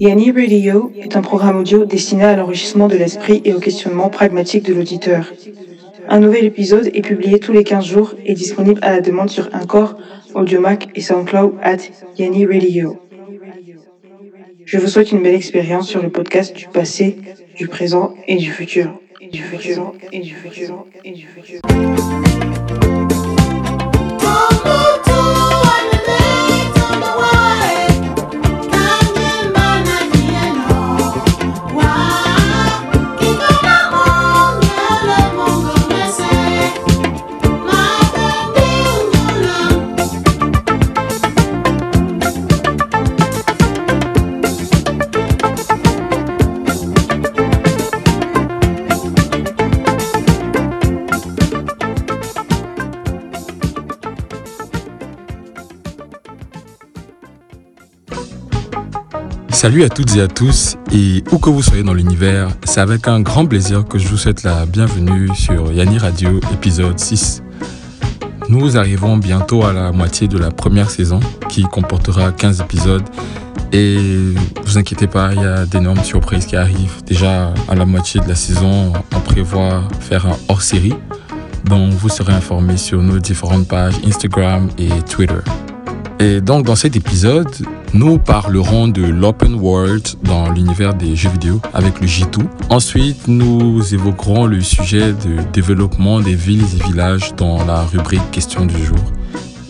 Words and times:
Yanni 0.00 0.30
Radio 0.30 0.90
est 0.96 1.14
un 1.14 1.20
programme 1.20 1.58
audio 1.58 1.84
destiné 1.84 2.24
à 2.24 2.34
l'enrichissement 2.34 2.88
de 2.88 2.96
l'esprit 2.96 3.42
et 3.44 3.52
au 3.52 3.60
questionnement 3.60 4.08
pragmatique 4.08 4.64
de 4.64 4.72
l'auditeur. 4.72 5.30
Un 6.08 6.20
nouvel 6.20 6.46
épisode 6.46 6.86
est 6.94 7.02
publié 7.02 7.38
tous 7.38 7.52
les 7.52 7.64
15 7.64 7.84
jours 7.84 8.14
et 8.24 8.32
disponible 8.32 8.80
à 8.82 8.92
la 8.92 9.02
demande 9.02 9.28
sur 9.28 9.50
Encore, 9.52 9.98
Audiomac 10.34 10.88
et 10.94 11.02
SoundCloud 11.02 11.52
at 11.62 11.76
Yanni 12.16 12.46
Radio. 12.46 12.98
Je 14.64 14.78
vous 14.78 14.86
souhaite 14.86 15.12
une 15.12 15.22
belle 15.22 15.34
expérience 15.34 15.86
sur 15.86 16.02
le 16.02 16.08
podcast 16.08 16.56
du 16.56 16.66
passé, 16.68 17.18
du 17.54 17.68
présent 17.68 18.14
et 18.26 18.36
du 18.36 18.50
futur. 18.50 18.98
Et 19.20 19.28
du 19.28 19.42
futur, 19.42 19.92
et 20.12 20.20
du 20.20 20.34
futur, 20.34 20.86
et 21.04 21.10
du 21.10 21.26
futur. 21.26 21.60
Salut 59.60 59.84
à 59.84 59.90
toutes 59.90 60.16
et 60.16 60.22
à 60.22 60.26
tous, 60.26 60.78
et 60.90 61.22
où 61.32 61.38
que 61.38 61.50
vous 61.50 61.60
soyez 61.60 61.82
dans 61.82 61.92
l'univers, 61.92 62.48
c'est 62.64 62.80
avec 62.80 63.06
un 63.08 63.20
grand 63.20 63.44
plaisir 63.44 63.84
que 63.84 63.98
je 63.98 64.08
vous 64.08 64.16
souhaite 64.16 64.42
la 64.42 64.64
bienvenue 64.64 65.28
sur 65.34 65.70
Yanni 65.70 65.98
Radio 65.98 66.40
épisode 66.54 66.98
6. 66.98 67.42
Nous 68.48 68.78
arrivons 68.78 69.18
bientôt 69.18 69.62
à 69.66 69.74
la 69.74 69.92
moitié 69.92 70.28
de 70.28 70.38
la 70.38 70.50
première 70.50 70.88
saison 70.88 71.20
qui 71.50 71.64
comportera 71.64 72.32
15 72.32 72.62
épisodes 72.62 73.04
et 73.70 73.98
vous 74.64 74.78
inquiétez 74.78 75.06
pas, 75.06 75.34
il 75.34 75.42
y 75.42 75.44
a 75.44 75.66
d'énormes 75.66 76.04
surprises 76.04 76.46
qui 76.46 76.56
arrivent. 76.56 77.02
Déjà 77.04 77.52
à 77.68 77.74
la 77.74 77.84
moitié 77.84 78.22
de 78.22 78.28
la 78.28 78.36
saison, 78.36 78.94
on 79.14 79.20
prévoit 79.20 79.86
faire 80.00 80.24
un 80.24 80.38
hors-série 80.48 80.94
dont 81.66 81.90
vous 81.90 82.08
serez 82.08 82.32
informé 82.32 82.78
sur 82.78 83.02
nos 83.02 83.18
différentes 83.18 83.68
pages 83.68 83.96
Instagram 84.06 84.70
et 84.78 84.88
Twitter. 85.02 85.34
Et 86.20 86.42
donc 86.42 86.66
dans 86.66 86.76
cet 86.76 86.96
épisode, 86.96 87.48
nous 87.94 88.18
parlerons 88.18 88.88
de 88.88 89.02
l'open 89.02 89.54
world 89.54 90.06
dans 90.22 90.50
l'univers 90.50 90.92
des 90.92 91.16
jeux 91.16 91.30
vidéo 91.30 91.62
avec 91.72 91.98
le 91.98 92.06
J2. 92.06 92.42
Ensuite, 92.68 93.26
nous 93.26 93.94
évoquerons 93.94 94.44
le 94.44 94.60
sujet 94.60 95.14
de 95.14 95.42
développement 95.54 96.20
des 96.20 96.34
villes 96.34 96.66
et 96.78 96.84
villages 96.88 97.34
dans 97.36 97.64
la 97.64 97.84
rubrique 97.84 98.30
question 98.32 98.66
du 98.66 98.84
jour. 98.84 98.98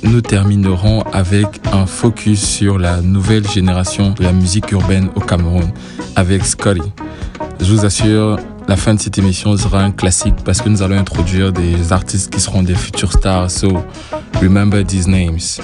Nous 0.02 0.22
terminerons 0.22 1.02
avec 1.12 1.46
un 1.72 1.86
focus 1.86 2.44
sur 2.44 2.78
la 2.78 3.00
nouvelle 3.00 3.48
génération 3.48 4.10
de 4.10 4.24
la 4.24 4.32
musique 4.32 4.72
urbaine 4.72 5.08
au 5.14 5.20
Cameroun 5.20 5.70
avec 6.16 6.44
Scotty. 6.44 6.82
Je 7.60 7.72
vous 7.72 7.84
assure, 7.84 8.40
la 8.66 8.76
fin 8.76 8.94
de 8.94 8.98
cette 8.98 9.18
émission 9.18 9.56
sera 9.56 9.84
un 9.84 9.92
classique 9.92 10.34
parce 10.44 10.60
que 10.60 10.68
nous 10.68 10.82
allons 10.82 10.98
introduire 10.98 11.52
des 11.52 11.92
artistes 11.92 12.32
qui 12.32 12.40
seront 12.40 12.64
des 12.64 12.74
futurs 12.74 13.12
stars. 13.12 13.52
So, 13.52 13.84
remember 14.40 14.84
these 14.84 15.06
names. 15.06 15.60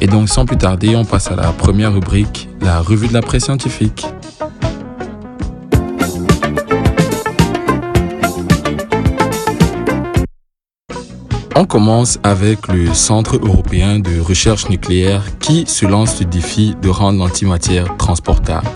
Et 0.00 0.06
donc 0.06 0.28
sans 0.28 0.46
plus 0.46 0.56
tarder, 0.56 0.94
on 0.96 1.04
passe 1.04 1.30
à 1.30 1.36
la 1.36 1.52
première 1.52 1.92
rubrique, 1.92 2.48
la 2.60 2.80
revue 2.80 3.08
de 3.08 3.14
la 3.14 3.22
presse 3.22 3.44
scientifique. 3.44 4.06
On 11.56 11.64
commence 11.64 12.20
avec 12.22 12.68
le 12.68 12.94
Centre 12.94 13.36
européen 13.36 13.98
de 13.98 14.20
recherche 14.20 14.68
nucléaire 14.68 15.24
qui 15.40 15.66
se 15.66 15.86
lance 15.86 16.20
le 16.20 16.26
défi 16.26 16.76
de 16.80 16.88
rendre 16.88 17.18
l'antimatière 17.18 17.96
transportable. 17.96 18.68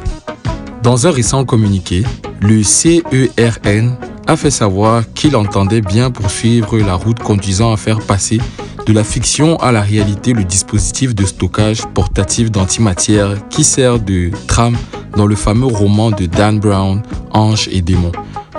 Dans 0.83 1.07
un 1.07 1.13
récent 1.13 1.45
communiqué, 1.45 2.03
le 2.41 2.65
CERN 2.65 3.97
a 4.27 4.37
fait 4.37 4.51
savoir 4.51 5.05
qu'il 5.15 5.37
entendait 5.37 5.81
bien 5.81 6.11
poursuivre 6.11 6.77
la 6.79 6.95
route 6.95 7.21
conduisant 7.21 7.73
à 7.73 7.77
faire 7.77 8.01
passer 8.01 8.41
de 8.87 8.93
la 8.93 9.05
fiction 9.05 9.57
à 9.59 9.73
la 9.73 9.81
réalité 9.81 10.33
le 10.33 10.45
dispositif 10.45 11.15
de 11.15 11.25
stockage 11.25 11.83
portatif 11.95 12.51
d'antimatière 12.51 13.49
qui 13.49 13.65
sert 13.65 14.01
de 14.01 14.31
trame 14.47 14.77
dans 15.17 15.27
le 15.27 15.37
fameux 15.37 15.67
roman 15.67 16.11
de 16.11 16.27
Dan 16.27 16.59
Brown, 16.59 17.03
Ange 17.33 17.69
et 17.71 17.83
démon. 17.83 18.13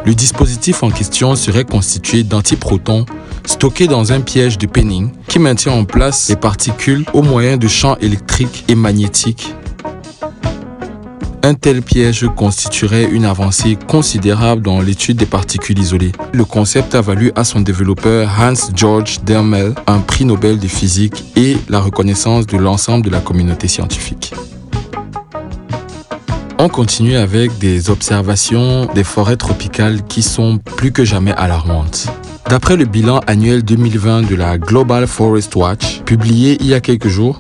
Le 0.06 0.13
dispositif 0.13 0.83
en 0.83 0.89
question 0.89 1.35
serait 1.35 1.63
constitué 1.63 2.23
d'antiprotons 2.23 3.06
stockés 3.45 3.88
dans 3.88 4.13
un 4.13 4.22
piège 4.22 4.57
de 4.57 4.67
Penning 4.67 5.09
qui 5.28 5.39
maintient 5.39 5.73
en 5.73 5.85
place 5.85 6.29
les 6.29 6.35
particules 6.35 7.06
au 7.13 7.22
moyen 7.22 7.57
de 7.57 7.67
champs 7.67 7.97
électriques 7.97 8.66
et 8.67 8.75
magnétiques 8.75 9.53
un 11.46 11.56
tel 11.56 11.81
piège 11.81 12.26
constituerait 12.38 13.04
une 13.04 13.26
avancée 13.26 13.78
considérable 13.88 14.62
dans 14.62 14.80
l'étude 14.80 15.18
des 15.18 15.26
particules 15.26 15.78
isolées. 15.78 16.14
Le 16.31 16.46
concept 16.46 16.96
a 16.96 17.02
valu 17.02 17.34
à 17.36 17.44
son 17.44 17.59
développeur 17.59 18.30
Hans 18.40 18.54
Georg 18.74 19.08
Dermel 19.26 19.76
un 19.86 20.00
prix 20.00 20.24
Nobel 20.24 20.58
de 20.58 20.68
physique 20.70 21.26
et 21.36 21.58
la 21.68 21.81
reconnaissance 21.81 22.48
de 22.48 22.58
l'ensemble 22.58 23.06
de 23.06 23.09
la 23.09 23.20
communauté 23.20 23.68
scientifique. 23.68 24.34
On 26.59 26.70
continue 26.70 27.18
avec 27.18 27.58
des 27.58 27.90
observations 27.90 28.86
des 28.96 29.04
forêts 29.04 29.36
tropicales 29.36 30.02
qui 30.06 30.22
sont 30.22 30.60
plus 30.60 30.94
que 30.94 31.04
jamais 31.04 31.34
alarmantes. 31.34 32.08
D'après 32.50 32.78
le 32.78 32.86
bilan 32.86 33.20
annuel 33.28 33.64
2020 33.64 34.30
de 34.30 34.36
la 34.36 34.58
Global 34.58 35.08
Forest 35.08 35.54
Watch, 35.58 36.04
publié 36.06 36.56
il 36.62 36.68
y 36.68 36.74
a 36.74 36.80
quelques 36.80 37.10
jours, 37.10 37.38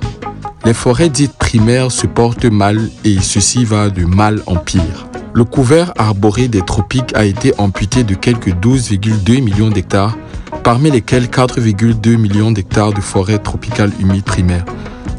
les 0.65 0.73
forêts 0.73 1.09
dites 1.09 1.33
primaires 1.53 1.91
se 1.91 2.07
portent 2.07 2.45
mal 2.45 2.89
et 3.05 3.19
ceci 3.21 3.63
va 3.63 3.91
de 3.91 4.05
mal 4.05 4.41
en 4.47 4.55
pire. 4.55 5.07
Le 5.35 5.43
couvert 5.43 5.93
arboré 5.99 6.47
des 6.47 6.63
tropiques 6.63 7.13
a 7.13 7.25
été 7.25 7.53
amputé 7.59 8.03
de 8.03 8.15
quelques 8.15 8.49
12,2 8.49 9.39
millions 9.39 9.69
d'hectares, 9.69 10.17
parmi 10.63 10.89
lesquels 10.89 11.27
4,2 11.27 12.17
millions 12.17 12.49
d'hectares 12.49 12.91
de 12.91 13.01
forêts 13.01 13.37
tropicales 13.37 13.91
humides 13.99 14.23
primaires, 14.23 14.65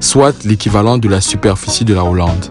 soit 0.00 0.44
l'équivalent 0.44 0.98
de 0.98 1.08
la 1.08 1.20
superficie 1.20 1.84
de 1.84 1.94
la 1.94 2.02
Hollande. 2.02 2.46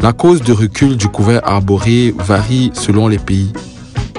La 0.00 0.14
cause 0.14 0.40
de 0.40 0.54
recul 0.54 0.96
du 0.96 1.08
couvert 1.08 1.46
arboré 1.46 2.14
varie 2.16 2.70
selon 2.72 3.08
les 3.08 3.18
pays. 3.18 3.52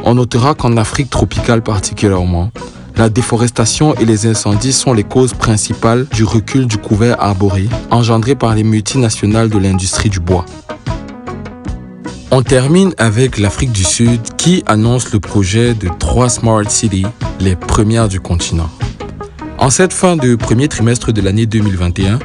On 0.03 0.14
notera 0.14 0.53
qu'en 0.53 0.78
Afrique 0.78 1.09
tropicale 1.09 1.64
particulièrement, 1.64 2.52
la 2.99 3.07
déforestation 3.07 3.95
et 3.95 4.03
les 4.03 4.27
incendies 4.27 4.73
sont 4.73 4.91
les 4.91 5.05
causes 5.05 5.33
principales 5.33 6.05
du 6.13 6.25
recul 6.25 6.67
du 6.67 6.77
couvert 6.77 7.15
arboré 7.21 7.69
engendré 7.91 8.35
par 8.35 8.53
les 8.53 8.63
multinationales 8.63 9.47
de 9.47 9.57
l'industrie 9.57 10.09
du 10.09 10.19
bois. 10.19 10.45
On 12.29 12.41
termine 12.41 12.93
avec 12.97 13.39
l'Afrique 13.39 13.71
du 13.71 13.85
Sud 13.85 14.19
qui 14.35 14.63
annonce 14.65 15.13
le 15.13 15.21
projet 15.21 15.73
de 15.75 15.87
trois 15.97 16.27
Smart 16.27 16.69
Cities, 16.69 17.05
les 17.39 17.55
premières 17.55 18.09
du 18.09 18.19
continent. 18.19 18.69
En 19.57 19.69
cette 19.69 19.93
fin 19.93 20.17
de 20.17 20.35
premier 20.35 20.67
trimestre 20.67 21.13
de 21.13 21.21
l'année 21.21 21.45
2021, 21.45 22.19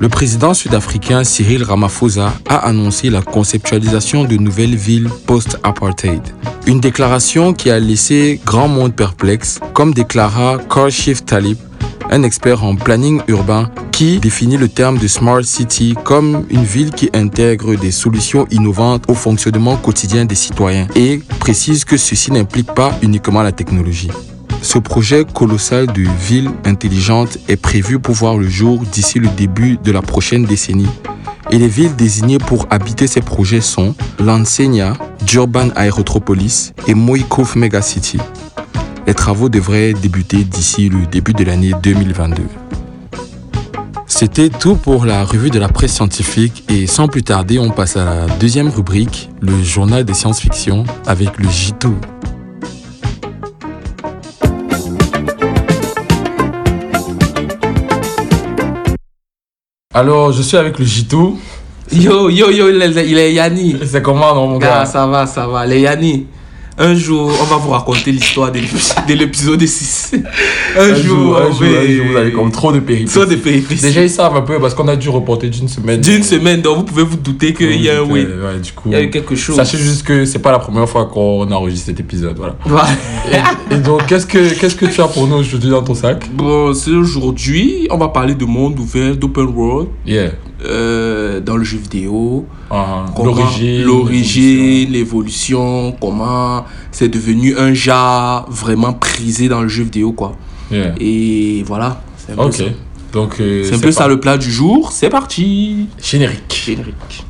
le 0.00 0.08
président 0.08 0.54
sud-africain 0.54 1.24
Cyril 1.24 1.62
Ramaphosa 1.62 2.32
a 2.48 2.56
annoncé 2.66 3.10
la 3.10 3.20
conceptualisation 3.20 4.24
de 4.24 4.36
nouvelles 4.36 4.74
villes 4.74 5.10
post-apartheid. 5.26 6.22
Une 6.66 6.80
déclaration 6.80 7.52
qui 7.52 7.70
a 7.70 7.78
laissé 7.78 8.40
grand 8.46 8.66
monde 8.66 8.94
perplexe, 8.94 9.60
comme 9.74 9.92
déclara 9.92 10.56
Karshif 10.70 11.24
Talib, 11.26 11.58
un 12.10 12.22
expert 12.22 12.64
en 12.64 12.76
planning 12.76 13.20
urbain 13.28 13.70
qui 13.92 14.18
définit 14.18 14.56
le 14.56 14.68
terme 14.68 14.96
de 14.96 15.06
Smart 15.06 15.44
City 15.44 15.94
comme 16.02 16.46
une 16.48 16.64
ville 16.64 16.90
qui 16.90 17.10
intègre 17.12 17.74
des 17.76 17.92
solutions 17.92 18.46
innovantes 18.50 19.04
au 19.08 19.14
fonctionnement 19.14 19.76
quotidien 19.76 20.24
des 20.24 20.34
citoyens 20.34 20.86
et 20.96 21.20
précise 21.38 21.84
que 21.84 21.98
ceci 21.98 22.32
n'implique 22.32 22.72
pas 22.72 22.98
uniquement 23.02 23.42
la 23.42 23.52
technologie. 23.52 24.10
Ce 24.62 24.78
projet 24.78 25.24
colossal 25.24 25.86
de 25.86 26.02
ville 26.26 26.50
intelligente 26.64 27.38
est 27.48 27.56
prévu 27.56 27.98
pour 27.98 28.14
voir 28.14 28.36
le 28.36 28.48
jour 28.48 28.82
d'ici 28.92 29.18
le 29.18 29.28
début 29.28 29.78
de 29.82 29.90
la 29.90 30.02
prochaine 30.02 30.44
décennie. 30.44 30.88
Et 31.50 31.58
les 31.58 31.66
villes 31.68 31.96
désignées 31.96 32.38
pour 32.38 32.66
habiter 32.70 33.06
ces 33.06 33.22
projets 33.22 33.60
sont 33.60 33.94
Lansenia, 34.18 34.92
Durban 35.26 35.70
Aerotropolis 35.76 36.72
et 36.86 36.94
Moikov 36.94 37.56
Megacity. 37.56 38.18
Les 39.06 39.14
travaux 39.14 39.48
devraient 39.48 39.94
débuter 39.94 40.44
d'ici 40.44 40.88
le 40.88 41.06
début 41.06 41.32
de 41.32 41.42
l'année 41.42 41.72
2022. 41.82 42.42
C'était 44.06 44.50
tout 44.50 44.76
pour 44.76 45.06
la 45.06 45.24
revue 45.24 45.50
de 45.50 45.58
la 45.58 45.68
presse 45.68 45.94
scientifique 45.94 46.64
et 46.68 46.86
sans 46.86 47.08
plus 47.08 47.22
tarder, 47.22 47.58
on 47.58 47.70
passe 47.70 47.96
à 47.96 48.04
la 48.04 48.26
deuxième 48.36 48.68
rubrique, 48.68 49.30
le 49.40 49.62
journal 49.62 50.04
des 50.04 50.14
science-fiction 50.14 50.84
avec 51.06 51.38
le 51.38 51.48
J2. 51.48 51.94
Alors, 59.92 60.30
je 60.30 60.40
suis 60.42 60.56
avec 60.56 60.78
le 60.78 60.84
J2 60.84 61.34
Yo, 61.90 62.30
yo, 62.30 62.48
yo, 62.52 62.68
il 62.68 62.80
est, 62.80 63.08
il 63.08 63.18
est 63.18 63.32
Yanni. 63.32 63.76
C'est 63.84 64.00
comment, 64.00 64.32
non, 64.36 64.46
mon 64.46 64.58
Gars, 64.58 64.68
gars 64.68 64.86
ça 64.86 65.04
va, 65.08 65.26
ça 65.26 65.48
va. 65.48 65.66
Les 65.66 65.80
Yanni, 65.80 66.28
un 66.80 66.94
jour, 66.94 67.30
on 67.40 67.44
va 67.44 67.56
vous 67.56 67.70
raconter 67.70 68.10
l'histoire 68.10 68.50
de 68.50 68.58
l'ép- 68.58 69.06
de 69.08 69.14
l'épisode 69.14 69.64
6. 69.66 70.14
Un, 70.76 70.80
un 70.80 70.94
jour, 70.94 71.02
jour, 71.04 71.36
un 71.38 71.50
jour, 71.52 71.60
ouais. 71.60 71.78
un 71.78 71.96
jour, 71.96 72.06
vous 72.10 72.16
avez 72.16 72.32
comme 72.32 72.50
trop 72.50 72.72
de 72.72 72.80
péripéties. 72.80 73.12
Trop 73.14 73.26
de 73.26 73.36
péripéties. 73.36 73.82
Déjà, 73.82 74.02
ils 74.02 74.10
savent 74.10 74.34
un 74.36 74.40
peu 74.42 74.58
parce 74.58 74.74
qu'on 74.74 74.88
a 74.88 74.96
dû 74.96 75.08
reporter 75.10 75.48
d'une 75.50 75.68
semaine. 75.68 76.00
D'une 76.00 76.22
semaine, 76.22 76.62
donc 76.62 76.78
vous 76.78 76.82
pouvez 76.84 77.02
vous 77.04 77.16
douter 77.16 77.52
qu'il 77.54 77.80
y 77.82 77.90
a 77.90 77.98
un 77.98 78.02
oui. 78.02 78.26
oui. 78.26 78.42
Ouais, 78.42 78.58
du 78.60 78.72
coup. 78.72 78.84
Il 78.86 78.92
y 78.92 78.96
a 78.96 79.02
eu 79.02 79.10
quelque 79.10 79.34
chose. 79.36 79.56
Sachez 79.56 79.78
juste 79.78 80.04
que 80.04 80.24
c'est 80.24 80.38
pas 80.38 80.52
la 80.52 80.58
première 80.58 80.88
fois 80.88 81.04
qu'on 81.06 81.50
enregistre 81.52 81.86
cet 81.86 82.00
épisode. 82.00 82.36
Voilà. 82.64 82.88
Et, 83.70 83.74
et 83.74 83.78
donc, 83.78 84.06
qu'est-ce 84.06 84.26
que, 84.26 84.58
qu'est-ce 84.58 84.74
que 84.76 84.86
tu 84.86 85.00
as 85.00 85.08
pour 85.08 85.26
nous 85.26 85.36
aujourd'hui 85.36 85.70
dans 85.70 85.82
ton 85.82 85.94
sac? 85.94 86.28
Bon, 86.32 86.72
c'est 86.74 86.90
aujourd'hui, 86.92 87.86
on 87.90 87.98
va 87.98 88.08
parler 88.08 88.34
de 88.34 88.44
monde 88.44 88.78
ouvert, 88.78 89.14
d'open 89.16 89.46
world, 89.46 89.88
Yeah. 90.06 90.30
Euh, 90.64 91.40
dans 91.40 91.56
le 91.56 91.64
jeu 91.64 91.78
vidéo. 91.78 92.46
Ah, 92.70 93.06
Comment- 93.16 93.34
L'origine. 93.34 94.90
l'évolution, 94.90 95.92
comment 96.00 96.64
c'est 96.92 97.08
devenu 97.08 97.56
un 97.56 97.72
genre 97.74 98.46
vraiment 98.50 98.92
prisé 98.92 99.48
dans 99.48 99.62
le 99.62 99.68
jeu 99.68 99.84
vidéo, 99.84 100.12
quoi. 100.12 100.36
Yeah. 100.70 100.94
Et 101.00 101.62
voilà. 101.66 102.00
C'est 102.16 102.32
un 102.32 102.36
peu 102.46 102.52
ça. 102.52 102.64
Donc, 103.12 103.40
euh, 103.40 103.64
C'est 103.64 103.74
un 103.74 103.78
peu 103.80 103.90
ça 103.90 104.02
pas- 104.04 104.08
le 104.08 104.20
plat 104.20 104.38
du 104.38 104.50
jour. 104.50 104.92
C'est 104.92 105.10
parti. 105.10 105.86
Générique. 106.00 106.62
Générique. 106.64 107.24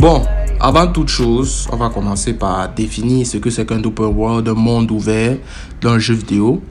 Bon, 0.00 0.22
avant 0.60 0.86
toute 0.86 1.08
chose, 1.08 1.68
on 1.70 1.76
va 1.76 1.90
commencer 1.90 2.32
par 2.32 2.72
définir 2.72 3.26
ce 3.26 3.36
que 3.36 3.50
c'est 3.50 3.66
qu'un 3.66 3.82
open 3.82 4.06
world, 4.06 4.48
un 4.48 4.54
monde 4.54 4.90
ouvert 4.90 5.36
dans 5.80 5.94
le 5.94 5.98
jeu 5.98 6.14
vidéo. 6.14 6.62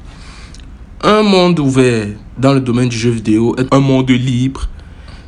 Un 1.04 1.22
monde 1.22 1.60
ouvert 1.60 2.08
dans 2.38 2.54
le 2.54 2.60
domaine 2.60 2.90
du 2.90 2.98
jeu 2.98 3.12
vidéo 3.12 3.56
est 3.58 3.72
un 3.74 3.80
monde 3.80 4.10
libre. 4.10 4.68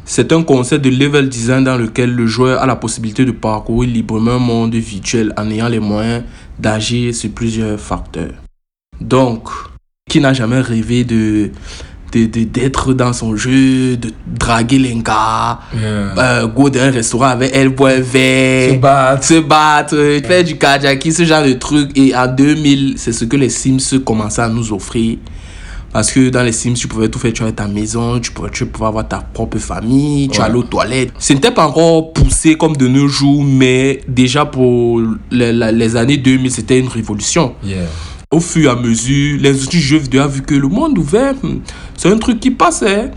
C'est 0.05 0.31
un 0.31 0.41
concept 0.41 0.85
de 0.85 0.89
level 0.89 1.29
design 1.29 1.65
dans 1.65 1.77
lequel 1.77 2.15
le 2.15 2.25
joueur 2.25 2.61
a 2.61 2.65
la 2.65 2.75
possibilité 2.75 3.25
de 3.25 3.31
parcourir 3.31 3.89
librement 3.89 4.35
un 4.35 4.39
monde 4.39 4.73
virtuel 4.73 5.33
en 5.37 5.49
ayant 5.51 5.67
les 5.67 5.79
moyens 5.79 6.23
d'agir 6.57 7.13
sur 7.13 7.29
plusieurs 7.31 7.79
facteurs. 7.79 8.33
Donc, 8.99 9.49
qui 10.09 10.19
n'a 10.19 10.33
jamais 10.33 10.61
rêvé 10.61 11.03
de 11.03 11.51
de- 12.13 12.25
de- 12.25 12.43
d'être 12.45 12.93
dans 12.93 13.13
son 13.13 13.35
jeu, 13.35 13.97
de 13.97 14.11
draguer 14.25 14.79
les 14.79 14.95
gars, 14.95 15.59
Yeah. 15.73 16.13
euh, 16.17 16.47
go 16.47 16.69
dans 16.69 16.79
un 16.81 16.91
restaurant 16.91 17.25
avec 17.27 17.51
elle, 17.53 17.69
boire 17.69 17.93
un 17.97 17.99
verre, 18.01 18.71
Se 18.71 18.77
battre. 18.77 19.23
se 19.25 19.39
battre, 19.39 19.95
euh, 19.95 20.21
faire 20.21 20.43
du 20.43 20.57
kajaki, 20.57 21.11
ce 21.11 21.25
genre 21.25 21.43
de 21.43 21.53
trucs. 21.53 21.97
Et 21.97 22.15
en 22.15 22.27
2000, 22.27 22.93
c'est 22.97 23.11
ce 23.11 23.25
que 23.25 23.35
les 23.35 23.49
Sims 23.49 23.99
commençaient 24.05 24.41
à 24.43 24.49
nous 24.49 24.71
offrir. 24.71 25.17
Parce 25.93 26.11
que 26.11 26.29
dans 26.29 26.43
les 26.43 26.51
Sims, 26.51 26.73
tu 26.73 26.87
pouvais 26.87 27.07
tout 27.09 27.17
faire, 27.17 27.33
tu 27.33 27.41
avais 27.43 27.53
ta 27.53 27.67
maison, 27.67 28.19
tu 28.19 28.31
pouvais, 28.31 28.49
tu 28.51 28.65
pouvais 28.65 28.87
avoir 28.87 29.07
ta 29.07 29.17
propre 29.19 29.57
famille, 29.57 30.27
tu 30.27 30.39
Ouais. 30.39 30.45
allais 30.45 30.55
aux 30.57 30.63
toilettes. 30.63 31.11
Ce 31.17 31.33
n'était 31.33 31.49
pas 31.51 31.65
encore 31.67 32.13
poussé 32.13 32.55
comme 32.55 32.75
de 32.75 32.87
nos 32.87 33.07
jours, 33.07 33.43
mais 33.43 34.01
déjà 34.07 34.45
pour 34.45 35.01
les, 35.31 35.53
les 35.53 35.95
années 35.95 36.17
2000, 36.17 36.51
c'était 36.51 36.77
une 36.79 36.89
révolution. 36.89 37.53
Yeah. 37.63 37.77
Au 38.29 38.41
fur 38.41 38.65
et 38.65 38.73
à 38.73 38.75
mesure, 38.75 39.39
les 39.39 39.63
outils 39.63 39.79
jeux 39.79 39.99
vidéo 39.99 40.27
vu 40.27 40.41
que 40.41 40.53
le 40.53 40.67
monde 40.67 40.97
ouvert, 40.97 41.33
hmm, 41.41 41.59
c'est 41.95 42.11
un 42.11 42.17
truc 42.17 42.41
qui 42.41 42.51
passait. 42.51 43.11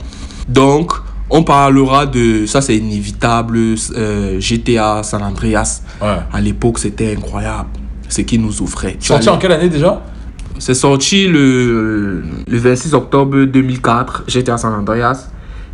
Donc, 0.48 0.92
on 1.28 1.42
parlera 1.42 2.06
de, 2.06 2.46
ça 2.46 2.60
c'est 2.60 2.76
inévitable, 2.76 3.58
euh, 3.96 4.40
GTA 4.40 5.02
San 5.02 5.22
Andreas. 5.22 5.82
Ouais. 6.00 6.18
À 6.32 6.40
l'époque, 6.40 6.78
c'était 6.78 7.16
incroyable 7.16 7.70
ce 8.08 8.20
qu'ils 8.20 8.40
nous 8.40 8.62
offraient. 8.62 8.96
Tu 9.00 9.08
Sorti 9.08 9.28
en 9.28 9.38
quelle 9.38 9.52
année 9.52 9.68
déjà? 9.68 10.00
C'est 10.58 10.74
sorti 10.74 11.26
le, 11.26 12.22
le 12.46 12.58
26 12.58 12.94
octobre 12.94 13.44
2004, 13.44 14.24
GTA 14.28 14.58
San 14.58 14.74
Andreas. 14.74 15.28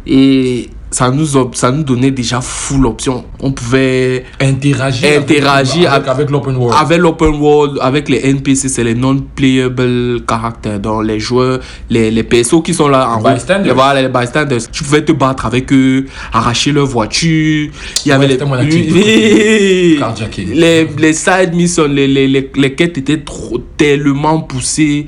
Et 0.06 0.71
ça 0.91 1.11
nous, 1.11 1.27
ça 1.53 1.71
nous 1.73 1.83
donnait 1.83 2.11
déjà 2.11 2.41
full 2.41 2.87
option. 2.87 3.25
On 3.41 3.53
pouvait 3.53 4.25
Interagir. 4.41 5.21
Interagir 5.21 5.93
avec, 5.93 6.09
avec 6.09 6.31
l'open 6.31 6.56
world. 6.56 6.77
avec 6.81 6.99
l'open 6.99 7.35
world, 7.41 7.79
avec 7.81 8.09
les 8.09 8.19
NPC, 8.29 8.69
c'est 8.69 8.85
les 8.85 8.94
non-playable 8.94 10.21
characters. 10.29 10.79
Donc 10.79 11.05
les 11.05 11.19
joueurs, 11.19 11.61
les, 11.91 12.11
les 12.11 12.23
persos 12.23 12.62
qui 12.62 12.73
sont 12.75 12.88
là 12.88 13.09
en 13.11 13.21
bystanders. 13.21 13.67
Les, 13.67 13.73
voilà, 13.73 14.03
les 14.03 14.09
bystanders. 14.09 14.61
Tu 14.71 14.85
pouvais 14.85 15.05
te 15.05 15.12
battre 15.12 15.47
avec 15.47 15.73
eux, 15.73 16.06
arracher 16.33 16.73
leur 16.73 16.87
voiture. 16.87 17.71
Il 18.05 18.09
y 18.09 18.12
avait 18.12 18.27
Ouais, 18.27 18.37
les, 18.65 19.99
les, 20.55 20.85
les 20.99 21.12
side 21.12 21.55
missions, 21.55 21.87
les, 21.87 22.06
les, 22.06 22.29
les, 22.29 22.50
les 22.55 22.75
quêtes 22.75 22.99
étaient 22.99 23.23
trop, 23.23 23.59
tellement 23.77 24.41
poussées 24.41 25.06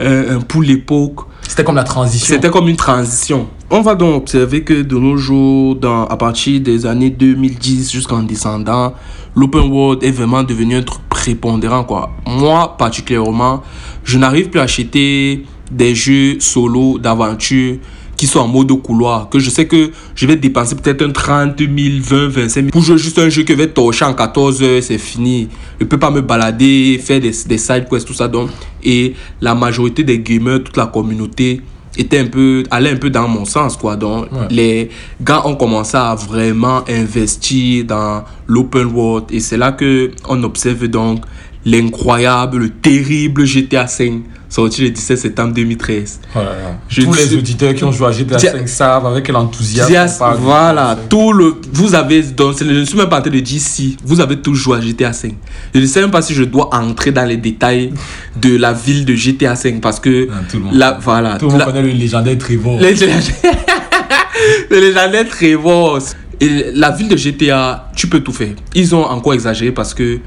euh, 0.00 0.38
pour 0.40 0.62
l'époque. 0.62 1.20
C'était 1.46 1.64
comme 1.64 1.76
la 1.76 1.84
transition. 1.84 2.34
C'était 2.34 2.50
comme 2.50 2.68
une 2.68 2.76
transition. 2.76 3.48
On 3.72 3.82
va 3.82 3.94
donc 3.94 4.22
observer 4.22 4.64
que 4.64 4.82
de 4.82 4.96
nos 4.96 5.16
jours, 5.16 5.78
à 5.84 6.16
partir 6.16 6.60
des 6.60 6.86
années 6.86 7.10
2010 7.10 7.92
jusqu'en 7.92 8.24
descendant, 8.24 8.94
l'open 9.36 9.70
world 9.70 10.02
est 10.02 10.10
vraiment 10.10 10.42
devenu 10.42 10.74
un 10.74 10.82
truc 10.82 11.00
prépondérant. 11.08 11.86
Moi, 12.26 12.76
particulièrement, 12.76 13.62
je 14.02 14.18
n'arrive 14.18 14.50
plus 14.50 14.58
à 14.58 14.64
acheter 14.64 15.44
des 15.70 15.94
jeux 15.94 16.40
solo 16.40 16.98
d'aventure 16.98 17.76
qui 18.16 18.26
sont 18.26 18.40
en 18.40 18.48
mode 18.48 18.72
couloir. 18.82 19.28
Que 19.28 19.38
je 19.38 19.50
sais 19.50 19.68
que 19.68 19.92
je 20.16 20.26
vais 20.26 20.34
dépenser 20.34 20.74
peut-être 20.74 21.02
un 21.02 21.12
30 21.12 21.60
000, 21.60 21.70
20, 22.00 22.26
25 22.26 22.60
000 22.60 22.70
pour 22.72 22.82
jouer 22.82 22.98
juste 22.98 23.20
un 23.20 23.28
jeu 23.28 23.44
qui 23.44 23.54
va 23.54 23.68
torcher 23.68 24.04
en 24.04 24.14
14 24.14 24.64
heures, 24.64 24.82
c'est 24.82 24.98
fini. 24.98 25.48
Je 25.78 25.84
peux 25.84 25.96
pas 25.96 26.10
me 26.10 26.22
balader, 26.22 27.00
faire 27.00 27.20
des, 27.20 27.30
des 27.46 27.58
side 27.58 27.86
quests, 27.88 28.08
tout 28.08 28.14
ça. 28.14 28.26
Donc, 28.26 28.50
et 28.82 29.14
la 29.40 29.54
majorité 29.54 30.02
des 30.02 30.18
gamers, 30.18 30.64
toute 30.64 30.76
la 30.76 30.86
communauté, 30.86 31.62
était 31.96 32.18
un 32.18 32.26
peu, 32.26 32.62
allait 32.70 32.90
un 32.92 32.96
peu 32.96 33.10
dans 33.10 33.26
mon 33.28 33.44
sens, 33.44 33.76
quoi. 33.76 33.96
Donc, 33.96 34.30
Ouais. 34.32 34.46
les 34.50 34.90
gars 35.20 35.46
ont 35.46 35.56
commencé 35.56 35.96
à 35.96 36.14
vraiment 36.14 36.82
investir 36.88 37.84
dans 37.84 38.22
l'open 38.46 38.86
world. 38.86 39.24
Et 39.30 39.40
c'est 39.40 39.56
là 39.56 39.72
que 39.72 40.10
on 40.28 40.42
observe 40.44 40.86
donc 40.88 41.24
l'incroyable, 41.64 42.58
le 42.58 42.70
terrible 42.70 43.44
GTA 43.44 43.86
5, 43.86 44.22
sorti 44.50 44.82
le 44.82 44.90
17 44.90 45.18
septembre 45.18 45.54
2013. 45.54 46.20
Oh 46.34 46.38
là 46.38 46.44
là. 46.44 46.50
Je 46.88 47.02
Tous 47.02 47.14
les 47.14 47.34
auditeurs 47.34 47.74
qui 47.74 47.84
ont 47.84 47.92
joué 47.92 48.08
à 48.08 48.12
GTA 48.12 48.36
Tiens. 48.36 48.52
5 48.52 48.68
savent 48.68 49.06
avec 49.06 49.24
quel 49.24 49.36
enthousiasme. 49.36 49.84
Enthousiasme, 49.84 50.16
on 50.16 50.18
parle 50.26 50.36
de 50.36 50.42
voilà, 50.42 50.82
GTA 50.82 50.96
5. 51.02 51.08
tout 51.08 51.32
le. 51.32 51.54
Vous 51.72 51.94
avez. 51.94 52.22
Donc, 52.22 52.58
je 52.58 52.64
ne 52.64 52.84
suis 52.84 52.98
même 52.98 53.08
pas 53.08 53.18
en 53.20 53.22
train 53.22 53.30
de 53.30 53.40
dire 53.40 53.60
si. 53.60 53.96
Vous 54.04 54.20
avez 54.20 54.36
tous 54.40 54.54
joué 54.56 54.76
à 54.76 54.80
GTA 54.80 55.12
5. 55.12 55.32
Je 55.74 55.80
ne 55.80 55.86
sais 55.86 56.00
même 56.02 56.10
pas 56.10 56.20
si 56.20 56.34
je 56.34 56.44
dois 56.44 56.68
entrer 56.74 57.12
dans 57.12 57.24
les 57.24 57.36
détails 57.38 57.92
de 58.40 58.56
la 58.56 58.72
ville 58.72 59.04
de 59.06 59.14
GTA 59.14 59.54
5 59.56 59.80
parce 59.80 60.00
que. 60.00 60.26
Non, 60.28 60.34
tout 60.50 60.58
le 60.58 60.64
monde. 60.64 60.74
Là, 60.74 60.98
voilà. 61.00 61.36
Tout 61.38 61.46
le 61.46 61.52
monde 61.52 61.60
la- 61.60 61.66
connaît 61.66 61.82
le 61.82 61.88
légendaire 61.90 62.36
Trevor. 62.36 62.78
le 62.80 64.80
légendaire 64.80 65.28
Trevor. 65.30 65.98
Et 66.42 66.70
la 66.74 66.90
ville 66.90 67.08
de 67.08 67.16
GTA, 67.16 67.90
tu 67.94 68.06
peux 68.06 68.20
tout 68.20 68.32
faire. 68.32 68.54
Ils 68.74 68.94
ont 68.94 69.04
encore 69.04 69.34
exagéré 69.34 69.72
parce 69.72 69.92
que 69.92 70.18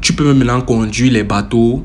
tu 0.00 0.12
peux 0.14 0.24
même 0.26 0.38
maintenant 0.38 0.60
conduire 0.62 1.12
les 1.12 1.22
bateaux, 1.22 1.84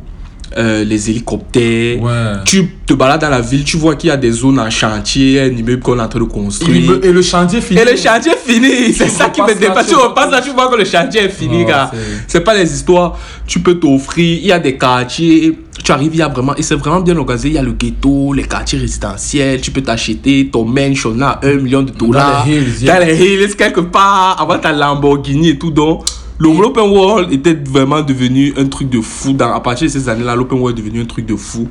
euh, 0.57 0.83
les 0.83 1.09
hélicoptères. 1.09 2.01
Ouais. 2.01 2.11
Tu 2.45 2.69
te 2.85 2.93
balades 2.93 3.21
dans 3.21 3.29
la 3.29 3.41
ville, 3.41 3.63
tu 3.63 3.77
vois 3.77 3.95
qu'il 3.95 4.09
y 4.09 4.11
a 4.11 4.17
des 4.17 4.31
zones 4.31 4.59
en 4.59 4.69
chantier, 4.69 5.41
un 5.41 5.47
immeuble 5.47 5.79
qu'on 5.81 5.97
est 5.97 6.01
en 6.01 6.07
train 6.07 6.19
de 6.19 6.25
Et 6.25 6.27
construire. 6.27 6.91
le, 6.91 7.05
et 7.05 7.11
le 7.11 7.21
chantier 7.21 7.61
fini. 7.61 7.79
Et 7.81 7.85
le 7.85 7.95
chantier 7.97 8.31
est 8.33 8.51
fini, 8.51 8.93
c'est 8.93 9.09
ça 9.09 9.29
qui 9.29 9.41
me 9.41 9.53
dépasse. 9.55 9.87
tu 9.87 9.95
repasses 9.95 10.31
là, 10.31 10.41
tu 10.41 10.51
vois 10.51 10.69
que 10.69 10.75
le 10.77 10.85
chantier 10.85 11.21
est 11.23 11.29
fini, 11.29 11.65
gars. 11.65 11.91
c'est- 12.27 12.41
pas 12.41 12.53
les 12.55 12.71
histoires. 12.71 13.17
Tu 13.47 13.59
peux 13.59 13.75
t'offrir, 13.75 14.37
il 14.39 14.45
y 14.47 14.51
a 14.51 14.59
des 14.59 14.77
quartiers. 14.77 15.57
Tu 15.83 15.91
arrives, 15.91 16.11
il 16.13 16.19
y 16.19 16.21
a 16.21 16.27
vraiment, 16.29 16.55
et 16.55 16.61
c'est 16.63 16.75
vraiment 16.75 17.01
bien 17.01 17.17
organisé. 17.17 17.49
Il 17.49 17.53
y 17.55 17.57
a 17.57 17.61
le 17.63 17.73
ghetto, 17.73 18.31
les 18.33 18.43
quartiers 18.43 18.79
résidentiels. 18.79 19.59
Tu 19.61 19.71
peux 19.71 19.81
t'acheter 19.81 20.49
ton 20.51 20.63
mansion 20.65 21.13
là, 21.15 21.39
1 21.43 21.55
million 21.55 21.81
de 21.83 21.91
dollars. 21.91 22.45
les 22.47 22.55
hills. 22.83 22.85
Dans 22.87 23.05
les 23.05 23.15
hills, 23.15 23.55
quelque 23.55 23.81
part, 23.81 24.39
avoir 24.39 24.61
ta 24.61 24.71
Lamborghini 24.71 25.49
et 25.49 25.57
tout. 25.59 25.71
Donc, 25.71 26.05
le 26.37 26.49
l'open 26.49 26.89
world 26.89 27.31
était 27.31 27.53
vraiment 27.53 28.01
devenu 28.01 28.53
un 28.57 28.65
truc 28.65 28.89
de 28.89 28.99
fou. 28.99 29.33
Dans, 29.33 29.53
à 29.53 29.59
partir 29.61 29.87
de 29.87 29.91
ces 29.91 30.09
années-là, 30.09 30.35
l'open 30.35 30.59
world 30.59 30.77
est 30.77 30.81
devenu 30.81 31.01
un 31.01 31.05
truc 31.05 31.25
de 31.25 31.35
fou. 31.35 31.67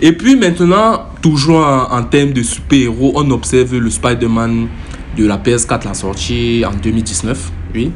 Et 0.00 0.12
puis 0.12 0.36
maintenant, 0.36 1.06
toujours 1.22 1.64
en, 1.90 2.02
termes 2.04 2.32
de 2.32 2.42
super-héros, 2.42 3.12
on 3.16 3.30
observe 3.30 3.76
le 3.76 3.90
Spider-Man 3.90 4.68
de 5.16 5.26
la 5.26 5.38
PS4, 5.38 5.84
la 5.84 5.94
sortie 5.94 6.64
en 6.66 6.74
2019. 6.74 7.52
Oui, 7.74 7.90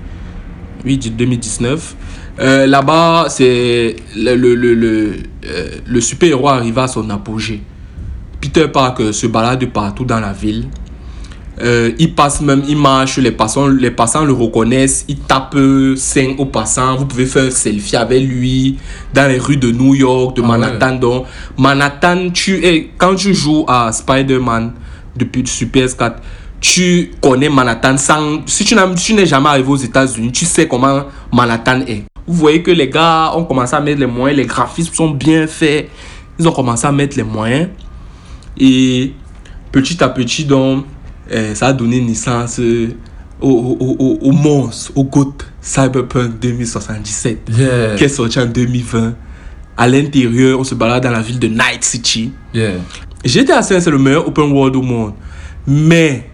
oui, 0.85 0.99
de 0.99 1.09
2019. 1.11 1.97
Euh, 2.41 2.67
Là-bas, 2.67 3.27
c'est 3.29 3.97
le, 4.17 4.35
le, 4.35 4.55
le, 4.55 4.75
le, 4.75 5.13
euh, 5.47 5.69
le 5.87 6.01
super-héros 6.01 6.49
arrive 6.49 6.79
à 6.79 6.89
son 6.89 7.09
apogée. 7.11 7.63
Peter 8.41 8.67
Parker 8.67 9.13
se 9.13 9.29
balade 9.29 9.65
partout 9.67 10.05
dans 10.05 10.19
la 10.19 10.33
ville. 10.33 10.67
Euh, 11.63 11.93
il 11.99 12.15
passe 12.15 12.41
même, 12.41 12.63
il 12.67 12.77
marche, 12.77 13.19
les 13.19 13.31
passants, 13.31 13.69
les 13.69 13.93
passants 13.93 14.25
le 14.25 14.33
reconnaissent, 14.33 15.05
il 15.07 15.19
tape 15.19 15.57
5 15.95 16.41
aux 16.41 16.47
passants, 16.47 16.97
vous 16.97 17.07
pouvez 17.07 17.27
faire 17.27 17.45
un 17.45 17.51
selfie 17.51 17.95
avec 17.95 18.21
lui 18.21 18.79
dans 19.15 19.29
les 19.29 19.39
rues 19.39 19.57
de 19.57 19.71
New 19.71 19.95
York, 19.95 20.37
de 20.37 20.43
Ah 20.43 20.49
Manhattan. 20.49 20.97
Donc, 20.97 21.27
Manhattan, 21.57 22.31
tu 22.31 22.65
es, 22.65 22.91
quand 22.99 23.15
tu 23.15 23.33
joues 23.33 23.65
à 23.69 23.93
Spider-Man 23.93 24.73
depuis 25.17 25.47
sur 25.47 25.69
PS4, 25.69 26.15
tu 26.61 27.13
connais 27.21 27.49
Manhattan 27.49 27.97
sans, 27.97 28.41
si 28.47 28.65
tu 28.65 28.75
n'es 29.15 29.27
jamais 29.27 29.49
arrivé 29.49 29.69
aux 29.69 29.77
États-Unis, 29.77 30.33
tu 30.33 30.45
sais 30.45 30.67
comment 30.67 31.05
Manhattan 31.33 31.83
est. 31.87 32.05
Vous 32.27 32.35
voyez 32.35 32.63
que 32.63 32.71
les 32.71 32.89
gars 32.89 33.33
ont 33.37 33.45
commencé 33.45 33.75
à 33.75 33.81
mettre 33.81 34.01
les 34.01 34.07
moyens, 34.07 34.39
les 34.39 34.47
graphismes 34.47 34.95
sont 34.95 35.11
bien 35.11 35.47
faits. 35.47 35.89
Ils 36.39 36.49
ont 36.49 36.53
commencé 36.53 36.87
à 36.87 36.93
mettre 36.93 37.17
les 37.17 37.25
moyens. 37.25 37.69
Et 38.59 39.13
petit 39.71 40.03
à 40.03 40.09
petit, 40.09 40.45
donc, 40.45 40.85
eh, 41.33 41.55
ça 41.55 41.69
a 41.69 41.73
donné 41.73 42.01
naissance 42.01 42.59
euh, 42.61 42.89
au, 43.41 43.49
au, 43.51 43.97
au, 43.99 44.19
au 44.29 44.33
monstre, 44.33 44.93
au 44.95 45.05
GOAT 45.05 45.35
Cyberpunk 45.61 46.39
2077, 46.41 47.49
Yeah. 47.57 47.97
qui 47.97 48.05
est 48.05 48.09
sorti 48.09 48.39
en 48.39 48.47
2020. 48.47 49.15
À 49.77 49.89
l'intérieur, 49.89 50.61
on 50.61 50.65
se 50.65 50.75
balade 50.75 51.03
dans 51.03 51.11
la 51.11 51.21
ville 51.23 51.39
de 51.39 51.49
Night 51.49 51.83
City. 51.83 52.31
Yeah. 52.55 52.73
GTA 53.25 53.63
5, 53.63 53.81
c'est 53.81 53.91
le 53.91 53.99
meilleur 53.99 54.29
open 54.29 54.53
world 54.53 54.77
au 54.77 54.83
monde. 54.83 55.15
Mais, 55.67 56.29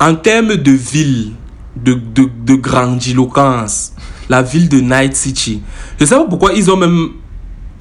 en 0.00 0.14
termes 0.14 0.56
de 0.56 0.72
ville, 0.72 1.32
de, 1.76 1.94
de, 1.94 2.28
de 2.44 2.54
grandiloquence, 2.54 3.92
la 4.28 4.42
ville 4.42 4.68
de 4.68 4.80
Night 4.80 5.14
City, 5.16 5.62
je 5.98 6.04
sais 6.04 6.14
pas 6.14 6.24
pourquoi 6.24 6.52
ils 6.52 6.70
ont 6.70 6.76
même 6.76 7.10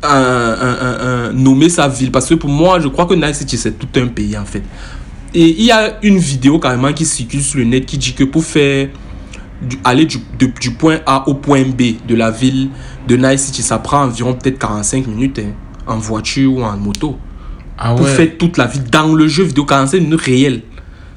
un- 0.03 0.07
un- 0.09 1.29
un- 1.29 1.33
nommé 1.33 1.69
sa 1.69 1.87
ville. 1.87 2.11
Parce 2.11 2.27
que 2.27 2.35
pour 2.35 2.49
moi, 2.49 2.79
je 2.79 2.87
crois 2.87 3.05
que 3.05 3.13
Night 3.13 3.35
City, 3.35 3.57
c'est 3.57 3.77
tout 3.77 3.87
un 3.99 4.07
pays 4.07 4.37
en 4.37 4.45
fait. 4.45 4.63
Et 5.33 5.47
il 5.59 5.63
y 5.65 5.71
a 5.71 5.99
une 6.03 6.17
vidéo 6.17 6.59
carrément 6.59 6.91
qui 6.93 7.05
circule 7.05 7.41
sur 7.41 7.59
le 7.59 7.65
net 7.65 7.85
qui 7.85 7.97
dit 7.97 8.13
que 8.13 8.23
pour 8.23 8.43
faire 8.43 8.87
du- 9.61 9.77
aller 9.83 10.05
du, 10.05 10.17
de- 10.39 10.51
du 10.59 10.71
point 10.71 10.99
A 11.05 11.27
au 11.29 11.35
point 11.35 11.63
B 11.63 11.95
de 12.07 12.15
la 12.15 12.31
ville 12.31 12.69
de 13.07 13.15
Night 13.15 13.39
City, 13.39 13.61
ça 13.61 13.77
prend 13.77 14.03
environ 14.05 14.33
peut-être 14.33 14.57
45 14.57 15.05
minutes 15.07 15.39
hein, 15.39 15.51
en 15.85 15.97
voiture 15.97 16.53
ou 16.53 16.63
en 16.63 16.75
moto 16.77 17.17
Ah 17.77 17.93
pour 17.93 18.05
ouais. 18.05 18.11
faire 18.13 18.37
toute 18.39 18.57
la 18.57 18.65
vie 18.65 18.79
dans 18.91 19.13
le 19.13 19.27
jeu 19.27 19.43
vidéo 19.43 19.65
45 19.65 19.99
minutes 20.01 20.21
réel. 20.21 20.61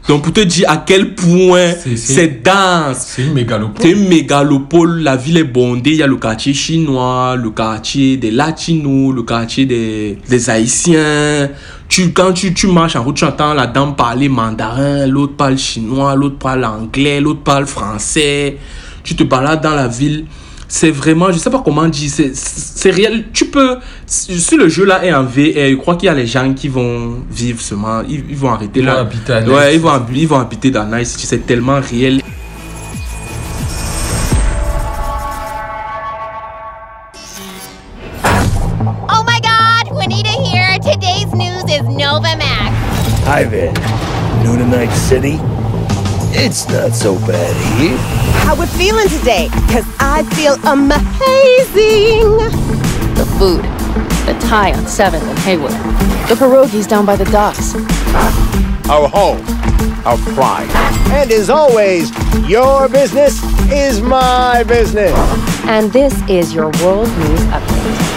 Donc 0.08 0.24
pour 0.24 0.32
te 0.32 0.40
dire 0.40 0.68
à 0.68 0.78
quel 0.78 1.14
point 1.14 1.74
c'est 1.94 2.42
dense. 2.42 2.98
C'est 3.06 3.22
une 3.22 3.34
mégalopole. 3.34 3.76
C'est 3.80 3.90
une 3.92 4.08
mégalopole, 4.08 4.98
la 5.00 5.14
ville 5.16 5.36
est 5.36 5.44
bondée, 5.44 5.90
il 5.92 5.96
y 5.98 6.02
a 6.02 6.08
le 6.08 6.16
quartier 6.16 6.52
chinois, 6.52 7.36
le 7.36 7.50
quartier 7.50 8.16
des 8.16 8.32
latinos, 8.32 9.14
le 9.14 9.22
quartier 9.22 9.64
des, 9.64 10.18
des 10.28 10.50
haïtiens. 10.50 11.50
Tu, 11.92 12.10
quand 12.14 12.32
tu, 12.32 12.54
tu 12.54 12.68
marches 12.68 12.96
en 12.96 13.02
route, 13.02 13.16
tu 13.16 13.24
entends 13.26 13.52
la 13.52 13.66
dame 13.66 13.94
parler 13.94 14.30
mandarin, 14.30 15.06
l'autre 15.06 15.34
parle 15.36 15.58
chinois, 15.58 16.14
l'autre 16.14 16.38
parle 16.38 16.64
anglais, 16.64 17.20
l'autre 17.20 17.42
parle 17.42 17.66
français. 17.66 18.56
Tu 19.04 19.14
te 19.14 19.22
balades 19.24 19.60
dans 19.62 19.74
la 19.74 19.88
ville. 19.88 20.24
C'est 20.68 20.90
vraiment, 20.90 21.30
je 21.30 21.36
sais 21.36 21.50
pas 21.50 21.60
comment 21.62 21.86
dire, 21.86 22.08
c'est- 22.10 22.34
c'est 22.34 22.90
réel. 22.90 23.26
Tu 23.34 23.44
peux, 23.44 23.76
si 24.06 24.56
le 24.56 24.70
jeu 24.70 24.86
là 24.86 25.04
est 25.04 25.12
en 25.12 25.22
VR, 25.24 25.68
je 25.68 25.74
crois 25.74 25.96
qu'il 25.96 26.06
y 26.06 26.08
a 26.08 26.14
les 26.14 26.26
gens 26.26 26.54
qui 26.54 26.68
vont 26.68 27.18
vivre 27.30 27.60
seulement, 27.60 28.00
ils, 28.08 28.24
ils 28.30 28.36
vont 28.36 28.50
arrêter 28.52 28.80
Ils 28.80 28.86
là. 28.86 28.94
vont 28.94 29.00
habiter 29.00 29.32
à 29.34 29.40
Nice 29.42 29.50
Ouais, 29.50 29.74
ils 29.74 29.80
vont, 29.82 30.00
ils 30.14 30.26
vont 30.28 30.40
habiter 30.40 30.70
dans 30.70 30.86
Nice 30.86 31.10
City, 31.10 31.26
c'est 31.26 31.44
tellement 31.44 31.78
réel. 31.78 32.22
City? 45.12 45.36
It's 46.32 46.66
not 46.70 46.94
so 46.94 47.16
bad 47.26 47.54
here. 47.78 47.98
How 48.46 48.58
we 48.58 48.64
feeling 48.64 49.06
today? 49.10 49.50
Cause 49.68 49.84
I 50.00 50.22
feel 50.32 50.54
amazing. 50.64 52.38
The 53.18 53.26
food. 53.38 53.62
The 54.24 54.32
Thai 54.40 54.72
on 54.72 54.84
7th 54.84 55.22
and 55.22 55.38
Haywood. 55.40 55.72
The 56.30 56.34
pierogies 56.34 56.88
down 56.88 57.04
by 57.04 57.16
the 57.16 57.26
docks. 57.26 57.74
Our 58.88 59.06
home, 59.06 59.44
our 60.06 60.16
pride. 60.32 60.70
And 61.12 61.30
as 61.30 61.50
always, 61.50 62.10
your 62.48 62.88
business 62.88 63.38
is 63.70 64.00
my 64.00 64.62
business. 64.62 65.12
And 65.66 65.92
this 65.92 66.14
is 66.26 66.54
your 66.54 66.70
World 66.80 67.10
News 67.18 67.40
Update. 67.52 68.12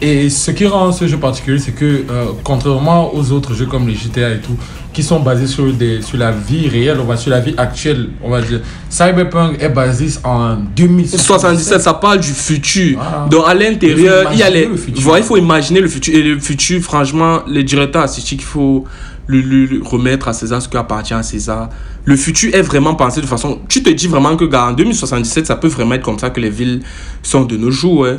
Et 0.00 0.28
ce 0.28 0.50
qui 0.50 0.66
rend 0.66 0.92
ce 0.92 1.06
jeu 1.06 1.16
particulier, 1.16 1.58
c'est 1.58 1.72
que 1.72 1.84
euh, 2.10 2.26
contrairement 2.44 3.14
aux 3.14 3.32
autres 3.32 3.54
jeux 3.54 3.64
comme 3.64 3.88
les 3.88 3.94
GTA 3.94 4.30
et 4.30 4.40
tout, 4.40 4.56
qui 4.92 5.02
sont 5.02 5.20
basés 5.20 5.46
sur, 5.46 5.72
des, 5.72 6.02
sur 6.02 6.18
la 6.18 6.32
vie 6.32 6.68
réelle, 6.68 6.98
on 7.00 7.04
va 7.04 7.16
sur 7.16 7.30
la 7.30 7.40
vie 7.40 7.54
actuelle, 7.56 8.10
on 8.22 8.28
va 8.28 8.42
dire, 8.42 8.60
Cyberpunk 8.90 9.56
est 9.62 9.70
basé 9.70 10.18
en 10.22 10.56
2077. 10.56 11.20
77, 11.20 11.80
ça 11.80 11.94
parle 11.94 12.20
du 12.20 12.28
futur. 12.28 12.98
Ah. 13.00 13.26
Donc 13.30 13.44
à 13.46 13.54
l'intérieur, 13.54 14.30
Il 14.32 14.38
y 14.38 14.42
a 14.42 14.50
les. 14.50 14.66
le 14.66 14.76
futur. 14.76 15.02
Voilà, 15.02 15.20
il 15.20 15.24
faut 15.24 15.38
imaginer 15.38 15.80
le 15.80 15.88
futur. 15.88 16.14
Et 16.14 16.22
le 16.22 16.38
futur, 16.38 16.82
franchement, 16.82 17.40
les 17.46 17.64
directeurs 17.64 18.02
artistiques, 18.02 18.42
il 18.42 18.46
faut 18.46 18.84
le, 19.26 19.80
remettre 19.82 20.28
à 20.28 20.34
César 20.34 20.60
ce 20.60 20.68
qui 20.68 20.76
appartient 20.76 21.14
à 21.14 21.22
César. 21.22 21.70
Le 22.04 22.16
futur 22.16 22.54
est 22.54 22.62
vraiment 22.62 22.94
pensé 22.94 23.22
de 23.22 23.26
façon. 23.26 23.60
Tu 23.66 23.82
te 23.82 23.88
dis 23.88 24.08
vraiment 24.08 24.36
que, 24.36 24.44
gars, 24.44 24.66
en 24.66 24.72
2077, 24.72 25.46
ça 25.46 25.56
peut 25.56 25.68
vraiment 25.68 25.94
être 25.94 26.04
comme 26.04 26.18
ça 26.18 26.28
que 26.28 26.40
les 26.40 26.50
villes 26.50 26.82
sont 27.22 27.44
de 27.44 27.56
nos 27.56 27.70
jours. 27.70 28.00
ouais. 28.00 28.18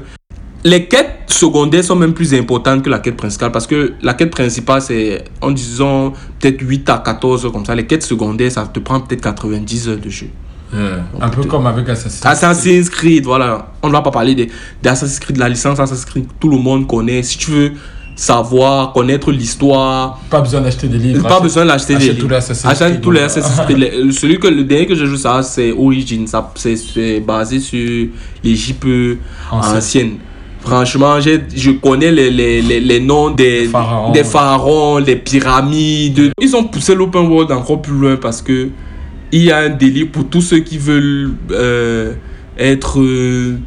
Les 0.64 0.86
quêtes 0.86 1.20
secondaires 1.28 1.84
sont 1.84 1.96
même 1.96 2.14
plus 2.14 2.34
importantes 2.34 2.82
que 2.84 2.90
la 2.90 3.00
quête 3.00 3.16
principale 3.16 3.52
parce 3.52 3.68
que 3.68 3.94
la 4.02 4.14
quête 4.16 4.32
principale, 4.32 4.82
c'est 4.82 5.24
en 5.42 5.52
disant 5.52 6.12
peut-être 6.40 6.62
8 6.62 6.90
à 6.90 6.98
14 6.98 7.46
heures 7.46 7.52
comme 7.52 7.66
ça. 7.66 7.76
Les 7.76 7.86
quêtes 7.86 8.04
secondaires, 8.04 8.52
ça 8.52 8.66
te 8.72 8.80
prend 8.80 9.00
peut-être 9.00 9.22
90 9.22 9.90
heures 9.90 9.98
de 9.98 10.10
jeu. 10.10 10.28
Yeah. 10.74 11.06
Un 11.22 11.30
peu 11.30 11.44
comme 11.44 11.66
avec 11.68 11.88
Assassin's 11.88 12.26
Assassin's 12.26 12.90
Creed, 12.90 13.24
voilà. 13.24 13.72
On 13.82 13.88
ne 13.88 13.94
va 13.94 14.02
pas 14.02 14.12
parler 14.12 14.36
de- 14.36 14.48
d'Assassin's 14.84 15.20
Creed, 15.20 15.38
la 15.38 15.48
licence 15.48 15.80
Assassin's 15.80 16.04
Creed, 16.06 16.26
tout 16.40 16.50
le 16.50 16.58
monde 16.58 16.86
connaît. 16.88 17.24
Si 17.24 17.38
tu 17.38 17.52
veux 17.52 17.72
savoir, 18.18 18.92
connaître 18.92 19.32
l'histoire, 19.32 20.20
Pas 20.30 20.42
besoin 20.42 20.60
d'acheter 20.62 20.88
des 20.88 20.98
livres. 20.98 21.22
pas 21.24 21.36
Achète- 21.36 21.44
besoin 21.44 21.66
d'acheter 21.66 21.96
des 21.96 22.12
livres. 22.14 22.34
Achète 22.66 22.90
Creed, 22.90 23.02
tous 23.02 23.12
les. 23.12 23.22
Assassin's 23.22 23.60
Creed. 23.66 24.12
Celui 24.12 24.40
que, 24.40 24.48
le 24.48 24.64
dernier 24.66 24.88
que 24.88 24.96
j'ai 24.96 25.06
joué, 25.06 25.18
ça, 25.18 25.42
c'est 25.44 25.72
Origin. 25.72 26.28
Ça, 26.28 26.52
c'est 26.56 27.20
basé 27.22 27.60
sur 27.62 28.08
l'Égypte 28.44 28.86
Ancienne. 29.50 29.78
ancienne. 29.78 30.12
Franchement, 30.68 31.20
je 31.22 31.72
connais 31.72 32.12
les, 32.12 32.30
les, 32.30 32.62
les, 32.62 32.82
les 32.82 33.00
noms 33.00 33.30
des 33.32 33.68
pharaons. 33.68 34.12
des 34.12 34.24
pharaons, 34.26 34.98
les 34.98 35.16
pyramides. 35.16 36.34
Ils 36.42 36.56
ont 36.58 36.66
poussé 36.66 36.94
l'open 36.94 37.22
world 37.28 37.52
encore 37.54 37.82
plus 37.82 37.94
loin 37.94 38.18
parce 38.18 38.42
que 38.42 38.68
il 39.32 39.44
y 39.44 39.52
a 39.52 39.60
un 39.60 39.70
délire 39.70 40.08
pour 40.12 40.28
tous 40.28 40.42
ceux 40.42 40.60
qui 40.60 40.78
veulent 40.78 41.32
euh, 41.52 42.14
être 42.58 43.00
euh, 43.00 43.58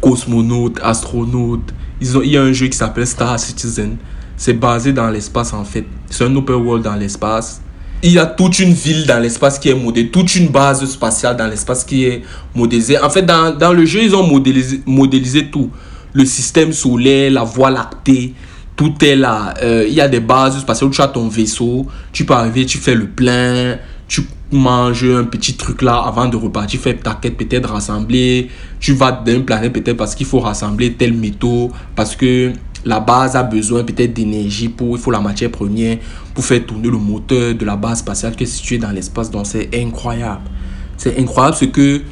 cosmonautes, 0.00 0.78
astronautes. 0.82 1.74
Ils 2.00 2.16
ont, 2.16 2.22
il 2.22 2.30
y 2.30 2.38
a 2.38 2.42
un 2.42 2.52
jeu 2.52 2.68
qui 2.68 2.76
s'appelle 2.76 3.06
Star 3.06 3.38
Citizen. 3.38 3.96
C'est 4.36 4.54
basé 4.54 4.94
dans 4.94 5.10
l'espace 5.10 5.52
en 5.52 5.64
fait. 5.64 5.84
C'est 6.08 6.24
un 6.24 6.34
open 6.36 6.56
world 6.56 6.84
dans 6.84 6.96
l'espace. 6.96 7.60
Il 8.02 8.12
y 8.12 8.18
a 8.18 8.24
toute 8.24 8.58
une 8.60 8.72
ville 8.72 9.06
dans 9.06 9.20
l'espace 9.20 9.58
qui 9.58 9.68
est 9.68 9.74
modélisée, 9.74 10.10
toute 10.10 10.34
une 10.36 10.48
base 10.48 10.82
spatiale 10.86 11.36
dans 11.36 11.46
l'espace 11.46 11.84
qui 11.84 12.06
est 12.06 12.22
modélisée. 12.54 12.98
En 12.98 13.10
fait, 13.10 13.20
dans, 13.20 13.54
dans 13.54 13.74
le 13.74 13.84
jeu, 13.84 14.00
ils 14.02 14.14
ont 14.16 14.26
modélisé, 14.26 14.80
modélisé 14.86 15.48
tout. 15.50 15.68
Le 16.12 16.24
système 16.24 16.72
solaire, 16.72 17.30
la 17.30 17.44
voie 17.44 17.70
lactée, 17.70 18.34
tout 18.76 18.94
est 19.04 19.16
là. 19.16 19.54
Euh, 19.62 19.84
il 19.86 19.94
y 19.94 20.00
a 20.00 20.08
des 20.08 20.20
bases 20.20 20.58
spatiales 20.58 20.90
où 20.90 20.92
tu 20.92 21.02
as 21.02 21.08
ton 21.08 21.28
vaisseau, 21.28 21.86
tu 22.12 22.24
peux 22.24 22.34
arriver, 22.34 22.64
tu 22.66 22.78
fais 22.78 22.94
le 22.94 23.06
plein, 23.06 23.76
tu 24.08 24.22
manges 24.52 25.04
un 25.04 25.24
petit 25.24 25.54
truc 25.54 25.82
là 25.82 26.02
avant 26.04 26.26
de 26.26 26.36
repartir, 26.36 26.80
faire 26.80 26.98
ta 26.98 27.14
quête 27.14 27.36
peut-être 27.36 27.70
rassembler. 27.70 28.48
Tu 28.80 28.92
vas 28.92 29.12
d'une 29.12 29.44
planète 29.44 29.72
peut-être 29.72 29.96
parce 29.96 30.14
qu'il 30.14 30.26
faut 30.26 30.40
rassembler 30.40 30.94
tel 30.94 31.12
métaux, 31.12 31.70
parce 31.94 32.16
que 32.16 32.52
la 32.84 33.00
base 33.00 33.36
a 33.36 33.42
besoin 33.42 33.84
peut-être 33.84 34.14
d'énergie 34.14 34.68
pour, 34.68 34.96
il 34.96 35.00
faut 35.00 35.10
la 35.10 35.20
matière 35.20 35.50
première 35.50 35.98
pour 36.34 36.44
faire 36.44 36.64
tourner 36.64 36.88
le 36.88 36.98
moteur 36.98 37.54
de 37.54 37.64
la 37.64 37.76
base 37.76 37.98
spatiale 37.98 38.34
qui 38.34 38.44
est 38.44 38.46
située 38.46 38.78
dans 38.78 38.90
l'espace. 38.90 39.30
Donc 39.30 39.46
c'est 39.46 39.68
incroyable. 39.74 40.42
C'est 40.96 41.18
incroyable 41.18 41.56
ce 41.56 41.66
que 41.66 42.02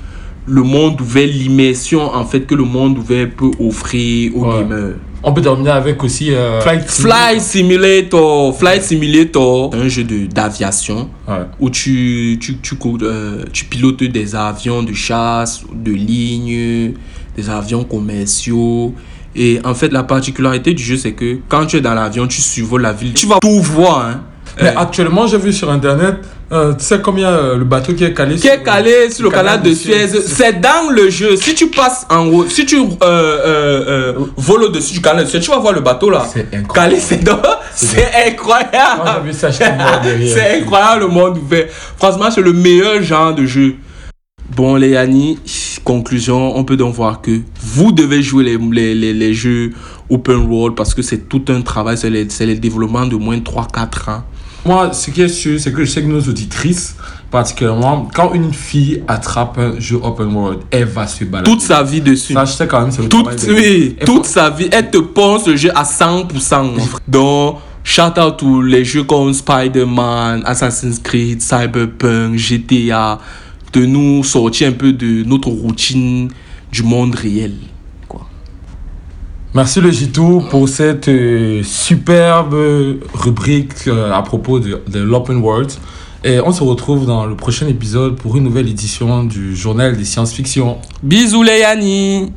le 0.48 0.62
monde 0.62 1.00
ouvert, 1.00 1.26
l'immersion 1.26 2.02
en 2.14 2.24
fait 2.24 2.40
que 2.46 2.54
le 2.54 2.64
monde 2.64 2.98
ouvert 2.98 3.28
peut 3.36 3.50
offrir 3.60 4.36
aux 4.36 4.44
Ouais. 4.44 4.60
gamers. 4.62 4.94
On 5.22 5.32
peut 5.32 5.42
terminer 5.42 5.70
avec 5.70 6.02
aussi 6.04 6.32
euh, 6.32 6.60
Flight 6.60 6.88
Flight 6.88 7.40
Simulator, 7.40 8.56
Flight 8.56 8.82
Simulator, 8.82 9.70
un 9.74 9.88
jeu 9.88 10.04
d'aviation 10.04 11.10
Ouais. 11.26 11.34
où 11.58 11.70
tu, 11.70 12.38
tu, 12.40 12.56
euh, 13.02 13.44
tu 13.52 13.64
pilotes 13.64 14.04
des 14.04 14.34
avions 14.36 14.82
de 14.82 14.92
chasse, 14.92 15.64
de 15.74 15.90
ligne, 15.92 16.92
des 17.36 17.50
avions 17.50 17.84
commerciaux. 17.84 18.94
Et 19.34 19.60
en 19.64 19.74
fait, 19.74 19.92
la 19.92 20.02
particularité 20.04 20.72
du 20.72 20.82
jeu, 20.82 20.96
c'est 20.96 21.12
que 21.12 21.38
quand 21.48 21.66
tu 21.66 21.76
es 21.76 21.80
dans 21.80 21.94
l'avion, 21.94 22.26
tu 22.26 22.40
survoles 22.40 22.82
la 22.82 22.92
ville, 22.92 23.12
tu 23.12 23.26
vas 23.26 23.38
tout 23.40 23.60
voir. 23.60 24.06
Hein. 24.06 24.20
Mais 24.60 24.74
actuellement, 24.74 25.26
j'ai 25.26 25.38
vu 25.38 25.52
sur 25.52 25.70
internet, 25.70 26.16
euh, 26.50 26.72
tu 26.74 26.84
sais 26.84 27.00
combien 27.02 27.28
euh, 27.28 27.56
le 27.56 27.64
bateau 27.64 27.92
qui 27.92 28.04
est 28.04 28.14
calé 28.14 28.36
qui 28.36 28.48
est 28.48 28.62
calé 28.62 29.10
sur 29.10 29.24
le 29.24 29.30
canal 29.30 29.60
de 29.62 29.72
Suez. 29.74 30.06
C'est 30.08 30.60
dans 30.60 30.90
le 30.90 31.10
jeu. 31.10 31.36
Si 31.36 31.54
tu 31.54 31.68
passes 31.68 32.06
en 32.10 32.26
haut, 32.26 32.46
si 32.48 32.64
tu 32.64 32.76
euh, 32.78 32.84
euh, 33.02 34.12
euh, 34.12 34.12
voles 34.36 34.64
au-dessus 34.64 34.94
du 34.94 35.00
canal 35.02 35.24
de 35.24 35.28
Suez, 35.28 35.40
tu 35.40 35.50
vas 35.50 35.58
voir 35.58 35.74
le 35.74 35.80
bateau 35.80 36.08
là. 36.10 36.26
C'est 36.32 36.46
incroyable. 36.54 36.72
Calé, 36.74 37.00
c'est 37.00 37.22
dans- 37.22 37.40
C'est 37.74 38.10
incroyable. 38.28 39.32
C'est 40.34 40.60
incroyable 40.60 41.00
le 41.02 41.08
monde 41.08 41.38
ouvert. 41.38 41.66
Franchement, 41.96 42.30
c'est 42.30 42.40
le 42.42 42.52
meilleur 42.52 43.02
genre 43.02 43.34
de 43.34 43.44
jeu. 43.44 43.74
Bon, 44.56 44.76
les 44.76 44.90
Yanni, 44.90 45.38
conclusion, 45.84 46.56
on 46.56 46.64
peut 46.64 46.76
donc 46.76 46.94
voir 46.94 47.20
que 47.20 47.40
vous 47.60 47.92
devez 47.92 48.22
jouer 48.22 48.44
les, 48.44 48.56
les, 48.56 48.94
les, 48.94 49.12
les 49.12 49.34
jeux 49.34 49.72
open 50.10 50.46
world 50.50 50.74
parce 50.74 50.94
que 50.94 51.02
c'est 51.02 51.28
tout 51.28 51.44
un 51.48 51.60
travail, 51.60 51.98
c'est 51.98 52.08
le, 52.10 52.26
c'est 52.30 52.46
le 52.46 52.54
développement 52.56 53.04
de 53.06 53.14
moins 53.16 53.36
de 53.36 53.42
3-4 53.44 54.10
ans. 54.10 54.22
Moi, 54.64 54.92
ce 54.92 55.10
qui 55.10 55.22
est 55.22 55.28
sûr, 55.28 55.58
c'est 55.60 55.72
que 55.72 55.84
je 55.84 55.90
sais 55.90 56.02
que 56.02 56.06
nos 56.08 56.20
auditrices, 56.20 56.96
particulièrement, 57.30 58.08
quand 58.14 58.34
une 58.34 58.52
fille 58.52 59.02
attrape 59.08 59.56
un 59.58 59.78
jeu 59.80 59.98
open 60.02 60.34
world, 60.34 60.60
elle 60.70 60.84
va 60.84 61.06
se 61.06 61.24
balader. 61.24 61.50
Toute 61.50 61.60
sa 61.62 61.82
vie 61.82 62.00
dessus. 62.00 62.34
Ça, 62.34 62.44
je 62.44 62.52
sais 62.52 62.66
quand 62.66 62.80
même, 62.80 62.90
c'est 62.90 63.02
le 63.02 63.08
toute, 63.08 63.26
oui, 63.48 63.96
Elle 63.98 64.06
toute 64.06 64.26
faut- 64.26 64.32
sa 64.32 64.50
vie, 64.50 64.68
elle 64.70 64.90
te 64.90 64.98
pense 64.98 65.46
le 65.46 65.56
jeu 65.56 65.70
à 65.74 65.84
100%. 65.84 66.74
Donc, 67.06 67.58
shout 67.84 68.18
out 68.20 68.36
to 68.36 68.60
les 68.62 68.84
jeux 68.84 69.04
comme 69.04 69.32
Spider-Man, 69.32 70.42
Assassin's 70.44 70.98
Creed, 70.98 71.40
Cyberpunk, 71.40 72.36
GTA, 72.36 73.18
de 73.72 73.86
nous 73.86 74.24
sortir 74.24 74.68
un 74.68 74.72
peu 74.72 74.92
de 74.92 75.22
notre 75.24 75.48
routine 75.48 76.30
du 76.72 76.82
monde 76.82 77.14
réel. 77.14 77.54
Merci 79.58 79.80
le 79.80 79.90
Jitou 79.90 80.44
pour 80.50 80.68
cette 80.68 81.08
euh, 81.08 81.64
superbe 81.64 82.54
rubrique 83.12 83.88
euh, 83.88 84.12
à 84.12 84.22
propos 84.22 84.60
de, 84.60 84.80
de 84.86 85.00
l'open 85.00 85.38
world. 85.38 85.72
Et 86.22 86.38
on 86.38 86.52
se 86.52 86.62
retrouve 86.62 87.06
dans 87.06 87.26
le 87.26 87.34
prochain 87.34 87.66
épisode 87.66 88.14
pour 88.14 88.36
une 88.36 88.44
nouvelle 88.44 88.68
édition 88.68 89.24
du 89.24 89.56
journal 89.56 89.96
des 89.96 90.04
science-fiction. 90.04 90.78
Bisous 91.02 91.42
les 91.42 91.58
Yanni 91.58 92.32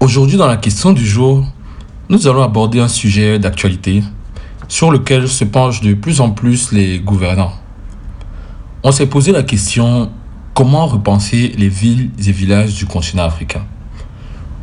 Aujourd'hui, 0.00 0.36
dans 0.36 0.46
la 0.46 0.56
question 0.56 0.92
du 0.92 1.04
jour, 1.04 1.44
nous 2.08 2.28
allons 2.28 2.44
aborder 2.44 2.78
un 2.78 2.86
sujet 2.86 3.40
d'actualité 3.40 4.04
sur 4.68 4.92
lequel 4.92 5.26
se 5.26 5.42
penchent 5.42 5.80
de 5.80 5.94
plus 5.94 6.20
en 6.20 6.30
plus 6.30 6.70
les 6.70 7.00
gouvernants. 7.00 7.54
On 8.84 8.92
s'est 8.92 9.06
posé 9.06 9.32
la 9.32 9.42
question 9.42 10.12
comment 10.58 10.88
repenser 10.88 11.54
les 11.56 11.68
villes 11.68 12.10
et 12.18 12.32
villages 12.32 12.74
du 12.74 12.84
continent 12.84 13.22
africain? 13.22 13.64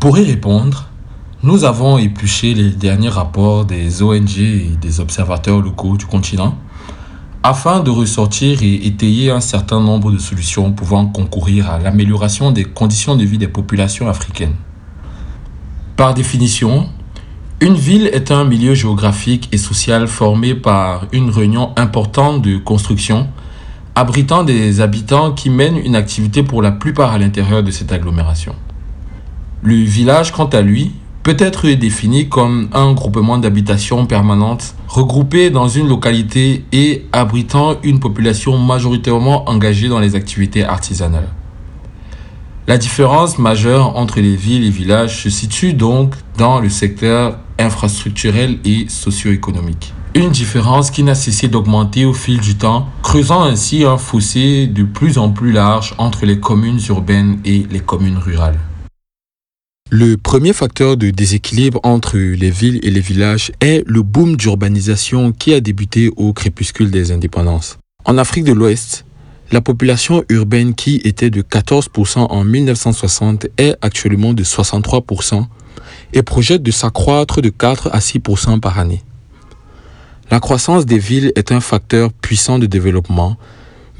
Pour 0.01 0.17
y 0.17 0.25
répondre, 0.25 0.89
nous 1.41 1.63
avons 1.63 1.97
épluché 1.97 2.53
les 2.53 2.71
derniers 2.71 3.07
rapports 3.07 3.63
des 3.63 4.03
ONG 4.03 4.37
et 4.39 4.75
des 4.81 4.99
observateurs 4.99 5.61
locaux 5.61 5.95
du 5.95 6.05
continent 6.05 6.57
afin 7.43 7.79
de 7.79 7.91
ressortir 7.91 8.61
et 8.61 8.85
étayer 8.87 9.31
un 9.31 9.39
certain 9.39 9.79
nombre 9.79 10.11
de 10.11 10.17
solutions 10.17 10.73
pouvant 10.73 11.05
concourir 11.05 11.71
à 11.71 11.79
l'amélioration 11.79 12.51
des 12.51 12.65
conditions 12.65 13.15
de 13.15 13.23
vie 13.23 13.37
des 13.37 13.47
populations 13.47 14.09
africaines. 14.09 14.55
Par 15.95 16.13
définition, 16.13 16.89
une 17.61 17.75
ville 17.75 18.07
est 18.07 18.31
un 18.31 18.43
milieu 18.43 18.73
géographique 18.73 19.47
et 19.53 19.57
social 19.57 20.09
formé 20.09 20.55
par 20.55 21.05
une 21.13 21.29
réunion 21.29 21.71
importante 21.77 22.41
de 22.41 22.57
constructions, 22.57 23.29
abritant 23.95 24.43
des 24.43 24.81
habitants 24.81 25.31
qui 25.31 25.49
mènent 25.49 25.77
une 25.77 25.95
activité 25.95 26.43
pour 26.43 26.61
la 26.61 26.71
plupart 26.71 27.13
à 27.13 27.17
l'intérieur 27.17 27.63
de 27.63 27.71
cette 27.71 27.91
agglomération. 27.91 28.53
Le 29.63 29.75
village, 29.75 30.31
quant 30.31 30.45
à 30.45 30.61
lui, 30.61 30.91
peut 31.23 31.37
être 31.39 31.67
défini 31.69 32.29
comme 32.29 32.69
un 32.73 32.93
groupement 32.93 33.39
d'habitations 33.39 34.05
permanentes 34.05 34.75
regroupées 34.87 35.49
dans 35.49 35.67
une 35.67 35.87
localité 35.87 36.65
et 36.71 37.05
abritant 37.13 37.77
une 37.83 37.99
population 37.99 38.59
majoritairement 38.59 39.49
engagée 39.49 39.87
dans 39.87 39.99
les 39.99 40.13
activités 40.13 40.63
artisanales. 40.63 41.29
La 42.67 42.77
différence 42.77 43.39
majeure 43.39 43.97
entre 43.97 44.19
les 44.19 44.35
villes 44.35 44.65
et 44.65 44.69
villages 44.69 45.23
se 45.23 45.29
situe 45.29 45.73
donc 45.73 46.13
dans 46.37 46.59
le 46.59 46.69
secteur 46.69 47.39
infrastructurel 47.57 48.59
et 48.65 48.85
socio-économique. 48.89 49.93
Une 50.17 50.29
différence 50.29 50.91
qui 50.91 51.03
n'a 51.03 51.13
cessé 51.13 51.49
d'augmenter 51.49 52.05
au 52.05 52.13
fil 52.13 52.39
du 52.39 52.55
temps, 52.55 52.87
creusant 53.03 53.43
ainsi 53.43 53.83
un 53.83 53.97
fossé 53.97 54.65
de 54.65 54.83
plus 54.83 55.17
en 55.17 55.29
plus 55.29 55.51
large 55.51 55.93
entre 55.97 56.25
les 56.25 56.39
communes 56.39 56.79
urbaines 56.87 57.39
et 57.43 57.65
les 57.69 57.81
communes 57.81 58.17
rurales. 58.17 58.57
Le 59.89 60.15
premier 60.15 60.53
facteur 60.53 60.95
de 60.95 61.09
déséquilibre 61.09 61.81
entre 61.83 62.17
les 62.17 62.49
villes 62.49 62.79
et 62.81 62.91
les 62.91 63.01
villages 63.01 63.51
est 63.59 63.83
le 63.85 64.03
boom 64.03 64.37
d'urbanisation 64.37 65.33
qui 65.33 65.53
a 65.53 65.59
débuté 65.59 66.09
au 66.15 66.31
crépuscule 66.31 66.91
des 66.91 67.11
indépendances. 67.11 67.77
En 68.05 68.17
Afrique 68.17 68.45
de 68.45 68.53
l'Ouest, 68.53 69.03
la 69.51 69.59
population 69.59 70.23
urbaine 70.29 70.75
qui 70.75 71.01
était 71.03 71.29
de 71.29 71.41
14% 71.41 72.19
en 72.19 72.43
1960 72.45 73.47
est 73.57 73.75
actuellement 73.81 74.33
de 74.33 74.45
63% 74.45 75.45
et 76.13 76.23
projette 76.23 76.63
de 76.63 76.71
s'accroître 76.71 77.41
de 77.41 77.49
4 77.49 77.89
à 77.91 77.99
6% 77.99 78.61
par 78.61 78.79
année. 78.79 79.03
La 80.31 80.39
croissance 80.39 80.85
des 80.85 80.97
villes 80.97 81.31
est 81.35 81.51
un 81.51 81.61
facteur 81.61 82.11
puissant 82.11 82.57
de 82.57 82.65
développement, 82.65 83.37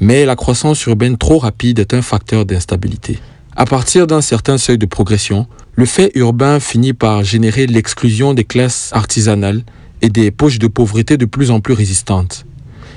mais 0.00 0.24
la 0.24 0.34
croissance 0.34 0.84
urbaine 0.86 1.16
trop 1.16 1.38
rapide 1.38 1.78
est 1.78 1.94
un 1.94 2.02
facteur 2.02 2.44
d'instabilité. 2.44 3.18
À 3.54 3.64
partir 3.64 4.06
d'un 4.06 4.20
certain 4.20 4.58
seuil 4.58 4.76
de 4.76 4.86
progression, 4.86 5.46
le 5.76 5.86
fait 5.86 6.10
urbain 6.14 6.58
finit 6.58 6.92
par 6.92 7.22
générer 7.22 7.66
l'exclusion 7.66 8.34
des 8.34 8.44
classes 8.44 8.90
artisanales 8.92 9.62
et 10.02 10.08
des 10.08 10.30
poches 10.30 10.58
de 10.58 10.66
pauvreté 10.66 11.16
de 11.16 11.26
plus 11.26 11.50
en 11.50 11.60
plus 11.60 11.74
résistantes. 11.74 12.44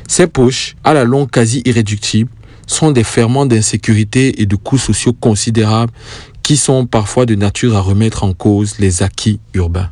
Ces 0.07 0.27
poches, 0.27 0.75
à 0.83 0.93
la 0.93 1.03
longue 1.03 1.29
quasi 1.29 1.61
irréductibles, 1.65 2.31
sont 2.65 2.91
des 2.91 3.03
ferments 3.03 3.45
d'insécurité 3.45 4.41
et 4.41 4.45
de 4.47 4.55
coûts 4.55 4.77
sociaux 4.77 5.13
considérables 5.13 5.93
qui 6.41 6.57
sont 6.57 6.87
parfois 6.87 7.25
de 7.25 7.35
nature 7.35 7.75
à 7.75 7.81
remettre 7.81 8.23
en 8.23 8.33
cause 8.33 8.79
les 8.79 9.03
acquis 9.03 9.39
urbains. 9.53 9.89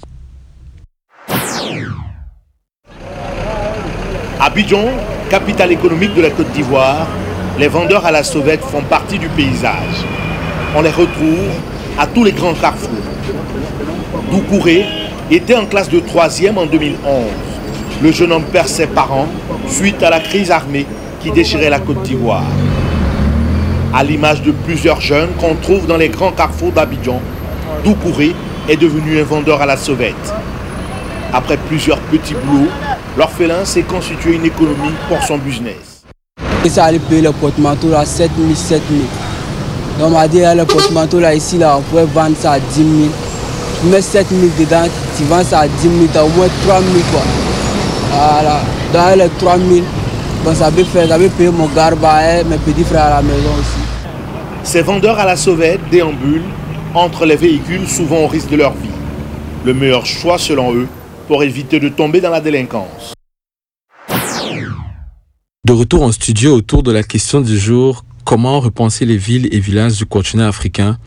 Abidjan, 4.40 4.86
capitale 5.32 5.72
économique 5.72 6.14
de 6.14 6.22
la 6.22 6.30
Côte 6.30 6.52
d'Ivoire, 6.52 7.08
les 7.58 7.68
vendeurs 7.68 8.06
à 8.06 8.12
la 8.12 8.24
sauvette 8.24 8.62
font 8.62 8.84
partie 8.84 9.18
du 9.18 9.28
paysage. 9.30 10.06
On 10.76 10.82
les 10.84 10.92
retrouve 10.92 11.50
à 11.98 12.06
tous 12.06 12.24
les 12.24 12.34
grands 12.34 12.54
carrefours. 12.54 12.92
Doucouré 14.32 14.86
était 15.32 15.56
en 15.56 15.66
classe 15.66 15.90
de 15.90 16.00
3e 16.00 16.56
en 16.56 16.68
2011. 16.68 17.26
Le 18.04 18.12
jeune 18.12 18.32
homme 18.32 18.44
perd 18.44 18.68
ses 18.68 18.86
parents 18.86 19.28
suite 19.68 20.04
à 20.04 20.12
la 20.12 20.20
crise 20.20 20.52
armée 20.52 20.86
qui 21.20 21.32
déchirait 21.32 21.72
la 21.72 21.80
Côte 21.80 22.04
d'Ivoire. 22.04 22.46
À 23.96 24.04
l'image 24.04 24.44
de 24.44 24.52
plusieurs 24.52 25.02
jeunes 25.02 25.32
qu'on 25.40 25.56
trouve 25.56 25.88
dans 25.88 25.98
les 25.98 26.10
grands 26.10 26.32
carrefours 26.32 26.72
d'Abidjan, 26.72 27.20
Doucouré 27.84 28.36
est 28.70 28.78
devenu 28.78 29.20
un 29.20 29.24
vendeur 29.24 29.64
à 29.64 29.66
la 29.66 29.78
sauvette. 29.78 30.34
Après 31.34 31.58
plusieurs 31.58 32.00
petits 32.00 32.36
boulots, 32.46 32.70
l'orphelin 33.18 33.66
s'est 33.66 33.84
constitué 33.84 34.36
une 34.36 34.46
économie 34.46 34.94
pour 35.10 35.22
son 35.24 35.38
business. 35.38 36.04
Et 36.64 36.70
ça 36.70 36.86
allait 36.86 37.00
payer 37.00 37.22
le 37.22 37.32
porte-manteau 37.32 37.90
là, 37.90 38.06
7 38.06 38.32
000, 38.38 38.56
7 38.56 38.82
000. 38.90 39.04
Donc 40.00 40.08
on 40.08 40.10
m'a 40.12 40.28
dit, 40.28 40.40
là, 40.40 40.56
le 40.56 40.66
porte-manteau 40.66 41.20
là, 41.20 41.34
ici, 41.34 41.58
là, 41.58 41.78
on 41.78 41.82
pouvait 41.82 42.06
vendre 42.06 42.36
ça 42.40 42.54
à 42.54 42.60
10 42.60 42.76
000. 42.76 42.88
Tu 43.82 43.88
mets 43.88 44.02
7 44.02 44.28
000 44.30 44.42
dedans, 44.58 44.88
tu 45.18 45.24
vends 45.26 45.44
ça 45.44 45.60
à 45.60 45.68
10 45.68 45.82
000, 45.82 45.94
tu 46.12 46.18
as 46.18 46.24
au 46.24 46.30
moins 46.30 46.48
3 46.64 46.80
000 46.80 46.94
quoi. 47.12 47.22
Voilà. 48.12 48.62
Dans 48.94 49.20
les 49.20 49.30
3 49.38 49.58
000, 49.58 49.86
bon, 50.46 50.56
ça 50.56 50.72
peut 50.72 50.84
faire, 50.86 51.08
ça 51.08 51.18
peut 51.18 51.30
payer 51.30 51.50
mon 51.50 51.68
garba, 51.68 52.44
mes 52.44 52.58
petits 52.58 52.84
frères 52.84 53.06
à 53.06 53.10
la 53.10 53.22
maison 53.22 53.52
aussi. 53.60 53.84
Ces 54.64 54.82
vendeurs 54.82 55.20
à 55.20 55.26
la 55.26 55.36
sauvette 55.36 55.82
déambulent 55.92 56.42
entre 56.94 57.26
les 57.26 57.36
véhicules 57.36 57.88
souvent 57.88 58.18
au 58.18 58.28
risque 58.28 58.50
de 58.50 58.56
leur 58.56 58.72
vie. 58.72 58.90
Le 59.66 59.74
meilleur 59.74 60.06
choix 60.06 60.38
selon 60.38 60.74
eux 60.74 60.88
pour 61.28 61.44
éviter 61.44 61.80
de 61.80 61.90
tomber 61.90 62.22
dans 62.22 62.30
la 62.30 62.42
délinquance. 62.42 63.14
De 65.66 65.74
retour 65.74 66.04
en 66.04 66.12
studio 66.12 66.56
autour 66.56 66.82
de 66.82 66.92
la 66.92 67.04
question 67.04 67.42
du 67.42 67.60
jour, 67.60 68.06
comment 68.24 68.60
repenser 68.62 69.06
les 69.06 69.18
villes 69.18 69.54
et 69.54 69.60
villages 69.60 69.98
du 69.98 70.06
continent 70.06 70.48
africain? 70.48 70.98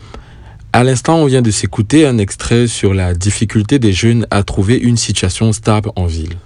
À 0.73 0.85
l'instant, 0.85 1.17
on 1.17 1.27
vient 1.27 1.43
de 1.43 1.51
s'écouter 1.51 2.07
un 2.07 2.19
extrait 2.19 2.67
sur 2.67 2.95
la 2.95 3.15
difficulté 3.15 3.79
des 3.79 3.93
jeunes 3.93 4.27
à 4.31 4.43
trouver 4.43 4.77
une 4.77 4.97
situation 4.97 5.53
stable 5.53 5.91
en 5.97 6.07
ville. 6.07 6.37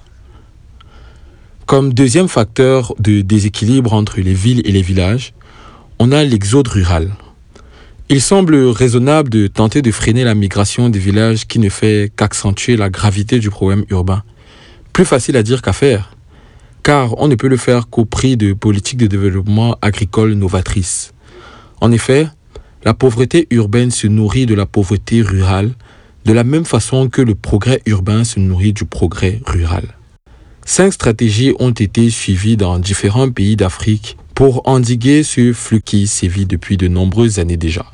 Comme 1.67 1.93
deuxième 1.93 2.29
facteur 2.29 2.95
de 2.99 3.21
déséquilibre 3.21 3.93
entre 3.93 4.21
les 4.21 4.35
villes 4.35 4.63
et 4.65 4.73
les 4.73 4.83
villages, 4.83 5.35
on 5.99 6.13
a 6.13 6.23
l'exode 6.23 6.69
rural. 6.69 7.11
Il 8.09 8.21
semble 8.21 8.55
raisonnable 8.55 9.31
de 9.31 9.47
tenter 9.47 9.83
de 9.83 9.91
freiner 9.91 10.25
la 10.25 10.35
migration 10.35 10.89
des 10.89 10.99
villages 10.99 11.47
qui 11.47 11.59
ne 11.59 11.69
fait 11.69 12.13
qu'accentuer 12.15 12.77
la 12.77 12.91
gravité 12.91 13.39
du 13.39 13.51
problème 13.51 13.85
urbain. 13.89 14.23
Plus 14.93 15.05
facile 15.05 15.37
à 15.37 15.43
dire 15.43 15.63
qu'à 15.63 15.73
faire 15.73 16.15
car 16.85 17.19
on 17.19 17.29
ne 17.29 17.35
peut 17.35 17.49
le 17.49 17.57
faire 17.57 17.89
qu'au 17.89 18.05
prix 18.05 18.37
de 18.37 18.53
politiques 18.53 18.99
de 18.99 19.07
développement 19.07 19.77
agricole 19.81 20.35
novatrices. 20.35 21.13
En 21.81 21.91
effet, 21.91 22.29
la 22.85 22.93
pauvreté 22.93 23.49
urbaine 23.51 23.91
se 23.91 24.07
nourrit 24.07 24.45
de 24.47 24.55
la 24.55 24.67
pauvreté 24.67 25.23
rurale, 25.23 25.73
de 26.27 26.33
la 26.35 26.45
même 26.45 26.67
façon 26.67 27.09
que 27.09 27.23
le 27.23 27.35
progrès 27.35 27.81
urbain 27.87 28.23
se 28.23 28.39
nourrit 28.39 28.75
du 28.75 28.85
progrès 28.85 29.41
rural. 29.47 29.97
Cinq 30.67 30.93
stratégies 30.93 31.55
ont 31.59 31.71
été 31.71 32.11
suivies 32.11 32.59
dans 32.59 32.79
différents 32.79 33.31
pays 33.31 33.57
d'Afrique 33.57 34.19
pour 34.35 34.69
endiguer 34.69 35.23
ce 35.23 35.53
flux 35.53 35.81
qui 35.81 36.07
sévit 36.07 36.47
depuis 36.47 36.77
de 36.77 36.89
nombreuses 36.89 37.39
années 37.39 37.57
déjà. 37.57 37.87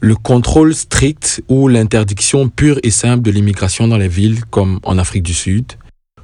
Le 0.00 0.14
contrôle 0.16 0.74
strict 0.74 1.42
ou 1.48 1.68
l'interdiction 1.68 2.48
pure 2.48 2.78
et 2.82 2.90
simple 2.90 3.22
de 3.22 3.30
l'immigration 3.30 3.88
dans 3.88 3.98
les 3.98 4.08
villes 4.08 4.44
comme 4.50 4.80
en 4.82 4.98
Afrique 4.98 5.22
du 5.22 5.34
Sud, 5.34 5.64